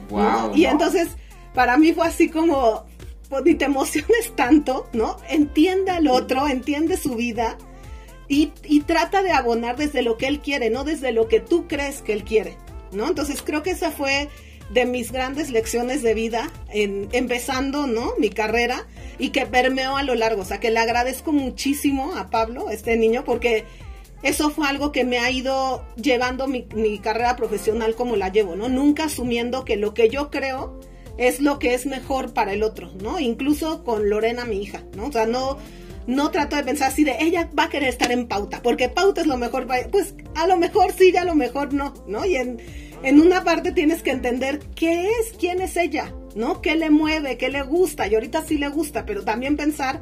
Wow, 0.09 0.55
y 0.55 0.65
entonces, 0.65 1.09
para 1.53 1.77
mí 1.77 1.93
fue 1.93 2.07
así 2.07 2.29
como, 2.29 2.85
pues 3.29 3.43
ni 3.45 3.55
te 3.55 3.65
emociones 3.65 4.35
tanto, 4.35 4.89
¿no? 4.91 5.17
Entiende 5.29 5.91
al 5.91 6.07
otro, 6.07 6.47
entiende 6.47 6.97
su 6.97 7.15
vida 7.15 7.57
y, 8.27 8.51
y 8.63 8.81
trata 8.81 9.23
de 9.23 9.31
abonar 9.31 9.77
desde 9.77 10.01
lo 10.01 10.17
que 10.17 10.27
él 10.27 10.41
quiere, 10.41 10.69
no 10.69 10.83
desde 10.83 11.13
lo 11.13 11.29
que 11.29 11.39
tú 11.39 11.67
crees 11.67 12.01
que 12.01 12.11
él 12.11 12.25
quiere, 12.25 12.57
¿no? 12.91 13.07
Entonces 13.07 13.41
creo 13.41 13.63
que 13.63 13.71
esa 13.71 13.91
fue 13.91 14.27
de 14.73 14.85
mis 14.85 15.11
grandes 15.11 15.49
lecciones 15.49 16.01
de 16.01 16.13
vida, 16.13 16.51
en, 16.69 17.09
empezando, 17.11 17.87
¿no? 17.87 18.13
Mi 18.17 18.29
carrera 18.29 18.87
y 19.19 19.29
que 19.29 19.45
permeó 19.45 19.97
a 19.97 20.03
lo 20.03 20.15
largo. 20.15 20.41
O 20.41 20.45
sea, 20.45 20.59
que 20.59 20.71
le 20.71 20.79
agradezco 20.79 21.31
muchísimo 21.31 22.15
a 22.15 22.29
Pablo, 22.29 22.69
este 22.69 22.95
niño, 22.97 23.23
porque 23.25 23.65
eso 24.23 24.49
fue 24.49 24.67
algo 24.67 24.91
que 24.91 25.03
me 25.03 25.19
ha 25.19 25.29
ido 25.29 25.85
llevando 25.95 26.47
mi, 26.47 26.65
mi, 26.73 26.99
carrera 26.99 27.35
profesional 27.35 27.95
como 27.95 28.15
la 28.15 28.29
llevo, 28.29 28.55
¿no? 28.55 28.69
Nunca 28.69 29.05
asumiendo 29.05 29.65
que 29.65 29.75
lo 29.75 29.93
que 29.93 30.09
yo 30.09 30.29
creo 30.29 30.79
es 31.17 31.41
lo 31.41 31.59
que 31.59 31.73
es 31.73 31.85
mejor 31.85 32.33
para 32.33 32.53
el 32.53 32.63
otro, 32.63 32.91
¿no? 33.01 33.19
Incluso 33.19 33.83
con 33.83 34.09
Lorena, 34.09 34.45
mi 34.45 34.61
hija, 34.61 34.83
¿no? 34.95 35.07
O 35.07 35.11
sea, 35.11 35.25
no, 35.25 35.57
no 36.07 36.31
trato 36.31 36.55
de 36.55 36.63
pensar 36.63 36.89
así 36.89 37.03
de 37.03 37.17
ella 37.19 37.49
va 37.57 37.65
a 37.65 37.69
querer 37.69 37.89
estar 37.89 38.11
en 38.11 38.27
pauta, 38.27 38.61
porque 38.61 38.89
pauta 38.89 39.21
es 39.21 39.27
lo 39.27 39.37
mejor, 39.37 39.67
para... 39.67 39.87
pues 39.89 40.15
a 40.35 40.47
lo 40.47 40.57
mejor 40.57 40.93
sí, 40.93 41.15
a 41.17 41.25
lo 41.25 41.35
mejor 41.35 41.73
no, 41.73 41.93
¿no? 42.07 42.25
Y 42.25 42.35
en, 42.37 42.59
en 43.03 43.19
una 43.19 43.43
parte 43.43 43.71
tienes 43.71 44.03
que 44.03 44.11
entender 44.11 44.59
qué 44.75 45.09
es, 45.09 45.33
quién 45.39 45.61
es 45.61 45.75
ella, 45.77 46.13
¿no? 46.35 46.61
¿Qué 46.61 46.75
le 46.75 46.89
mueve, 46.89 47.37
qué 47.37 47.49
le 47.49 47.63
gusta? 47.63 48.07
Y 48.07 48.15
ahorita 48.15 48.43
sí 48.43 48.57
le 48.57 48.69
gusta, 48.69 49.05
pero 49.05 49.23
también 49.23 49.57
pensar 49.57 50.01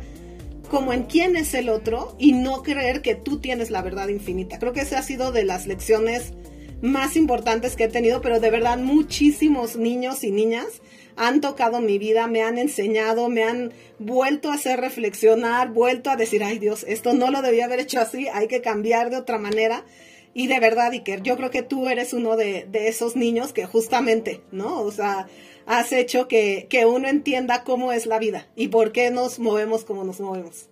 como 0.69 0.93
en 0.93 1.03
quién 1.03 1.35
es 1.35 1.53
el 1.53 1.69
otro 1.69 2.15
y 2.19 2.33
no 2.33 2.61
creer 2.61 3.01
que 3.01 3.15
tú 3.15 3.39
tienes 3.39 3.71
la 3.71 3.81
verdad 3.81 4.09
infinita. 4.09 4.59
Creo 4.59 4.73
que 4.73 4.81
esa 4.81 4.99
ha 4.99 5.03
sido 5.03 5.31
de 5.31 5.43
las 5.43 5.65
lecciones 5.65 6.33
más 6.81 7.15
importantes 7.15 7.75
que 7.75 7.85
he 7.85 7.89
tenido, 7.89 8.21
pero 8.21 8.39
de 8.39 8.51
verdad 8.51 8.77
muchísimos 8.77 9.75
niños 9.75 10.23
y 10.23 10.31
niñas 10.31 10.81
han 11.15 11.41
tocado 11.41 11.81
mi 11.81 11.97
vida, 11.97 12.27
me 12.27 12.43
han 12.43 12.57
enseñado, 12.57 13.27
me 13.27 13.43
han 13.43 13.73
vuelto 13.97 14.51
a 14.51 14.53
hacer 14.53 14.79
reflexionar, 14.79 15.73
vuelto 15.73 16.09
a 16.09 16.15
decir, 16.15 16.43
ay 16.43 16.59
Dios, 16.59 16.85
esto 16.87 17.13
no 17.13 17.29
lo 17.29 17.41
debía 17.41 17.65
haber 17.65 17.81
hecho 17.81 17.99
así, 17.99 18.27
hay 18.29 18.47
que 18.47 18.61
cambiar 18.61 19.09
de 19.09 19.17
otra 19.17 19.37
manera. 19.37 19.83
Y 20.33 20.47
de 20.47 20.59
verdad, 20.59 20.91
Iker, 20.91 21.21
yo 21.23 21.35
creo 21.37 21.49
que 21.49 21.63
tú 21.63 21.87
eres 21.87 22.13
uno 22.13 22.35
de, 22.35 22.67
de 22.69 22.87
esos 22.87 23.15
niños 23.15 23.51
que 23.51 23.65
justamente, 23.65 24.41
¿no? 24.51 24.81
O 24.81 24.91
sea, 24.91 25.27
has 25.65 25.91
hecho 25.91 26.27
que, 26.27 26.67
que, 26.69 26.85
uno 26.85 27.07
entienda 27.07 27.63
cómo 27.63 27.91
es 27.91 28.05
la 28.05 28.19
vida 28.19 28.47
y 28.55 28.69
por 28.69 28.91
qué 28.91 29.11
nos 29.11 29.39
movemos 29.39 29.85
como 29.85 30.03
nos 30.03 30.19
movemos. 30.19 30.67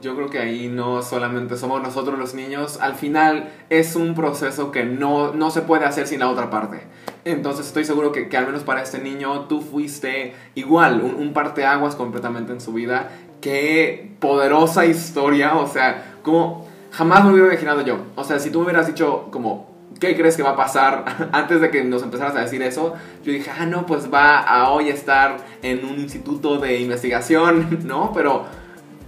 Yo 0.00 0.16
creo 0.16 0.30
que 0.30 0.40
ahí 0.40 0.68
no 0.68 1.02
solamente 1.02 1.56
somos 1.56 1.80
nosotros 1.80 2.18
los 2.18 2.34
niños, 2.34 2.78
al 2.80 2.94
final 2.94 3.52
es 3.70 3.94
un 3.94 4.14
proceso 4.14 4.72
que 4.72 4.84
no, 4.84 5.32
no 5.32 5.50
se 5.52 5.62
puede 5.62 5.84
hacer 5.84 6.08
sin 6.08 6.20
la 6.20 6.28
otra 6.28 6.50
parte. 6.50 6.82
Entonces 7.24 7.66
estoy 7.66 7.84
seguro 7.84 8.10
que, 8.10 8.28
que 8.28 8.36
al 8.36 8.46
menos 8.46 8.62
para 8.62 8.82
este 8.82 8.98
niño 8.98 9.46
tú 9.46 9.60
fuiste 9.60 10.34
igual, 10.56 11.02
un, 11.02 11.14
un 11.14 11.32
parteaguas 11.32 11.94
completamente 11.94 12.52
en 12.52 12.60
su 12.60 12.72
vida. 12.72 13.10
Qué 13.40 14.12
poderosa 14.18 14.86
historia, 14.86 15.56
o 15.56 15.68
sea, 15.68 16.18
como 16.22 16.71
jamás 16.92 17.24
me 17.24 17.32
hubiera 17.32 17.48
imaginado 17.48 17.82
yo. 17.82 17.98
O 18.14 18.24
sea, 18.24 18.38
si 18.38 18.50
tú 18.50 18.58
me 18.60 18.66
hubieras 18.66 18.86
dicho 18.86 19.28
como, 19.30 19.72
¿qué 19.98 20.14
crees 20.14 20.36
que 20.36 20.42
va 20.42 20.50
a 20.50 20.56
pasar? 20.56 21.04
Antes 21.32 21.60
de 21.60 21.70
que 21.70 21.82
nos 21.82 22.02
empezaras 22.02 22.36
a 22.36 22.40
decir 22.40 22.62
eso, 22.62 22.94
yo 23.24 23.32
dije, 23.32 23.50
ah, 23.50 23.66
no, 23.66 23.86
pues 23.86 24.12
va 24.12 24.38
a 24.38 24.70
hoy 24.70 24.88
estar 24.88 25.38
en 25.62 25.84
un 25.84 25.98
instituto 25.98 26.58
de 26.58 26.80
investigación, 26.80 27.80
¿no? 27.84 28.12
Pero, 28.12 28.44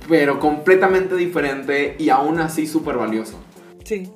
pero 0.09 0.41
completamente 0.41 1.15
diferente 1.15 1.97
y 1.99 2.09
aún 2.09 2.41
así 2.41 2.67
súper 2.67 2.97
valioso. 2.97 3.39
Sí. 3.85 4.11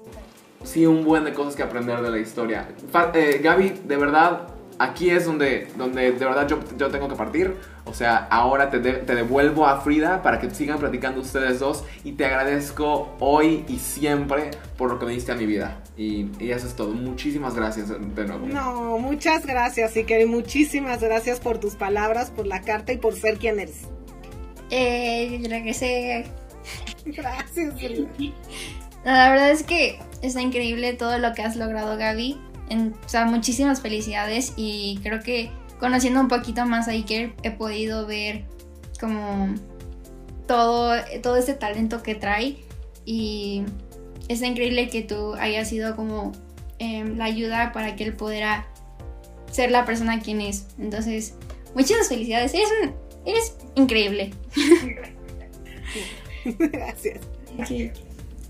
Sí, 0.65 0.87
un 0.87 1.05
buen 1.05 1.25
de 1.25 1.33
cosas 1.33 1.55
que 1.55 1.63
aprender 1.63 2.01
de 2.01 2.11
la 2.11 2.19
historia. 2.19 2.69
Eh, 3.15 3.41
Gaby, 3.43 3.83
de 3.85 3.97
verdad, 3.97 4.49
aquí 4.79 5.11
es 5.11 5.25
donde, 5.25 5.69
donde 5.77 6.13
de 6.13 6.25
verdad 6.25 6.49
yo, 6.49 6.59
yo 6.77 6.89
tengo 6.89 7.09
que 7.09 7.15
partir. 7.15 7.55
O 7.89 7.95
sea, 7.95 8.29
ahora 8.31 8.71
te, 8.71 8.79
de, 8.79 8.93
te, 8.93 9.15
devuelvo 9.15 9.67
a 9.67 9.81
Frida 9.81 10.23
para 10.23 10.39
que 10.39 10.51
sigan 10.51 10.79
platicando 10.79 11.21
ustedes 11.21 11.59
dos. 11.59 11.85
Y 12.05 12.13
te 12.13 12.27
agradezco 12.27 13.17
hoy 13.19 13.65
y 13.69 13.79
siempre 13.79 14.51
por 14.77 14.91
lo 14.91 14.99
que 14.99 15.07
me 15.07 15.13
diste 15.13 15.33
a 15.33 15.35
mi 15.35 15.47
vida. 15.47 15.83
Y, 15.97 16.31
y 16.39 16.51
eso 16.51 16.67
es 16.67 16.75
todo. 16.75 16.91
Muchísimas 16.93 17.55
gracias 17.55 17.89
de 17.89 18.25
nuevo. 18.27 18.47
No, 18.47 18.99
muchas 18.99 19.47
gracias, 19.47 19.97
Iker. 19.97 20.27
Muchísimas 20.27 21.01
gracias 21.01 21.41
por 21.41 21.59
tus 21.59 21.75
palabras, 21.75 22.31
por 22.31 22.47
la 22.47 22.61
carta 22.61 22.93
y 22.93 22.99
por 22.99 23.15
ser 23.15 23.39
quien 23.39 23.59
eres. 23.59 23.83
Eh, 24.71 25.41
regresé. 25.49 26.27
Gracias, 27.07 27.75
Frida. 27.75 28.09
La 29.05 29.31
verdad 29.31 29.51
es 29.51 29.63
que 29.63 29.99
está 30.23 30.43
increíble 30.43 30.93
todo 30.93 31.19
lo 31.19 31.33
que 31.33 31.43
has 31.43 31.57
logrado, 31.57 31.97
Gaby. 31.97 32.39
En, 32.69 32.95
o 33.05 33.09
sea, 33.09 33.25
muchísimas 33.25 33.81
felicidades 33.81 34.53
y 34.57 35.01
creo 35.03 35.23
que 35.23 35.51
conociendo 35.79 36.21
un 36.21 36.29
poquito 36.29 36.65
más 36.67 36.89
a 36.89 36.93
Iker 36.93 37.33
he 37.43 37.51
podido 37.51 38.07
ver 38.07 38.45
como 39.01 39.55
todo, 40.47 40.95
todo 41.23 41.37
este 41.37 41.55
talento 41.55 42.03
que 42.03 42.15
trae 42.15 42.57
y 43.05 43.63
está 44.29 44.47
increíble 44.47 44.89
que 44.89 45.03
tú 45.03 45.35
hayas 45.35 45.69
sido 45.69 45.97
como 45.97 46.33
eh, 46.79 47.05
la 47.17 47.25
ayuda 47.25 47.73
para 47.73 47.97
que 47.97 48.05
él 48.05 48.15
pudiera 48.15 48.67
ser 49.51 49.71
la 49.71 49.85
persona 49.85 50.21
quien 50.21 50.41
es. 50.41 50.67
Entonces, 50.79 51.35
muchas 51.75 52.09
felicidades. 52.09 52.55
Eres, 52.55 52.69
un, 52.83 52.95
eres 53.25 53.57
increíble. 53.75 54.31
Gracias. 56.45 57.21
Sí. 57.67 57.91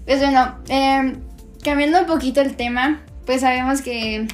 Pues 0.04 0.20
bueno, 0.20 0.58
eh, 0.68 1.14
cambiando 1.62 2.00
un 2.00 2.06
poquito 2.06 2.40
el 2.40 2.56
tema, 2.56 3.02
pues 3.26 3.42
sabemos 3.42 3.82
que 3.82 4.26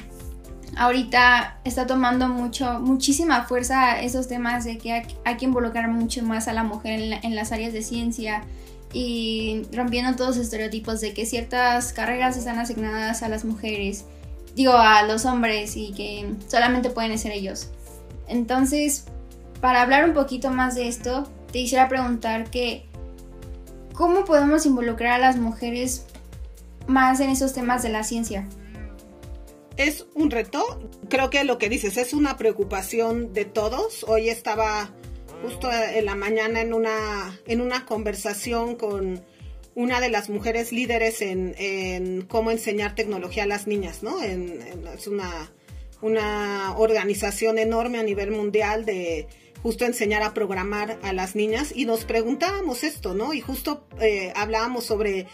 ahorita 0.75 1.59
está 1.63 1.87
tomando 1.87 2.27
mucho, 2.27 2.79
muchísima 2.79 3.45
fuerza 3.45 4.01
esos 4.01 4.27
temas 4.27 4.65
de 4.65 4.77
que 4.77 5.05
hay 5.23 5.37
que 5.37 5.45
involucrar 5.45 5.89
mucho 5.89 6.23
más 6.23 6.47
a 6.47 6.53
la 6.53 6.63
mujer 6.63 6.99
en, 6.99 7.13
en 7.13 7.35
las 7.35 7.51
áreas 7.51 7.73
de 7.73 7.81
ciencia 7.81 8.43
y 8.93 9.63
rompiendo 9.73 10.15
todos 10.15 10.37
los 10.37 10.45
estereotipos 10.45 11.01
de 11.01 11.13
que 11.13 11.25
ciertas 11.25 11.91
carreras 11.91 12.37
están 12.37 12.59
asignadas 12.59 13.23
a 13.23 13.29
las 13.29 13.43
mujeres, 13.43 14.05
digo 14.55 14.73
a 14.73 15.03
los 15.03 15.25
hombres 15.25 15.75
y 15.75 15.91
que 15.91 16.33
solamente 16.47 16.89
pueden 16.89 17.17
ser 17.19 17.33
ellos. 17.33 17.69
Entonces, 18.27 19.05
para 19.61 19.81
hablar 19.81 20.05
un 20.05 20.13
poquito 20.13 20.51
más 20.51 20.75
de 20.75 20.87
esto, 20.87 21.27
te 21.51 21.59
quisiera 21.59 21.87
preguntar 21.89 22.49
que 22.49 22.85
¿cómo 23.93 24.25
podemos 24.25 24.65
involucrar 24.65 25.13
a 25.13 25.19
las 25.19 25.37
mujeres 25.37 26.05
más 26.87 27.19
en 27.19 27.29
esos 27.29 27.53
temas 27.53 27.81
de 27.83 27.89
la 27.89 28.03
ciencia? 28.03 28.47
Es 29.77 30.05
un 30.13 30.31
reto. 30.31 30.63
Creo 31.09 31.29
que 31.29 31.43
lo 31.43 31.57
que 31.57 31.69
dices 31.69 31.97
es 31.97 32.13
una 32.13 32.37
preocupación 32.37 33.33
de 33.33 33.45
todos. 33.45 34.03
Hoy 34.07 34.29
estaba 34.29 34.91
justo 35.41 35.69
en 35.71 36.05
la 36.05 36.15
mañana 36.15 36.61
en 36.61 36.73
una, 36.73 37.39
en 37.45 37.61
una 37.61 37.85
conversación 37.85 38.75
con 38.75 39.23
una 39.75 39.99
de 39.99 40.09
las 40.09 40.29
mujeres 40.29 40.71
líderes 40.71 41.21
en, 41.21 41.53
en 41.57 42.21
cómo 42.21 42.51
enseñar 42.51 42.95
tecnología 42.95 43.43
a 43.43 43.47
las 43.47 43.67
niñas, 43.67 44.03
¿no? 44.03 44.23
En, 44.23 44.61
es 44.97 45.07
una, 45.07 45.51
una 46.01 46.75
organización 46.77 47.57
enorme 47.57 47.99
a 47.99 48.03
nivel 48.03 48.31
mundial 48.31 48.85
de 48.85 49.27
justo 49.61 49.83
enseñar 49.85 50.23
a 50.23 50.33
programar 50.33 50.99
a 51.01 51.11
las 51.11 51.35
niñas 51.35 51.73
y 51.75 51.85
nos 51.85 52.05
preguntábamos 52.05 52.83
esto, 52.83 53.13
¿no? 53.13 53.33
Y 53.33 53.41
justo 53.41 53.85
eh, 53.99 54.31
hablábamos 54.35 54.85
sobre 54.85 55.27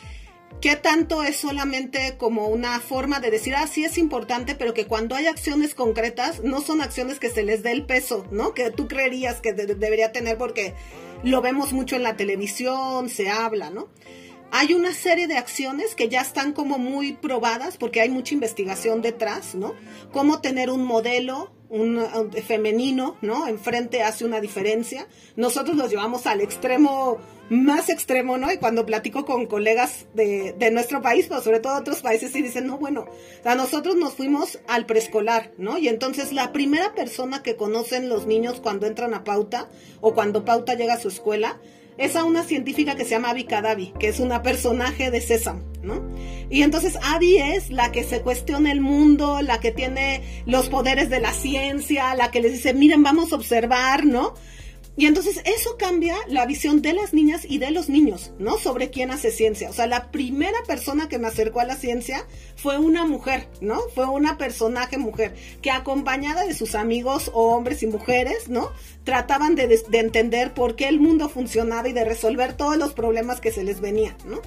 qué 0.59 0.75
tanto 0.75 1.23
es 1.23 1.37
solamente 1.37 2.15
como 2.17 2.47
una 2.47 2.79
forma 2.79 3.19
de 3.19 3.31
decir, 3.31 3.55
ah, 3.55 3.67
sí 3.67 3.85
es 3.85 3.97
importante, 3.97 4.55
pero 4.55 4.73
que 4.73 4.85
cuando 4.85 5.15
hay 5.15 5.27
acciones 5.27 5.75
concretas, 5.75 6.43
no 6.43 6.61
son 6.61 6.81
acciones 6.81 7.19
que 7.19 7.29
se 7.29 7.43
les 7.43 7.63
dé 7.63 7.71
el 7.71 7.85
peso, 7.85 8.25
¿no? 8.31 8.53
Que 8.53 8.71
tú 8.71 8.87
creerías 8.87 9.41
que 9.41 9.53
debería 9.53 10.11
tener 10.11 10.37
porque 10.37 10.73
lo 11.23 11.41
vemos 11.41 11.73
mucho 11.73 11.95
en 11.95 12.03
la 12.03 12.17
televisión, 12.17 13.09
se 13.09 13.29
habla, 13.29 13.69
¿no? 13.69 13.89
Hay 14.53 14.73
una 14.73 14.93
serie 14.93 15.27
de 15.27 15.37
acciones 15.37 15.95
que 15.95 16.09
ya 16.09 16.21
están 16.21 16.51
como 16.51 16.77
muy 16.77 17.13
probadas 17.13 17.77
porque 17.77 18.01
hay 18.01 18.09
mucha 18.09 18.33
investigación 18.33 19.01
detrás, 19.01 19.55
¿no? 19.55 19.73
Cómo 20.11 20.41
tener 20.41 20.69
un 20.69 20.83
modelo 20.83 21.51
un, 21.71 22.31
femenino, 22.45 23.15
¿no? 23.21 23.47
Enfrente 23.47 24.03
hace 24.03 24.25
una 24.25 24.41
diferencia. 24.41 25.07
Nosotros 25.37 25.77
los 25.77 25.89
llevamos 25.89 26.27
al 26.27 26.41
extremo 26.41 27.17
más 27.51 27.89
extremo, 27.89 28.37
¿no? 28.37 28.49
Y 28.49 28.57
cuando 28.57 28.85
platico 28.85 29.25
con 29.25 29.45
colegas 29.45 30.05
de, 30.13 30.55
de 30.57 30.71
nuestro 30.71 31.01
país, 31.01 31.25
pero 31.27 31.41
sobre 31.41 31.59
todo 31.59 31.77
otros 31.77 31.99
países, 31.99 32.33
y 32.33 32.41
dicen, 32.41 32.65
no, 32.65 32.77
bueno, 32.77 33.07
a 33.43 33.55
nosotros 33.55 33.97
nos 33.97 34.13
fuimos 34.13 34.59
al 34.69 34.85
preescolar, 34.85 35.51
¿no? 35.57 35.77
Y 35.77 35.89
entonces 35.89 36.31
la 36.31 36.53
primera 36.53 36.95
persona 36.95 37.43
que 37.43 37.57
conocen 37.57 38.07
los 38.07 38.25
niños 38.25 38.61
cuando 38.61 38.87
entran 38.87 39.13
a 39.13 39.25
pauta 39.25 39.67
o 39.99 40.13
cuando 40.13 40.45
pauta 40.45 40.75
llega 40.75 40.93
a 40.93 40.99
su 40.99 41.09
escuela 41.09 41.59
es 41.97 42.15
a 42.15 42.23
una 42.23 42.43
científica 42.43 42.95
que 42.95 43.03
se 43.03 43.11
llama 43.11 43.31
Abby 43.31 43.43
Kadavi, 43.43 43.93
que 43.99 44.07
es 44.07 44.21
una 44.21 44.43
personaje 44.43 45.11
de 45.11 45.19
Sésamo, 45.19 45.61
¿no? 45.83 46.01
Y 46.49 46.61
entonces 46.61 46.97
Abby 47.03 47.35
es 47.35 47.69
la 47.69 47.91
que 47.91 48.05
se 48.05 48.21
cuestiona 48.21 48.71
el 48.71 48.79
mundo, 48.79 49.41
la 49.41 49.59
que 49.59 49.73
tiene 49.73 50.23
los 50.45 50.69
poderes 50.69 51.09
de 51.09 51.19
la 51.19 51.33
ciencia, 51.33 52.15
la 52.15 52.31
que 52.31 52.39
les 52.39 52.53
dice, 52.53 52.73
miren, 52.73 53.03
vamos 53.03 53.33
a 53.33 53.35
observar, 53.35 54.05
¿no? 54.05 54.35
Y 55.01 55.07
entonces 55.07 55.41
eso 55.45 55.77
cambia 55.79 56.15
la 56.27 56.45
visión 56.45 56.83
de 56.83 56.93
las 56.93 57.11
niñas 57.11 57.41
y 57.49 57.57
de 57.57 57.71
los 57.71 57.89
niños, 57.89 58.33
¿no? 58.37 58.59
Sobre 58.59 58.91
quién 58.91 59.09
hace 59.09 59.31
ciencia. 59.31 59.71
O 59.71 59.73
sea, 59.73 59.87
la 59.87 60.11
primera 60.11 60.59
persona 60.67 61.09
que 61.09 61.17
me 61.17 61.27
acercó 61.27 61.59
a 61.59 61.65
la 61.65 61.75
ciencia 61.75 62.27
fue 62.55 62.77
una 62.77 63.03
mujer, 63.03 63.47
¿no? 63.61 63.79
Fue 63.95 64.05
una 64.05 64.37
personaje 64.37 64.99
mujer 64.99 65.33
que 65.63 65.71
acompañada 65.71 66.45
de 66.45 66.53
sus 66.53 66.75
amigos 66.75 67.31
o 67.33 67.47
hombres 67.47 67.81
y 67.81 67.87
mujeres, 67.87 68.47
¿no? 68.47 68.69
Trataban 69.03 69.55
de, 69.55 69.65
de 69.67 69.99
entender 69.99 70.53
por 70.53 70.75
qué 70.75 70.87
el 70.87 70.99
mundo 70.99 71.29
funcionaba 71.29 71.89
y 71.89 71.93
de 71.93 72.05
resolver 72.05 72.53
todos 72.53 72.77
los 72.77 72.93
problemas 72.93 73.41
que 73.41 73.51
se 73.51 73.63
les 73.63 73.81
venían, 73.81 74.15
¿no? 74.27 74.39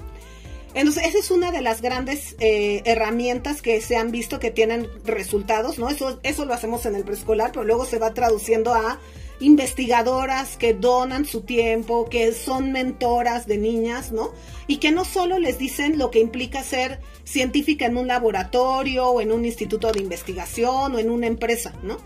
Entonces, 0.74 1.05
esa 1.07 1.18
es 1.18 1.32
una 1.32 1.50
de 1.50 1.62
las 1.62 1.82
grandes 1.82 2.36
eh, 2.38 2.82
herramientas 2.84 3.61
que 3.61 3.80
se 3.80 3.96
han 3.96 4.12
visto 4.12 4.38
que 4.38 4.52
tienen 4.52 4.88
resultados, 5.05 5.80
¿no? 5.80 5.88
Eso, 5.88 6.20
eso 6.22 6.44
lo 6.44 6.55
hacemos 6.55 6.86
en 6.86 6.94
el 6.94 7.02
preescolar, 7.02 7.50
pero 7.50 7.64
luego 7.64 7.84
se 7.86 7.98
va 7.98 8.14
traduciendo 8.14 8.72
a 8.72 9.00
investigadoras 9.45 10.57
que 10.57 10.72
donan 10.72 11.26
su 11.26 11.42
tiempo, 11.42 12.09
que 12.09 12.32
son 12.32 12.72
mentoras 12.72 13.47
de 13.47 13.59
niñas, 13.59 14.11
¿no? 14.11 14.32
Y 14.66 14.78
que 14.78 14.90
no 14.90 15.05
solo 15.05 15.38
les 15.38 15.59
dicen 15.59 15.99
lo 15.99 16.11
que 16.11 16.18
implica 16.18 16.62
ser 16.62 17.01
científica 17.24 17.86
en 17.86 17.97
un 17.97 18.07
laboratorio 18.07 19.09
o 19.09 19.20
en 19.20 19.32
un 19.32 19.45
instituto 19.45 19.92
de 19.92 20.01
investigación 20.01 20.95
o 20.95 20.99
en 20.99 21.11
una 21.11 21.26
empresa, 21.26 21.74
¿no? 21.82 21.99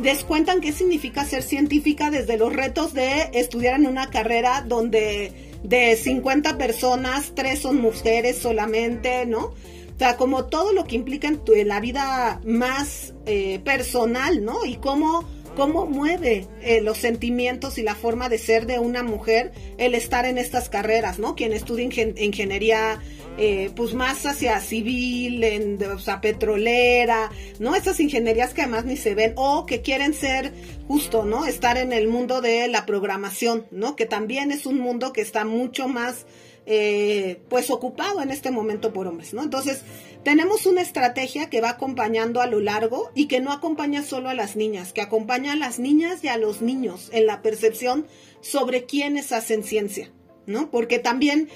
Les 0.00 0.24
cuentan 0.24 0.60
qué 0.60 0.72
significa 0.72 1.24
ser 1.24 1.42
científica 1.42 2.10
desde 2.10 2.36
los 2.36 2.52
retos 2.52 2.94
de 2.94 3.30
estudiar 3.32 3.78
en 3.80 3.86
una 3.86 4.10
carrera 4.10 4.64
donde 4.66 5.58
de 5.64 5.96
50 5.96 6.58
personas, 6.58 7.32
tres 7.34 7.60
son 7.60 7.80
mujeres 7.80 8.38
solamente, 8.38 9.26
¿no? 9.26 9.46
O 9.94 9.98
sea, 9.98 10.16
como 10.16 10.46
todo 10.46 10.72
lo 10.72 10.84
que 10.84 10.96
implica 10.96 11.28
en, 11.28 11.38
tu, 11.38 11.54
la 11.54 11.80
vida 11.80 12.40
más 12.44 13.14
eh, 13.26 13.60
personal, 13.64 14.44
¿no? 14.44 14.64
Y 14.64 14.76
cómo 14.76 15.24
cómo 15.56 15.86
mueve 15.86 16.46
eh, 16.62 16.80
los 16.80 16.98
sentimientos 16.98 17.78
y 17.78 17.82
la 17.82 17.94
forma 17.94 18.28
de 18.28 18.38
ser 18.38 18.66
de 18.66 18.78
una 18.78 19.02
mujer 19.02 19.52
el 19.78 19.94
estar 19.94 20.24
en 20.24 20.38
estas 20.38 20.68
carreras, 20.68 21.18
¿no? 21.18 21.34
Quien 21.34 21.52
estudia 21.52 21.84
ingeniería, 21.84 23.00
eh, 23.38 23.70
pues 23.74 23.94
más 23.94 24.26
hacia 24.26 24.60
civil, 24.60 25.42
en, 25.44 25.82
o 25.84 25.98
sea, 25.98 26.20
petrolera, 26.20 27.30
¿no? 27.58 27.74
Esas 27.74 28.00
ingenierías 28.00 28.54
que 28.54 28.62
además 28.62 28.84
ni 28.84 28.96
se 28.96 29.14
ven, 29.14 29.32
o 29.36 29.66
que 29.66 29.80
quieren 29.82 30.14
ser 30.14 30.52
justo, 30.88 31.24
¿no? 31.24 31.46
Estar 31.46 31.76
en 31.76 31.92
el 31.92 32.08
mundo 32.08 32.40
de 32.40 32.68
la 32.68 32.86
programación, 32.86 33.66
¿no? 33.70 33.96
Que 33.96 34.06
también 34.06 34.50
es 34.50 34.66
un 34.66 34.78
mundo 34.78 35.12
que 35.12 35.20
está 35.20 35.44
mucho 35.44 35.88
más, 35.88 36.26
eh, 36.66 37.40
pues, 37.48 37.70
ocupado 37.70 38.22
en 38.22 38.30
este 38.30 38.50
momento 38.50 38.92
por 38.92 39.06
hombres, 39.06 39.34
¿no? 39.34 39.42
Entonces, 39.42 39.82
tenemos 40.24 40.66
una 40.66 40.80
estrategia 40.80 41.50
que 41.50 41.60
va 41.60 41.70
acompañando 41.70 42.40
a 42.40 42.46
lo 42.46 42.60
largo 42.60 43.10
y 43.14 43.26
que 43.26 43.40
no 43.40 43.52
acompaña 43.52 44.02
solo 44.02 44.30
a 44.30 44.34
las 44.34 44.56
niñas, 44.56 44.92
que 44.92 45.02
acompaña 45.02 45.52
a 45.52 45.56
las 45.56 45.78
niñas 45.78 46.24
y 46.24 46.28
a 46.28 46.38
los 46.38 46.62
niños 46.62 47.10
en 47.12 47.26
la 47.26 47.42
percepción 47.42 48.06
sobre 48.40 48.84
quiénes 48.86 49.32
hacen 49.32 49.62
ciencia, 49.62 50.10
¿no? 50.46 50.70
Porque 50.70 50.98
también, 50.98 51.48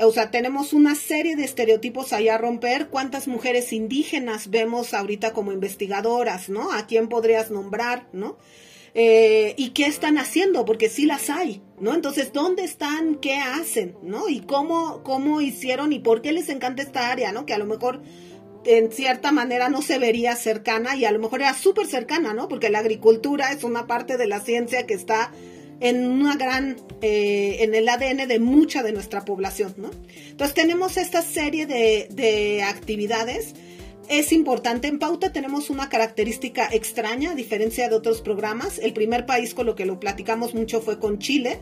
o 0.00 0.10
sea, 0.10 0.30
tenemos 0.30 0.72
una 0.72 0.96
serie 0.96 1.36
de 1.36 1.44
estereotipos 1.44 2.12
ahí 2.12 2.28
a 2.28 2.38
romper. 2.38 2.88
¿Cuántas 2.88 3.28
mujeres 3.28 3.72
indígenas 3.72 4.50
vemos 4.50 4.94
ahorita 4.94 5.32
como 5.32 5.52
investigadoras, 5.52 6.48
¿no? 6.48 6.72
¿A 6.72 6.86
quién 6.86 7.08
podrías 7.08 7.50
nombrar, 7.50 8.08
¿no? 8.12 8.36
Eh, 8.94 9.54
y 9.56 9.70
qué 9.70 9.86
están 9.86 10.18
haciendo, 10.18 10.64
porque 10.64 10.88
sí 10.88 11.04
las 11.04 11.30
hay, 11.30 11.62
¿no? 11.78 11.94
Entonces, 11.94 12.32
¿dónde 12.32 12.64
están? 12.64 13.16
¿Qué 13.16 13.36
hacen? 13.36 13.96
¿No? 14.02 14.28
Y 14.28 14.40
cómo, 14.40 15.02
cómo 15.02 15.40
hicieron 15.40 15.92
y 15.92 15.98
por 15.98 16.22
qué 16.22 16.32
les 16.32 16.48
encanta 16.48 16.82
esta 16.82 17.10
área, 17.10 17.32
¿no? 17.32 17.46
Que 17.46 17.54
a 17.54 17.58
lo 17.58 17.66
mejor 17.66 18.00
en 18.64 18.90
cierta 18.90 19.32
manera 19.32 19.68
no 19.68 19.82
se 19.82 19.98
vería 19.98 20.36
cercana 20.36 20.96
y 20.96 21.04
a 21.04 21.12
lo 21.12 21.18
mejor 21.18 21.40
era 21.40 21.54
súper 21.54 21.86
cercana, 21.86 22.34
¿no? 22.34 22.48
Porque 22.48 22.70
la 22.70 22.80
agricultura 22.80 23.52
es 23.52 23.64
una 23.64 23.86
parte 23.86 24.16
de 24.16 24.26
la 24.26 24.40
ciencia 24.40 24.86
que 24.86 24.94
está 24.94 25.32
en 25.80 26.06
una 26.06 26.36
gran, 26.36 26.76
eh, 27.02 27.58
en 27.60 27.74
el 27.74 27.88
ADN 27.88 28.26
de 28.26 28.40
mucha 28.40 28.82
de 28.82 28.92
nuestra 28.92 29.24
población, 29.24 29.74
¿no? 29.76 29.90
Entonces 30.28 30.54
tenemos 30.54 30.96
esta 30.96 31.22
serie 31.22 31.66
de, 31.66 32.08
de 32.10 32.62
actividades 32.62 33.54
es 34.08 34.32
importante. 34.32 34.88
En 34.88 34.98
Pauta 34.98 35.32
tenemos 35.32 35.70
una 35.70 35.88
característica 35.88 36.68
extraña, 36.70 37.32
a 37.32 37.34
diferencia 37.34 37.88
de 37.88 37.94
otros 37.94 38.20
programas. 38.20 38.78
El 38.78 38.92
primer 38.92 39.26
país 39.26 39.54
con 39.54 39.66
lo 39.66 39.74
que 39.74 39.86
lo 39.86 40.00
platicamos 40.00 40.54
mucho 40.54 40.80
fue 40.80 40.98
con 40.98 41.18
Chile, 41.18 41.60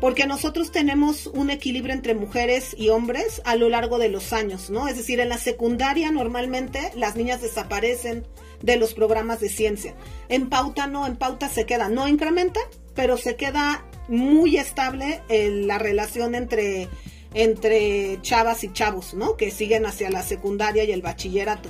porque 0.00 0.26
nosotros 0.26 0.72
tenemos 0.72 1.26
un 1.26 1.50
equilibrio 1.50 1.94
entre 1.94 2.14
mujeres 2.14 2.74
y 2.78 2.90
hombres 2.90 3.40
a 3.44 3.56
lo 3.56 3.68
largo 3.68 3.98
de 3.98 4.10
los 4.10 4.32
años, 4.32 4.68
¿no? 4.70 4.88
Es 4.88 4.96
decir, 4.96 5.20
en 5.20 5.30
la 5.30 5.38
secundaria 5.38 6.10
normalmente 6.10 6.92
las 6.94 7.16
niñas 7.16 7.40
desaparecen 7.40 8.26
de 8.62 8.76
los 8.76 8.94
programas 8.94 9.40
de 9.40 9.48
ciencia. 9.48 9.94
En 10.28 10.48
Pauta 10.48 10.86
no, 10.86 11.06
en 11.06 11.16
Pauta 11.16 11.48
se 11.48 11.66
queda, 11.66 11.88
no 11.88 12.08
incrementa, 12.08 12.60
pero 12.94 13.16
se 13.16 13.36
queda 13.36 13.86
muy 14.08 14.56
estable 14.56 15.22
la 15.28 15.78
relación 15.78 16.34
entre 16.34 16.88
entre 17.34 18.18
chavas 18.22 18.64
y 18.64 18.72
chavos, 18.72 19.12
¿no? 19.12 19.36
Que 19.36 19.50
siguen 19.50 19.84
hacia 19.84 20.08
la 20.10 20.22
secundaria 20.22 20.84
y 20.84 20.92
el 20.92 21.02
bachillerato. 21.02 21.68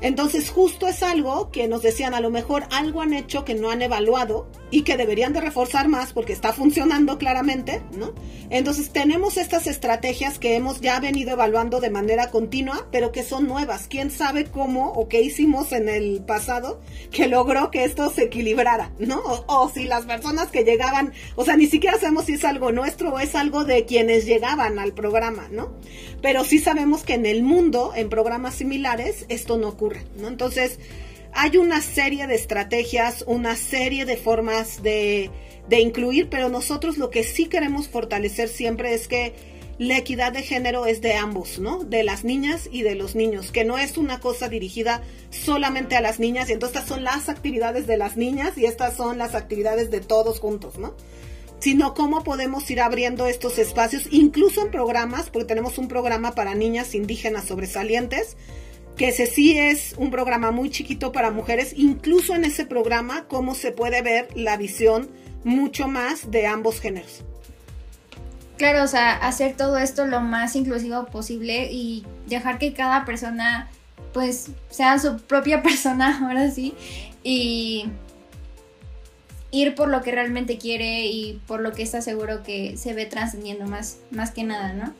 Entonces 0.00 0.50
justo 0.50 0.86
es 0.86 1.02
algo 1.02 1.50
que 1.50 1.68
nos 1.68 1.82
decían, 1.82 2.14
a 2.14 2.20
lo 2.20 2.30
mejor 2.30 2.64
algo 2.70 3.00
han 3.00 3.12
hecho 3.12 3.44
que 3.44 3.54
no 3.54 3.70
han 3.70 3.82
evaluado 3.82 4.48
y 4.70 4.82
que 4.82 4.96
deberían 4.96 5.32
de 5.32 5.40
reforzar 5.40 5.88
más 5.88 6.12
porque 6.12 6.32
está 6.32 6.52
funcionando 6.52 7.18
claramente, 7.18 7.82
¿no? 7.92 8.12
Entonces 8.50 8.90
tenemos 8.90 9.36
estas 9.36 9.66
estrategias 9.66 10.38
que 10.38 10.56
hemos 10.56 10.80
ya 10.80 11.00
venido 11.00 11.32
evaluando 11.32 11.80
de 11.80 11.90
manera 11.90 12.30
continua, 12.30 12.88
pero 12.92 13.12
que 13.12 13.22
son 13.22 13.46
nuevas. 13.46 13.86
¿Quién 13.88 14.10
sabe 14.10 14.44
cómo 14.44 14.92
o 14.92 15.08
qué 15.08 15.22
hicimos 15.22 15.72
en 15.72 15.88
el 15.88 16.22
pasado 16.24 16.80
que 17.10 17.26
logró 17.26 17.70
que 17.70 17.84
esto 17.84 18.10
se 18.10 18.24
equilibrara, 18.24 18.92
¿no? 18.98 19.22
O, 19.46 19.68
si 19.68 19.84
las 19.84 20.04
personas 20.04 20.48
que 20.48 20.64
llegaban, 20.64 21.12
o 21.34 21.44
sea, 21.44 21.56
ni 21.56 21.66
siquiera 21.66 21.98
sabemos 21.98 22.26
si 22.26 22.34
es 22.34 22.44
algo 22.44 22.72
nuestro 22.72 23.14
o 23.14 23.18
es 23.18 23.34
algo 23.34 23.64
de 23.64 23.84
quienes 23.84 24.26
llegaban 24.26 24.78
al 24.78 24.92
programa, 24.92 25.48
¿no? 25.50 25.74
Pero 26.22 26.44
sí 26.44 26.58
sabemos 26.58 27.02
que 27.02 27.14
en 27.14 27.26
el 27.26 27.42
mundo, 27.42 27.92
en 27.94 28.08
programas 28.08 28.54
similares, 28.54 29.26
esto 29.28 29.58
no 29.58 29.68
ocurre, 29.68 29.85
¿no? 30.16 30.28
Entonces, 30.28 30.78
hay 31.38 31.58
una 31.58 31.82
serie 31.82 32.26
de 32.26 32.34
estrategias, 32.34 33.22
una 33.26 33.56
serie 33.56 34.06
de 34.06 34.16
formas 34.16 34.82
de, 34.82 35.30
incluir, 35.70 36.28
pero 36.30 36.48
nosotros 36.48 36.96
lo 36.96 37.10
que 37.10 37.24
sí 37.24 37.44
queremos 37.44 37.88
fortalecer 37.88 38.48
siempre 38.48 38.94
es 38.94 39.06
que 39.06 39.34
la 39.78 39.98
equidad 39.98 40.32
de 40.32 40.40
género 40.40 40.86
es 40.86 41.02
de 41.02 41.12
ambos, 41.12 41.58
¿no? 41.58 41.84
De 41.84 42.04
las 42.04 42.24
niñas 42.24 42.66
y 42.72 42.80
de 42.80 42.94
los 42.94 43.14
niños, 43.14 43.52
que 43.52 43.66
no 43.66 43.76
es 43.76 43.98
una 43.98 44.18
cosa 44.18 44.48
dirigida 44.48 45.02
solamente 45.28 45.94
a 45.94 46.00
las 46.00 46.18
niñas, 46.18 46.48
y 46.48 46.54
entonces 46.54 46.78
estas 46.78 46.88
son 46.88 47.04
las 47.04 47.28
actividades 47.28 47.86
de 47.86 47.98
las 47.98 48.16
niñas 48.16 48.56
y 48.56 48.64
estas 48.64 48.96
son 48.96 49.18
las 49.18 49.34
actividades 49.34 49.90
de 49.90 50.00
todos 50.00 50.40
juntos, 50.40 50.78
¿no? 50.78 50.94
Sino 51.58 51.92
cómo 51.92 52.24
podemos 52.24 52.70
ir 52.70 52.80
abriendo 52.80 53.26
estos 53.26 53.58
espacios, 53.58 54.04
incluso 54.10 54.62
en 54.62 54.70
programas, 54.70 55.28
porque 55.28 55.48
tenemos 55.48 55.76
un 55.76 55.88
programa 55.88 56.34
para 56.34 56.54
niñas 56.54 56.94
indígenas 56.94 57.44
sobresalientes, 57.44 58.38
que 58.96 59.08
ese 59.08 59.26
sí 59.26 59.56
es 59.58 59.94
un 59.98 60.10
programa 60.10 60.50
muy 60.50 60.70
chiquito 60.70 61.12
para 61.12 61.30
mujeres, 61.30 61.74
incluso 61.76 62.34
en 62.34 62.44
ese 62.44 62.64
programa, 62.64 63.26
cómo 63.28 63.54
se 63.54 63.72
puede 63.72 64.02
ver 64.02 64.28
la 64.34 64.56
visión 64.56 65.08
mucho 65.44 65.86
más 65.86 66.30
de 66.30 66.46
ambos 66.46 66.80
géneros. 66.80 67.22
Claro, 68.56 68.82
o 68.82 68.86
sea, 68.86 69.12
hacer 69.12 69.54
todo 69.54 69.76
esto 69.76 70.06
lo 70.06 70.20
más 70.20 70.56
inclusivo 70.56 71.06
posible 71.06 71.68
y 71.70 72.06
dejar 72.26 72.58
que 72.58 72.72
cada 72.72 73.04
persona, 73.04 73.70
pues, 74.14 74.50
sea 74.70 74.98
su 74.98 75.18
propia 75.18 75.62
persona, 75.62 76.26
ahora 76.26 76.50
sí, 76.50 76.74
y, 77.22 77.90
ir 79.56 79.74
por 79.74 79.88
lo 79.88 80.02
que 80.02 80.12
realmente 80.12 80.58
quiere 80.58 81.06
y 81.06 81.40
por 81.46 81.60
lo 81.60 81.72
que 81.72 81.82
está 81.82 82.02
seguro 82.02 82.42
que 82.42 82.76
se 82.76 82.92
ve 82.92 83.06
trascendiendo 83.06 83.66
más, 83.66 83.98
más 84.10 84.30
que 84.30 84.44
nada, 84.44 84.72
¿no? 84.74 84.92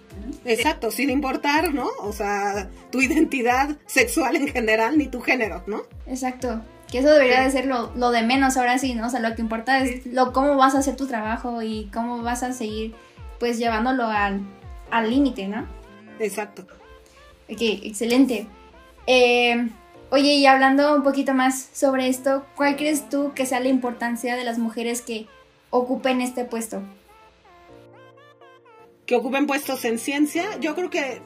Exacto, 0.45 0.91
sin 0.91 1.11
importar, 1.11 1.75
¿no? 1.75 1.89
O 2.01 2.13
sea, 2.13 2.69
tu 2.91 3.03
identidad 3.03 3.77
sexual 3.87 4.37
en 4.37 4.49
general 4.49 4.97
ni 4.97 5.09
tu 5.09 5.21
género, 5.21 5.63
¿no? 5.67 5.83
Exacto. 6.07 6.63
Que 6.91 6.99
eso 6.99 7.11
debería 7.11 7.43
de 7.43 7.51
ser 7.51 7.67
lo, 7.67 7.93
lo 7.97 8.11
de 8.11 8.23
menos 8.23 8.57
ahora 8.57 8.79
sí, 8.79 8.95
¿no? 8.95 9.09
O 9.09 9.11
sea, 9.11 9.21
lo 9.21 9.35
que 9.35 9.43
importa 9.43 9.81
es 9.81 10.07
lo 10.07 10.33
cómo 10.33 10.57
vas 10.57 10.75
a 10.75 10.79
hacer 10.79 10.97
tu 10.97 11.07
trabajo 11.07 11.61
y 11.63 11.91
cómo 11.93 12.23
vas 12.23 12.43
a 12.43 12.53
seguir, 12.53 12.95
pues, 13.39 13.59
llevándolo 13.59 14.09
al 14.09 15.11
límite, 15.11 15.49
¿no? 15.49 15.67
Exacto. 16.19 16.67
Ok, 17.51 17.61
excelente. 17.61 18.47
Eh, 19.07 19.69
Oye, 20.11 20.35
y 20.35 20.47
hablando 20.47 20.95
un 20.95 21.03
poquito 21.03 21.35
más 21.35 21.69
sobre 21.73 22.09
esto, 22.09 22.47
¿cuál 22.55 22.77
crees 22.77 23.09
tú 23.09 23.33
que 23.35 23.45
sea 23.45 23.59
la 23.59 23.69
importancia 23.69 24.37
de 24.37 24.45
las 24.45 24.59
mujeres 24.59 25.03
que 25.03 25.27
ocupen 25.71 26.21
este 26.21 26.45
puesto? 26.45 26.83
Que 29.05 29.17
ocupen 29.17 29.47
puestos 29.47 29.85
en 29.85 29.99
ciencia, 29.99 30.45
yo 30.61 30.77
creo 30.77 30.91
que 30.91 31.21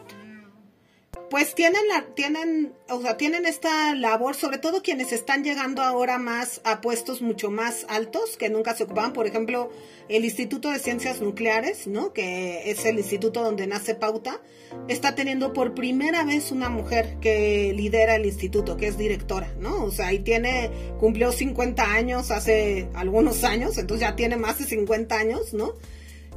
pues 1.31 1.55
tienen 1.55 1.81
la, 1.89 2.07
tienen, 2.15 2.73
o 2.89 3.01
sea, 3.01 3.17
tienen 3.17 3.47
esta 3.47 3.95
labor, 3.95 4.35
sobre 4.35 4.59
todo 4.59 4.83
quienes 4.83 5.13
están 5.13 5.45
llegando 5.45 5.83
ahora 5.83 6.19
más 6.19 6.61
a 6.65 6.81
puestos 6.81 7.23
mucho 7.23 7.51
más 7.51 7.87
altos 7.89 8.37
que 8.37 8.49
nunca 8.49 8.75
se 8.75 8.83
ocupaban. 8.85 9.13
Por 9.13 9.29
ejemplo, 9.29 9.71
el 10.09 10.25
Instituto 10.25 10.71
de 10.71 10.81
Ciencias 10.81 11.21
Nucleares, 11.21 11.87
¿no? 11.87 12.13
Que 12.13 12.71
es 12.71 12.85
el 12.85 12.99
instituto 12.99 13.45
donde 13.45 13.69
nace 13.69 13.95
Pauta, 13.95 14.41
está 14.89 15.15
teniendo 15.15 15.53
por 15.53 15.75
primera 15.75 16.25
vez 16.25 16.51
una 16.51 16.69
mujer 16.69 17.19
que 17.21 17.73
lidera 17.75 18.17
el 18.17 18.27
instituto, 18.27 18.77
que 18.77 18.89
es 18.89 18.99
directora, 18.99 19.53
¿no? 19.59 19.85
O 19.85 19.91
sea, 19.93 20.13
y 20.13 20.21
tiene, 20.21 20.71
cumplió 20.99 21.31
50 21.31 21.93
años 21.93 22.33
hace 22.33 22.89
algunos 22.95 23.45
años, 23.45 23.79
entonces 23.79 24.07
ya 24.09 24.17
tiene 24.17 24.37
más 24.37 24.59
de 24.59 24.65
50 24.65 25.17
años, 25.17 25.55
¿no? 25.55 25.75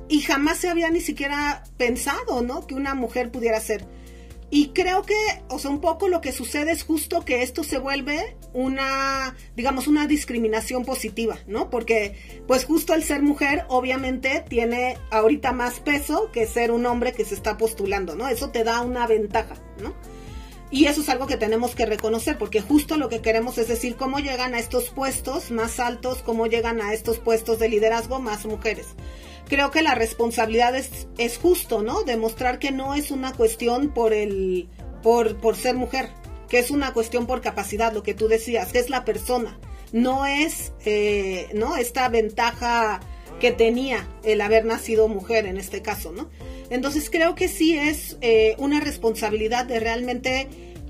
Y 0.08 0.22
jamás 0.22 0.58
se 0.60 0.70
había 0.70 0.90
ni 0.90 1.02
siquiera 1.02 1.64
pensado, 1.78 2.42
¿no? 2.42 2.68
Que 2.68 2.76
una 2.76 2.94
mujer 2.94 3.32
pudiera 3.32 3.60
ser. 3.60 3.86
Y 4.56 4.68
creo 4.68 5.02
que, 5.02 5.16
o 5.50 5.58
sea, 5.58 5.72
un 5.72 5.82
poco 5.82 6.08
lo 6.08 6.22
que 6.22 6.32
sucede 6.32 6.74
es 6.74 6.84
justo 6.84 7.26
que 7.26 7.42
esto 7.42 7.64
se 7.64 7.80
vuelve 7.80 8.38
una, 8.54 9.36
digamos, 9.56 9.88
una 9.88 10.06
discriminación 10.06 10.86
positiva, 10.86 11.40
¿no? 11.48 11.72
Porque, 11.72 12.44
pues 12.46 12.64
justo 12.64 12.94
el 12.94 13.04
ser 13.04 13.24
mujer, 13.24 13.66
obviamente, 13.68 14.46
tiene 14.48 15.00
ahorita 15.10 15.54
más 15.54 15.80
peso 15.80 16.30
que 16.32 16.46
ser 16.46 16.70
un 16.70 16.86
hombre 16.86 17.14
que 17.14 17.26
se 17.26 17.34
está 17.34 17.58
postulando, 17.58 18.16
¿no? 18.16 18.28
Eso 18.28 18.52
te 18.52 18.64
da 18.64 18.82
una 18.82 19.08
ventaja, 19.08 19.56
¿no? 19.82 19.96
Y 20.70 20.86
eso 20.86 21.02
es 21.02 21.10
algo 21.10 21.26
que 21.26 21.38
tenemos 21.38 21.74
que 21.74 21.88
reconocer, 21.88 22.38
porque 22.38 22.62
justo 22.62 22.98
lo 22.98 23.10
que 23.10 23.22
queremos 23.22 23.58
es 23.58 23.68
decir 23.68 23.96
cómo 23.96 24.20
llegan 24.20 24.54
a 24.54 24.60
estos 24.60 24.92
puestos 24.92 25.50
más 25.50 25.80
altos, 25.80 26.22
cómo 26.22 26.46
llegan 26.46 26.80
a 26.80 26.94
estos 26.94 27.18
puestos 27.18 27.58
de 27.58 27.70
liderazgo 27.70 28.20
más 28.20 28.46
mujeres 28.46 28.86
creo 29.48 29.72
que 29.72 29.82
la 29.82 29.96
responsabilidad 29.96 30.76
es, 30.76 31.08
es 31.18 31.38
justo, 31.38 31.82
¿no? 31.82 32.04
Demostrar 32.04 32.60
que 32.60 32.72
no 32.72 32.96
es 32.96 33.12
una 33.12 33.34
cuestión 33.34 33.94
por 33.94 34.14
el, 34.14 34.70
por, 35.02 35.38
por 35.38 35.56
ser 35.56 35.76
mujer, 35.76 36.10
que 36.50 36.60
es 36.60 36.72
una 36.72 36.94
cuestión 36.94 37.26
por 37.28 37.42
capacidad, 37.42 37.94
lo 37.94 38.04
que 38.04 38.14
tú 38.14 38.28
decías, 38.28 38.72
que 38.72 38.80
es 38.80 38.90
la 38.90 39.06
persona, 39.06 39.60
no 39.92 40.26
es, 40.26 40.74
eh, 40.86 41.50
¿no? 41.54 41.78
Esta 41.78 42.10
ventaja 42.10 43.00
que 43.40 43.52
tenía 43.52 44.08
el 44.24 44.42
haber 44.42 44.66
nacido 44.66 45.08
mujer 45.08 45.46
en 45.46 45.58
este 45.58 45.82
caso, 45.82 46.12
¿no? 46.12 46.30
Entonces 46.70 47.10
creo 47.10 47.36
que 47.36 47.48
sí 47.48 47.78
es 47.78 48.18
eh, 48.22 48.56
una 48.58 48.80
responsabilidad 48.80 49.66
de 49.66 49.80
realmente 49.80 50.48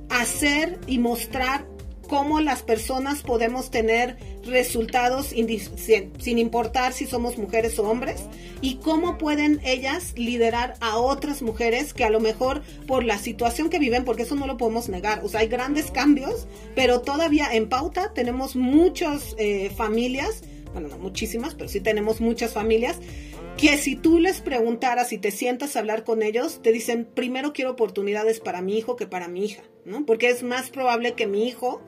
hacer 0.10 0.80
y 0.88 1.00
mostrar 1.00 1.66
cómo 2.14 2.42
las 2.42 2.62
personas 2.62 3.24
podemos 3.24 3.72
tener 3.72 4.18
resultados 4.46 5.30
sin 5.30 6.38
importar 6.38 6.94
si 6.94 7.08
somos 7.08 7.40
mujeres 7.40 7.80
o 7.80 7.90
hombres 7.90 8.26
y 8.62 8.76
cómo 8.76 9.18
pueden 9.18 9.60
ellas 9.66 10.14
liderar 10.16 10.76
a 10.80 11.00
otras 11.00 11.42
mujeres 11.42 11.92
que 11.92 12.04
a 12.04 12.12
lo 12.12 12.20
mejor 12.20 12.62
por 12.86 13.04
la 13.04 13.18
situación 13.18 13.72
que 13.72 13.80
viven, 13.80 14.06
porque 14.06 14.22
eso 14.22 14.36
no 14.36 14.46
lo 14.46 14.58
podemos 14.58 14.90
negar, 14.90 15.26
o 15.26 15.28
sea, 15.28 15.40
hay 15.40 15.48
grandes 15.48 15.90
cambios, 15.90 16.46
pero 16.76 17.02
todavía 17.02 17.48
en 17.52 17.68
pauta 17.68 18.14
tenemos 18.14 18.56
muchas 18.56 19.34
eh, 19.40 19.72
familias, 19.76 20.44
bueno, 20.72 20.90
no 20.90 21.00
muchísimas, 21.00 21.56
pero 21.56 21.68
sí 21.68 21.80
tenemos 21.80 22.22
muchas 22.22 22.54
familias 22.54 23.00
que 23.58 23.76
si 23.78 23.96
tú 23.96 24.20
les 24.20 24.40
preguntaras 24.40 25.14
y 25.14 25.18
te 25.18 25.32
sientas 25.32 25.76
a 25.76 25.80
hablar 25.80 26.04
con 26.04 26.22
ellos, 26.22 26.62
te 26.62 26.72
dicen, 26.72 27.08
primero 27.12 27.54
quiero 27.54 27.72
oportunidades 27.72 28.40
para 28.40 28.62
mi 28.62 28.78
hijo 28.78 28.98
que 28.98 29.08
para 29.08 29.28
mi 29.28 29.46
hija, 29.46 29.64
¿no? 29.84 30.06
Porque 30.06 30.30
es 30.30 30.44
más 30.44 30.70
probable 30.70 31.14
que 31.14 31.26
mi 31.26 31.48
hijo 31.48 31.82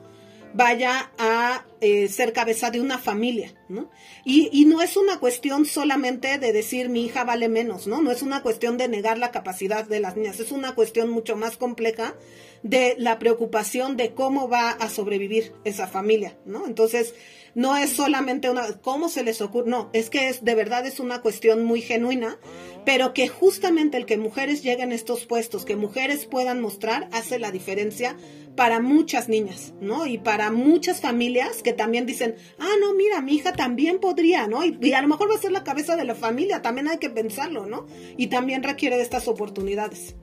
vaya 0.56 1.12
a 1.18 1.66
eh, 1.82 2.08
ser 2.08 2.32
cabeza 2.32 2.70
de 2.70 2.80
una 2.80 2.98
familia, 2.98 3.54
¿no? 3.68 3.90
Y, 4.24 4.48
y, 4.52 4.64
no 4.64 4.80
es 4.80 4.96
una 4.96 5.20
cuestión 5.20 5.66
solamente 5.66 6.38
de 6.38 6.52
decir 6.52 6.88
mi 6.88 7.04
hija 7.04 7.24
vale 7.24 7.48
menos, 7.50 7.86
¿no? 7.86 8.00
No 8.00 8.10
es 8.10 8.22
una 8.22 8.42
cuestión 8.42 8.78
de 8.78 8.88
negar 8.88 9.18
la 9.18 9.30
capacidad 9.32 9.84
de 9.84 10.00
las 10.00 10.16
niñas, 10.16 10.40
es 10.40 10.52
una 10.52 10.74
cuestión 10.74 11.10
mucho 11.10 11.36
más 11.36 11.58
compleja 11.58 12.14
de 12.62 12.96
la 12.98 13.18
preocupación 13.18 13.98
de 13.98 14.14
cómo 14.14 14.48
va 14.48 14.70
a 14.70 14.88
sobrevivir 14.88 15.52
esa 15.64 15.86
familia, 15.86 16.38
¿no? 16.46 16.66
Entonces, 16.66 17.14
no 17.56 17.74
es 17.74 17.90
solamente 17.90 18.50
una, 18.50 18.70
¿cómo 18.82 19.08
se 19.08 19.24
les 19.24 19.40
ocurre? 19.40 19.70
No, 19.70 19.88
es 19.94 20.10
que 20.10 20.28
es, 20.28 20.44
de 20.44 20.54
verdad 20.54 20.86
es 20.86 21.00
una 21.00 21.22
cuestión 21.22 21.64
muy 21.64 21.80
genuina, 21.80 22.36
pero 22.84 23.14
que 23.14 23.28
justamente 23.28 23.96
el 23.96 24.04
que 24.04 24.18
mujeres 24.18 24.62
lleguen 24.62 24.92
a 24.92 24.94
estos 24.94 25.24
puestos, 25.24 25.64
que 25.64 25.74
mujeres 25.74 26.26
puedan 26.26 26.60
mostrar, 26.60 27.08
hace 27.12 27.38
la 27.38 27.50
diferencia 27.50 28.14
para 28.56 28.78
muchas 28.80 29.30
niñas, 29.30 29.72
¿no? 29.80 30.06
Y 30.06 30.18
para 30.18 30.52
muchas 30.52 31.00
familias 31.00 31.62
que 31.62 31.72
también 31.72 32.04
dicen, 32.04 32.34
ah, 32.58 32.74
no, 32.78 32.92
mira, 32.92 33.22
mi 33.22 33.36
hija 33.36 33.54
también 33.54 34.00
podría, 34.00 34.46
¿no? 34.46 34.62
Y, 34.62 34.92
a 34.92 35.00
lo 35.00 35.08
mejor 35.08 35.30
va 35.30 35.36
a 35.36 35.40
ser 35.40 35.52
la 35.52 35.64
cabeza 35.64 35.96
de 35.96 36.04
la 36.04 36.14
familia, 36.14 36.60
también 36.60 36.88
hay 36.88 36.98
que 36.98 37.08
pensarlo, 37.08 37.64
¿no? 37.64 37.86
Y 38.18 38.26
también 38.26 38.64
requiere 38.64 38.98
de 38.98 39.02
estas 39.02 39.28
oportunidades. 39.28 40.14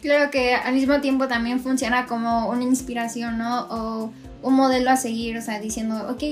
Claro 0.00 0.30
que 0.30 0.54
al 0.54 0.72
mismo 0.72 1.02
tiempo 1.02 1.28
también 1.28 1.60
funciona 1.60 2.06
como 2.06 2.48
una 2.48 2.62
inspiración, 2.62 3.36
¿no? 3.36 3.66
O 3.68 4.12
un 4.42 4.54
modelo 4.54 4.90
a 4.90 4.96
seguir, 4.96 5.36
o 5.36 5.42
sea, 5.42 5.60
diciendo, 5.60 6.06
ok, 6.08 6.22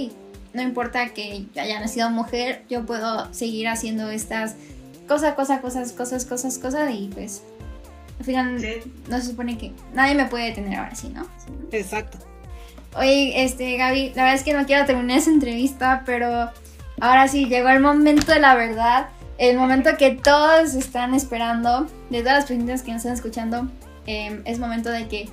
no 0.57 0.63
importa 0.63 1.11
que 1.11 1.45
haya 1.57 1.79
nacido 1.79 2.09
mujer, 2.11 2.65
yo 2.71 2.87
puedo 2.87 3.33
seguir 3.33 3.69
haciendo 3.69 4.11
estas 4.11 4.57
cosas, 5.07 5.35
cosas, 5.35 5.61
cosas, 5.61 5.93
cosas, 5.93 6.25
cosas, 6.25 6.59
cosas 6.59 6.91
y 6.95 7.09
pues 7.13 7.43
al 8.19 8.25
final 8.25 8.67
no 9.09 9.21
se 9.21 9.27
supone 9.27 9.59
que 9.59 9.73
nadie 9.93 10.15
me 10.15 10.25
puede 10.25 10.47
detener 10.47 10.79
ahora 10.79 10.95
sí, 10.95 11.11
¿no? 11.11 11.27
Exacto. 11.71 12.19
Oye, 12.97 13.45
este, 13.45 13.77
Gaby, 13.77 14.15
la 14.15 14.23
verdad 14.23 14.35
es 14.35 14.43
que 14.43 14.55
no 14.55 14.65
quiero 14.65 14.87
terminar 14.87 15.19
esa 15.19 15.31
entrevista, 15.31 16.03
pero 16.07 16.51
ahora 16.99 17.29
sí, 17.29 17.45
llegó 17.45 17.69
el 17.69 17.81
momento 17.81 18.33
de 18.33 18.41
la 18.41 18.55
verdad, 18.55 19.11
el 19.37 19.59
momento 19.59 19.91
que 19.99 20.13
todos 20.13 20.75
están 20.75 21.15
esperando, 21.15 21.87
de 22.09 22.21
todas 22.21 22.39
las 22.39 22.45
personas 22.47 22.83
que 22.83 22.93
nos 22.93 23.01
están 23.01 23.13
escuchando, 23.13 23.69
eh, 24.07 24.41
es 24.47 24.59
momento 24.59 24.89
de 24.89 25.07
que 25.09 25.29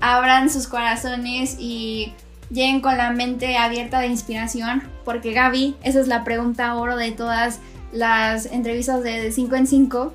abran 0.00 0.50
sus 0.50 0.66
corazones 0.66 1.56
y 1.60 2.12
lleguen 2.50 2.80
con 2.80 2.96
la 2.96 3.10
mente 3.10 3.56
abierta 3.56 4.00
de 4.00 4.06
inspiración, 4.06 4.82
porque 5.04 5.32
Gaby, 5.32 5.76
esa 5.82 6.00
es 6.00 6.08
la 6.08 6.24
pregunta 6.24 6.74
oro 6.76 6.96
de 6.96 7.12
todas 7.12 7.60
las 7.92 8.46
entrevistas 8.46 9.02
de 9.02 9.30
5 9.30 9.56
en 9.56 9.66
5. 9.66 10.12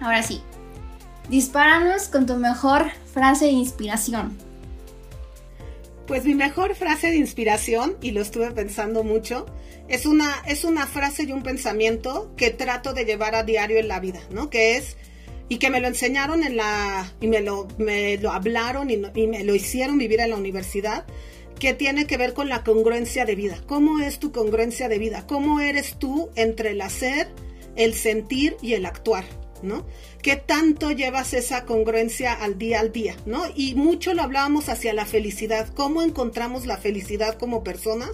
Ahora 0.00 0.22
sí, 0.22 0.42
dispáranos 1.28 2.08
con 2.08 2.26
tu 2.26 2.36
mejor 2.36 2.90
frase 3.12 3.46
de 3.46 3.52
inspiración. 3.52 4.36
Pues 6.06 6.24
mi 6.24 6.34
mejor 6.34 6.74
frase 6.74 7.08
de 7.08 7.16
inspiración, 7.16 7.96
y 8.02 8.10
lo 8.10 8.20
estuve 8.20 8.50
pensando 8.50 9.04
mucho, 9.04 9.46
es 9.88 10.04
una, 10.04 10.30
es 10.46 10.64
una 10.64 10.86
frase 10.86 11.24
y 11.24 11.32
un 11.32 11.42
pensamiento 11.42 12.32
que 12.36 12.50
trato 12.50 12.92
de 12.92 13.04
llevar 13.04 13.34
a 13.34 13.44
diario 13.44 13.78
en 13.78 13.88
la 13.88 14.00
vida, 14.00 14.20
¿no? 14.30 14.50
Que 14.50 14.76
es, 14.76 14.96
y 15.48 15.58
que 15.58 15.70
me 15.70 15.80
lo 15.80 15.86
enseñaron 15.86 16.42
en 16.42 16.56
la, 16.56 17.12
y 17.20 17.28
me 17.28 17.40
lo, 17.40 17.68
me 17.78 18.16
lo 18.18 18.32
hablaron 18.32 18.90
y, 18.90 19.00
y 19.14 19.26
me 19.26 19.44
lo 19.44 19.54
hicieron 19.54 19.98
vivir 19.98 20.20
en 20.20 20.30
la 20.30 20.36
universidad, 20.36 21.04
que 21.62 21.74
tiene 21.74 22.08
que 22.08 22.16
ver 22.16 22.34
con 22.34 22.48
la 22.48 22.64
congruencia 22.64 23.24
de 23.24 23.36
vida. 23.36 23.56
¿Cómo 23.68 24.00
es 24.00 24.18
tu 24.18 24.32
congruencia 24.32 24.88
de 24.88 24.98
vida? 24.98 25.28
¿Cómo 25.28 25.60
eres 25.60 25.96
tú 25.96 26.28
entre 26.34 26.70
el 26.70 26.80
hacer, 26.80 27.28
el 27.76 27.94
sentir 27.94 28.56
y 28.60 28.72
el 28.72 28.84
actuar? 28.84 29.24
¿No? 29.62 29.86
¿Qué 30.22 30.34
tanto 30.34 30.90
llevas 30.90 31.34
esa 31.34 31.64
congruencia 31.64 32.32
al 32.32 32.58
día 32.58 32.80
al 32.80 32.90
día? 32.90 33.14
¿No? 33.26 33.44
Y 33.54 33.76
mucho 33.76 34.12
lo 34.12 34.22
hablábamos 34.22 34.68
hacia 34.68 34.92
la 34.92 35.06
felicidad. 35.06 35.68
¿Cómo 35.72 36.02
encontramos 36.02 36.66
la 36.66 36.78
felicidad 36.78 37.38
como 37.38 37.62
personas 37.62 38.10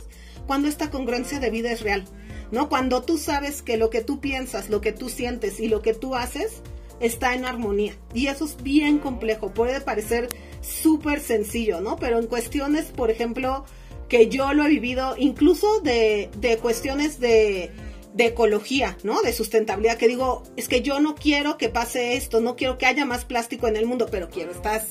cuando 0.47 0.69
esta 0.69 0.91
congruencia 0.91 1.41
de 1.41 1.49
vida 1.49 1.73
es 1.73 1.81
real? 1.81 2.05
¿No? 2.53 2.69
Cuando 2.69 3.01
tú 3.01 3.17
sabes 3.17 3.63
que 3.63 3.79
lo 3.79 3.89
que 3.89 4.03
tú 4.03 4.21
piensas, 4.21 4.69
lo 4.69 4.83
que 4.83 4.93
tú 4.93 5.09
sientes 5.09 5.59
y 5.59 5.69
lo 5.69 5.81
que 5.81 5.95
tú 5.95 6.15
haces 6.17 6.61
está 7.01 7.35
en 7.35 7.45
armonía. 7.45 7.95
Y 8.15 8.27
eso 8.27 8.45
es 8.45 8.63
bien 8.63 8.99
complejo. 8.99 9.53
Puede 9.53 9.81
parecer 9.81 10.29
súper 10.61 11.21
sencillo, 11.21 11.81
¿no? 11.81 11.97
Pero 11.97 12.19
en 12.19 12.27
cuestiones, 12.27 12.87
por 12.87 13.11
ejemplo, 13.11 13.65
que 14.09 14.29
yo 14.29 14.53
lo 14.55 14.65
he 14.65 14.69
vivido, 14.69 15.15
incluso 15.19 15.81
de, 15.81 16.31
de 16.39 16.59
cuestiones 16.59 17.21
de, 17.21 17.71
de 18.15 18.27
ecología, 18.27 18.97
¿no? 19.03 19.23
De 19.23 19.33
sustentabilidad, 19.33 19.99
que 19.99 20.09
digo, 20.09 20.43
es 20.57 20.69
que 20.69 20.83
yo 20.83 21.01
no 21.01 21.15
quiero 21.15 21.59
que 21.59 21.69
pase 21.69 22.17
esto, 22.17 22.41
no 22.41 22.57
quiero 22.57 22.79
que 22.79 22.87
haya 22.87 23.05
más 23.05 23.25
plástico 23.25 23.69
en 23.69 23.77
el 23.77 23.87
mundo, 23.87 24.09
pero 24.11 24.29
quiero 24.29 24.53
estas 24.53 24.87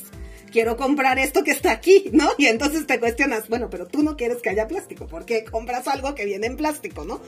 quiero 0.52 0.78
comprar 0.78 1.20
esto 1.20 1.44
que 1.44 1.52
está 1.52 1.72
aquí, 1.72 2.06
¿no? 2.14 2.30
Y 2.38 2.46
entonces 2.48 2.88
te 2.88 3.00
cuestionas, 3.00 3.48
bueno, 3.50 3.70
pero 3.70 3.86
tú 3.86 4.04
no 4.04 4.16
quieres 4.16 4.42
que 4.42 4.50
haya 4.50 4.68
plástico, 4.68 5.06
¿por 5.08 5.26
qué 5.26 5.44
compras 5.44 5.88
algo 5.88 6.16
que 6.16 6.26
viene 6.26 6.48
en 6.48 6.58
plástico, 6.58 7.06
¿no? 7.06 7.22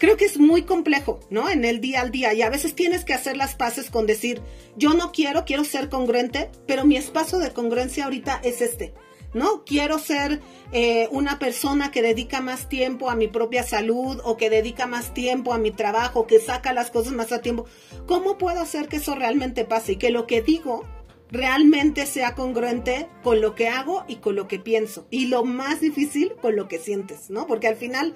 Creo 0.00 0.16
que 0.16 0.24
es 0.24 0.38
muy 0.38 0.62
complejo, 0.62 1.20
¿no? 1.28 1.50
En 1.50 1.62
el 1.66 1.82
día 1.82 2.00
al 2.00 2.10
día 2.10 2.32
y 2.32 2.40
a 2.40 2.48
veces 2.48 2.74
tienes 2.74 3.04
que 3.04 3.12
hacer 3.12 3.36
las 3.36 3.54
paces 3.54 3.90
con 3.90 4.06
decir, 4.06 4.40
yo 4.74 4.94
no 4.94 5.12
quiero, 5.12 5.44
quiero 5.44 5.62
ser 5.62 5.90
congruente, 5.90 6.50
pero 6.66 6.86
mi 6.86 6.96
espacio 6.96 7.38
de 7.38 7.50
congruencia 7.50 8.04
ahorita 8.04 8.40
es 8.42 8.62
este. 8.62 8.94
¿no? 9.34 9.62
Quiero 9.64 9.98
ser 9.98 10.40
eh, 10.72 11.06
una 11.12 11.38
persona 11.38 11.90
que 11.90 12.00
dedica 12.00 12.40
más 12.40 12.70
tiempo 12.70 13.10
a 13.10 13.14
mi 13.14 13.28
propia 13.28 13.62
salud 13.62 14.18
o 14.24 14.38
que 14.38 14.48
dedica 14.48 14.86
más 14.86 15.12
tiempo 15.12 15.52
a 15.52 15.58
mi 15.58 15.70
trabajo, 15.70 16.26
que 16.26 16.40
saca 16.40 16.72
las 16.72 16.90
cosas 16.90 17.12
más 17.12 17.30
a 17.30 17.42
tiempo. 17.42 17.66
¿Cómo 18.06 18.38
puedo 18.38 18.58
hacer 18.58 18.88
que 18.88 18.96
eso 18.96 19.14
realmente 19.14 19.66
pase 19.66 19.92
y 19.92 19.96
que 19.96 20.08
lo 20.08 20.26
que 20.26 20.40
digo 20.40 20.82
realmente 21.28 22.06
sea 22.06 22.34
congruente 22.34 23.06
con 23.22 23.42
lo 23.42 23.54
que 23.54 23.68
hago 23.68 24.04
y 24.08 24.16
con 24.16 24.34
lo 24.34 24.48
que 24.48 24.58
pienso? 24.58 25.06
Y 25.10 25.26
lo 25.26 25.44
más 25.44 25.82
difícil, 25.82 26.32
con 26.40 26.56
lo 26.56 26.68
que 26.68 26.78
sientes, 26.78 27.28
¿no? 27.28 27.46
Porque 27.46 27.68
al 27.68 27.76
final 27.76 28.14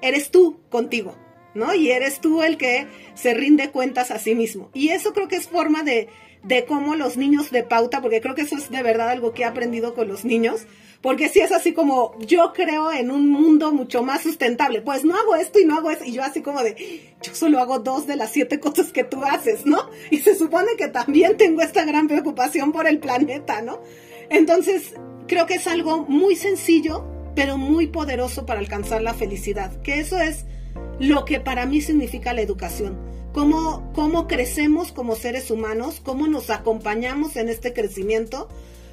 eres 0.00 0.30
tú 0.30 0.60
contigo. 0.70 1.16
¿No? 1.54 1.74
Y 1.74 1.90
eres 1.90 2.20
tú 2.20 2.42
el 2.42 2.56
que 2.56 2.86
se 3.14 3.34
rinde 3.34 3.70
cuentas 3.70 4.10
a 4.10 4.18
sí 4.18 4.34
mismo. 4.34 4.70
Y 4.74 4.88
eso 4.90 5.12
creo 5.12 5.28
que 5.28 5.36
es 5.36 5.48
forma 5.48 5.82
de, 5.82 6.08
de 6.42 6.64
cómo 6.66 6.94
los 6.94 7.16
niños 7.16 7.50
de 7.50 7.62
pauta, 7.62 8.00
porque 8.00 8.20
creo 8.20 8.34
que 8.34 8.42
eso 8.42 8.56
es 8.56 8.70
de 8.70 8.82
verdad 8.82 9.10
algo 9.10 9.32
que 9.32 9.42
he 9.42 9.46
aprendido 9.46 9.94
con 9.94 10.08
los 10.08 10.24
niños, 10.24 10.66
porque 11.00 11.28
si 11.28 11.40
es 11.40 11.52
así 11.52 11.72
como 11.72 12.18
yo 12.20 12.52
creo 12.54 12.90
en 12.90 13.10
un 13.10 13.28
mundo 13.28 13.72
mucho 13.72 14.02
más 14.02 14.22
sustentable, 14.22 14.80
pues 14.80 15.04
no 15.04 15.16
hago 15.16 15.36
esto 15.36 15.58
y 15.58 15.64
no 15.64 15.76
hago 15.76 15.90
eso, 15.90 16.04
y 16.04 16.12
yo 16.12 16.22
así 16.22 16.40
como 16.40 16.62
de, 16.62 17.14
yo 17.22 17.34
solo 17.34 17.58
hago 17.60 17.78
dos 17.78 18.06
de 18.06 18.16
las 18.16 18.30
siete 18.30 18.58
cosas 18.58 18.92
que 18.92 19.04
tú 19.04 19.22
haces, 19.22 19.66
¿no? 19.66 19.90
Y 20.10 20.18
se 20.18 20.34
supone 20.34 20.76
que 20.78 20.88
también 20.88 21.36
tengo 21.36 21.60
esta 21.62 21.84
gran 21.84 22.08
preocupación 22.08 22.72
por 22.72 22.86
el 22.86 23.00
planeta, 23.00 23.60
¿no? 23.60 23.80
Entonces, 24.30 24.94
creo 25.26 25.46
que 25.46 25.54
es 25.54 25.66
algo 25.66 26.06
muy 26.08 26.36
sencillo, 26.36 27.04
pero 27.34 27.58
muy 27.58 27.88
poderoso 27.88 28.46
para 28.46 28.60
alcanzar 28.60 29.02
la 29.02 29.12
felicidad, 29.12 29.80
que 29.82 30.00
eso 30.00 30.18
es 30.18 30.46
lo 30.98 31.24
que 31.24 31.40
para 31.40 31.66
mí 31.66 31.80
significa 31.80 32.32
la 32.32 32.42
educación 32.42 33.14
cómo, 33.34 33.90
cómo 33.94 34.26
crecemos 34.26 34.92
como 34.92 35.16
seres 35.16 35.50
humanos, 35.50 36.00
cómo 36.02 36.26
nos 36.28 36.48
acompañamos 36.48 37.36
en 37.36 37.50
este 37.50 37.74
crecimiento 37.74 38.48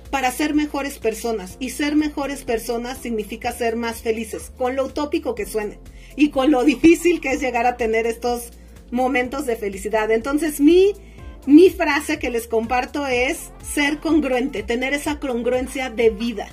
para 0.10 0.32
ser 0.32 0.54
mejores 0.56 0.98
personas. 0.98 1.56
Y 1.60 1.70
ser 1.70 1.96
mejores 1.96 2.44
personas 2.44 2.98
significa 2.98 3.54
ser 3.54 3.78
más 3.78 4.02
felices, 4.02 4.52
con 4.58 4.76
lo 4.76 4.86
utópico 4.86 5.36
que 5.36 5.46
suene 5.46 5.80
y 6.18 6.32
con 6.32 6.52
lo 6.52 6.64
difícil 6.66 7.22
que 7.22 7.32
es 7.32 7.40
llegar 7.40 7.66
a 7.66 7.78
tener 7.78 8.06
estos 8.08 8.50
momentos 8.90 9.46
de 9.46 9.56
felicidad. 9.56 10.12
Entonces 10.12 10.60
mi, 10.60 10.94
mi 11.46 11.70
frase 11.70 12.20
que 12.20 12.32
les 12.32 12.48
comparto 12.48 13.06
es 13.08 13.52
ser 13.64 14.00
congruente, 14.00 14.64
tener 14.64 14.94
esa 14.94 15.20
congruencia 15.20 15.92
de 15.92 16.10
vida, 16.10 16.50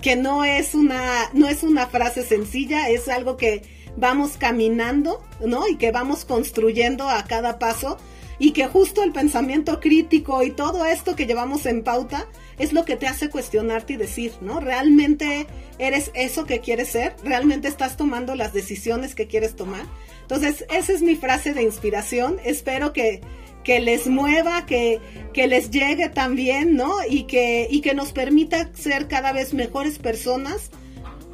que 0.00 0.14
no 0.16 0.44
es 0.44 0.74
una, 0.74 1.28
no 1.34 1.48
es 1.48 1.64
una 1.64 1.88
frase 1.88 2.22
sencilla, 2.22 2.88
es 2.88 3.08
algo 3.08 3.36
que 3.36 3.62
vamos 3.96 4.36
caminando, 4.38 5.22
¿no? 5.44 5.66
Y 5.68 5.76
que 5.76 5.92
vamos 5.92 6.24
construyendo 6.24 7.08
a 7.08 7.24
cada 7.24 7.58
paso 7.58 7.98
y 8.38 8.52
que 8.52 8.66
justo 8.66 9.04
el 9.04 9.12
pensamiento 9.12 9.78
crítico 9.78 10.42
y 10.42 10.50
todo 10.50 10.84
esto 10.84 11.14
que 11.14 11.26
llevamos 11.26 11.64
en 11.66 11.84
pauta 11.84 12.26
es 12.58 12.72
lo 12.72 12.84
que 12.84 12.96
te 12.96 13.06
hace 13.06 13.30
cuestionarte 13.30 13.92
y 13.92 13.96
decir, 13.96 14.32
¿no? 14.40 14.58
¿Realmente 14.58 15.46
eres 15.78 16.10
eso 16.14 16.44
que 16.44 16.60
quieres 16.60 16.88
ser? 16.88 17.14
¿Realmente 17.22 17.68
estás 17.68 17.96
tomando 17.96 18.34
las 18.34 18.52
decisiones 18.52 19.14
que 19.14 19.28
quieres 19.28 19.54
tomar? 19.54 19.86
Entonces, 20.22 20.64
esa 20.70 20.92
es 20.92 21.02
mi 21.02 21.14
frase 21.14 21.54
de 21.54 21.62
inspiración. 21.62 22.38
Espero 22.44 22.92
que, 22.92 23.20
que 23.62 23.80
les 23.80 24.08
mueva, 24.08 24.66
que, 24.66 25.00
que 25.32 25.46
les 25.46 25.70
llegue 25.70 26.08
también, 26.08 26.74
¿no? 26.74 26.94
Y 27.08 27.24
que, 27.24 27.68
y 27.70 27.80
que 27.80 27.94
nos 27.94 28.12
permita 28.12 28.70
ser 28.74 29.08
cada 29.08 29.32
vez 29.32 29.54
mejores 29.54 29.98
personas 29.98 30.70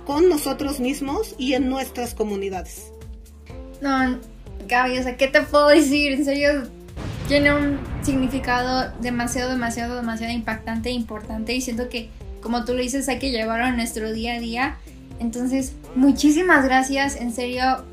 con 0.08 0.30
nosotros 0.30 0.80
mismos 0.80 1.34
y 1.36 1.52
en 1.52 1.68
nuestras 1.68 2.14
comunidades. 2.14 2.92
No, 3.82 4.18
Gaby, 4.66 4.98
o 4.98 5.02
sea, 5.02 5.18
¿qué 5.18 5.28
te 5.28 5.42
puedo 5.42 5.68
decir? 5.68 6.12
En 6.12 6.24
serio, 6.24 6.62
tiene 7.28 7.54
un 7.54 7.78
significado 8.00 8.90
demasiado, 9.02 9.50
demasiado, 9.50 9.96
demasiado 9.96 10.32
impactante 10.32 10.88
e 10.88 10.92
importante 10.92 11.52
y 11.52 11.60
siento 11.60 11.90
que, 11.90 12.08
como 12.40 12.64
tú 12.64 12.72
lo 12.72 12.80
dices, 12.80 13.06
hay 13.10 13.18
que 13.18 13.30
llevarlo 13.30 13.66
a 13.66 13.72
nuestro 13.72 14.10
día 14.10 14.36
a 14.36 14.40
día. 14.40 14.78
Entonces, 15.20 15.74
muchísimas 15.94 16.64
gracias, 16.64 17.16
en 17.16 17.30
serio, 17.30 17.84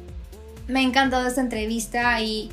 me 0.69 0.79
ha 0.79 0.83
encantado 0.83 1.27
esta 1.27 1.41
entrevista 1.41 2.21
y 2.21 2.49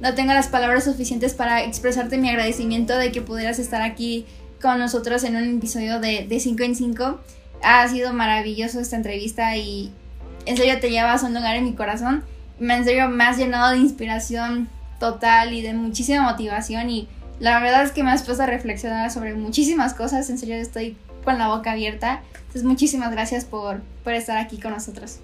no 0.00 0.14
tengo 0.14 0.32
las 0.32 0.48
palabras 0.48 0.84
suficientes 0.84 1.34
para 1.34 1.62
expresarte 1.64 2.16
mi 2.16 2.30
agradecimiento 2.30 2.96
de 2.96 3.12
que 3.12 3.20
pudieras 3.20 3.58
estar 3.58 3.82
aquí 3.82 4.24
con 4.62 4.78
nosotros 4.78 5.22
en 5.24 5.36
un 5.36 5.58
episodio 5.58 6.00
de 6.00 6.40
5 6.40 6.62
en 6.62 6.74
5 6.74 7.20
ha 7.62 7.86
sido 7.88 8.12
maravilloso 8.12 8.80
esta 8.80 8.96
entrevista 8.96 9.56
y 9.56 9.92
en 10.44 10.56
serio 10.56 10.78
te 10.80 10.90
llevas 10.90 11.22
un 11.22 11.34
lugar 11.34 11.56
en 11.56 11.64
mi 11.64 11.74
corazón. 11.74 12.24
En 12.60 12.84
serio 12.84 13.08
me 13.08 13.24
has 13.24 13.38
llenado 13.38 13.72
de 13.72 13.78
inspiración 13.78 14.68
total 14.98 15.52
y 15.52 15.62
de 15.62 15.74
muchísima 15.74 16.22
motivación 16.22 16.88
y 16.90 17.08
la 17.38 17.60
verdad 17.60 17.84
es 17.84 17.92
que 17.92 18.02
me 18.02 18.10
has 18.10 18.22
puesto 18.22 18.42
a 18.42 18.46
reflexionar 18.46 19.10
sobre 19.10 19.34
muchísimas 19.34 19.94
cosas. 19.94 20.30
En 20.30 20.38
serio 20.38 20.56
estoy 20.56 20.96
con 21.24 21.38
la 21.38 21.48
boca 21.48 21.72
abierta. 21.72 22.22
Entonces 22.34 22.64
muchísimas 22.64 23.10
gracias 23.10 23.44
por, 23.44 23.82
por 24.04 24.14
estar 24.14 24.38
aquí 24.38 24.58
con 24.58 24.72
nosotros. 24.72 25.18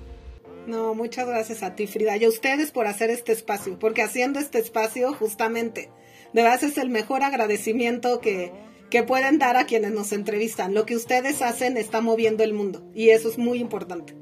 No, 0.66 0.94
muchas 0.94 1.26
gracias 1.26 1.62
a 1.62 1.74
ti, 1.74 1.86
Frida, 1.86 2.16
y 2.16 2.24
a 2.24 2.28
ustedes 2.28 2.70
por 2.70 2.86
hacer 2.86 3.10
este 3.10 3.32
espacio, 3.32 3.78
porque 3.80 4.02
haciendo 4.02 4.38
este 4.38 4.58
espacio, 4.58 5.12
justamente, 5.12 5.90
de 6.32 6.42
verdad 6.42 6.62
es 6.62 6.78
el 6.78 6.88
mejor 6.88 7.24
agradecimiento 7.24 8.20
que, 8.20 8.52
que 8.92 9.02
pueden 9.02 9.38
dar 9.38 9.56
a 9.56 9.64
quienes 9.64 9.90
nos 9.92 10.12
entrevistan. 10.12 10.74
Lo 10.74 10.84
que 10.84 10.94
ustedes 10.94 11.40
hacen 11.40 11.78
está 11.78 12.02
moviendo 12.02 12.44
el 12.44 12.52
mundo 12.52 12.82
y 12.94 13.08
eso 13.08 13.30
es 13.30 13.38
muy 13.38 13.58
importante. 13.58 14.14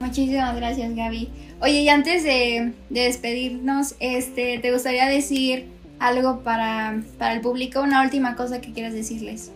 Muchísimas 0.00 0.56
gracias, 0.56 0.96
Gaby. 0.96 1.28
Oye, 1.60 1.82
y 1.82 1.88
antes 1.90 2.24
de, 2.24 2.72
despedirnos, 2.88 3.96
este, 4.00 4.58
¿te 4.58 4.72
gustaría 4.72 5.04
decir 5.06 5.66
algo 5.98 6.40
para, 6.42 7.02
para 7.18 7.34
el 7.34 7.42
público? 7.42 7.82
Una 7.82 8.02
última 8.02 8.36
cosa 8.36 8.62
que 8.62 8.72
quieras 8.72 8.94
decirles 8.94 9.52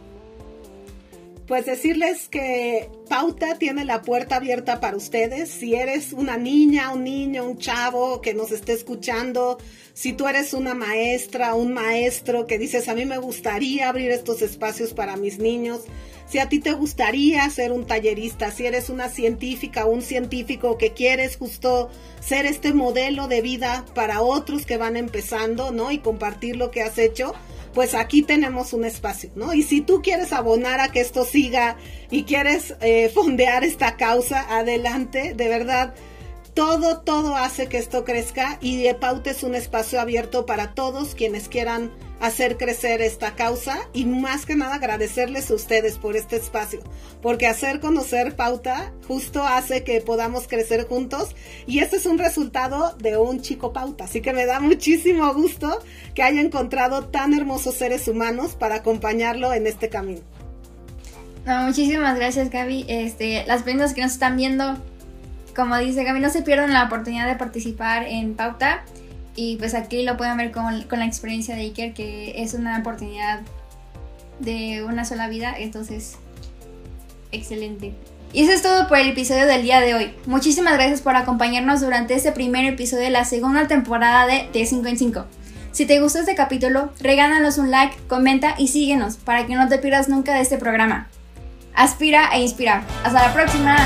pues 1.47 1.67
decirles 1.67 2.29
que 2.29 2.89
Pauta 3.09 3.59
tiene 3.59 3.85
la 3.85 4.03
puerta 4.03 4.37
abierta 4.37 4.81
para 4.81 4.97
ustedes. 4.97 5.51
Si 5.51 5.75
eres 5.75 6.13
una 6.13 6.37
niña, 6.37 6.93
un 6.93 7.05
niño, 7.05 7.45
un 7.45 7.59
chavo 7.59 8.21
que 8.21 8.33
nos 8.33 8.51
esté 8.51 8.73
escuchando, 8.73 9.59
si 9.93 10.15
tú 10.15 10.27
eres 10.27 10.55
una 10.55 10.75
maestra, 10.75 11.55
un 11.55 11.75
maestro 11.75 12.47
que 12.47 12.59
dices, 12.59 12.89
a 12.89 12.95
mí 12.95 13.05
me 13.05 13.19
gustaría 13.19 13.89
abrir 13.89 14.11
estos 14.11 14.41
espacios 14.43 14.95
para 14.95 15.17
mis 15.17 15.39
niños, 15.39 15.83
si 16.27 16.39
a 16.39 16.49
ti 16.49 16.59
te 16.59 16.73
gustaría 16.73 17.49
ser 17.51 17.71
un 17.73 17.87
tallerista, 17.87 18.51
si 18.51 18.65
eres 18.65 18.89
una 18.89 19.11
científica, 19.11 19.85
un 19.85 20.01
científico 20.01 20.79
que 20.79 20.95
quieres 20.95 21.37
justo 21.37 21.91
ser 22.21 22.47
este 22.47 22.73
modelo 22.73 23.29
de 23.29 23.43
vida 23.43 23.85
para 23.95 24.23
otros 24.23 24.65
que 24.65 24.79
van 24.79 24.97
empezando, 24.97 25.71
¿no? 25.71 25.93
Y 25.93 25.99
compartir 25.99 26.57
lo 26.57 26.71
que 26.71 26.81
has 26.81 26.97
hecho 26.97 27.35
pues 27.75 27.95
aquí 27.95 28.23
tenemos 28.23 28.73
un 28.73 28.85
espacio, 28.85 29.31
¿no? 29.35 29.53
Y 29.53 29.63
si 29.63 29.81
tú 29.81 30.01
quieres 30.01 30.33
abonar 30.33 30.81
a 30.81 30.89
que 30.89 31.01
esto 31.01 31.25
siga 31.25 31.77
y 32.11 32.25
quieres 32.25 32.75
eh, 32.81 33.11
fondear 33.13 33.65
esta 33.65 33.97
causa, 33.97 34.57
adelante, 34.57 35.35
de 35.35 35.49
verdad. 35.49 35.95
Todo, 36.55 37.01
todo 37.01 37.35
hace 37.35 37.67
que 37.67 37.79
esto 37.79 38.05
crezca 38.05 38.59
y 38.61 38.87
Pauta 38.95 39.33
es 39.33 39.43
un 39.43 39.57
espacio 39.57 40.01
abierto 40.01 40.47
para 40.47 40.73
todos 40.73 41.17
quienes 41.17 41.49
quieran 41.49 41.91
hacer 42.25 42.57
crecer 42.57 43.03
esta 43.03 43.35
causa 43.35 43.79
y 43.93 44.07
más 44.07 44.47
que 44.47 44.57
nada 44.57 44.77
agradecerles 44.77 45.51
a 45.51 45.55
ustedes 45.55 45.99
por 45.99 46.17
este 46.17 46.37
espacio, 46.37 46.81
porque 47.21 47.47
hacer 47.47 47.81
conocer 47.81 48.35
Pauta 48.35 48.93
justo 49.07 49.45
hace 49.45 49.85
que 49.85 50.01
podamos 50.01 50.49
crecer 50.49 50.87
juntos 50.87 51.37
y 51.67 51.81
este 51.81 51.97
es 51.97 52.07
un 52.07 52.19
resultado 52.19 52.97
de 52.97 53.19
un 53.19 53.43
chico 53.43 53.75
Pauta, 53.75 54.05
así 54.05 54.23
que 54.23 54.33
me 54.33 54.47
da 54.47 54.59
muchísimo 54.59 55.33
gusto 55.35 55.83
que 56.15 56.23
haya 56.23 56.41
encontrado 56.41 57.05
tan 57.05 57.35
hermosos 57.35 57.75
seres 57.75 58.09
humanos 58.09 58.57
para 58.59 58.77
acompañarlo 58.77 59.53
en 59.53 59.67
este 59.67 59.91
camino. 59.91 60.23
muchísimas 61.45 62.17
gracias 62.17 62.49
Gaby. 62.49 62.87
Este, 62.89 63.45
las 63.47 63.65
personas 63.65 63.93
que 63.93 64.01
nos 64.01 64.13
están 64.13 64.39
viendo, 64.39 64.79
como 65.55 65.77
dice 65.77 66.05
Gaby, 66.05 66.21
no 66.21 66.31
se 66.31 66.41
pierdan 66.41 66.73
la 66.73 66.85
oportunidad 66.85 67.27
de 67.27 67.37
participar 67.37 68.05
en 68.05 68.35
Pauta. 68.35 68.85
Y 69.37 69.57
pues 69.57 69.75
aquí 69.75 70.03
lo 70.03 70.17
pueden 70.17 70.37
ver 70.37 70.53
con, 70.53 70.83
con 70.85 70.99
la 71.01 71.07
experiencia 71.07 71.57
de 71.57 71.63
Iker, 71.63 71.93
que 71.93 72.43
es 72.43 72.55
una 72.55 72.79
oportunidad 72.79 73.41
de 74.41 74.85
una 74.85 75.05
sola 75.05 75.29
vida. 75.29 75.55
Entonces, 75.59 76.17
excelente. 77.33 77.95
Y 78.33 78.43
eso 78.43 78.53
es 78.53 78.63
todo 78.63 78.89
por 78.89 78.99
el 78.99 79.09
episodio 79.11 79.47
del 79.47 79.63
día 79.63 79.81
de 79.81 79.95
hoy. 79.95 80.13
Muchísimas 80.27 80.75
gracias 80.75 81.01
por 81.01 81.15
acompañarnos 81.15 81.81
durante 81.81 82.15
este 82.15 82.33
primer 82.33 82.65
episodio 82.65 83.05
de 83.05 83.11
la 83.11 83.25
segunda 83.25 83.69
temporada 83.69 84.27
de 84.27 84.49
t 84.53 84.67
5 84.67 84.89
en 84.89 84.99
5. 84.99 85.25
Si 85.71 85.87
te 85.87 86.01
gustó 86.01 86.19
este 86.19 86.35
capítulo, 86.35 86.93
regálanos 87.01 87.59
un 87.59 87.71
like, 87.71 87.97
comenta 88.09 88.55
y 88.59 88.69
síguenos 88.69 89.17
para 89.17 89.47
que 89.47 89.55
no 89.55 89.69
te 89.69 89.79
pierdas 89.79 90.09
nunca 90.09 90.35
de 90.35 90.41
este 90.41 90.59
programa. 90.59 91.09
Aspira 91.75 92.29
e 92.33 92.43
inspira. 92.43 92.85
Hasta 93.05 93.29
la 93.29 93.33
próxima. 93.33 93.77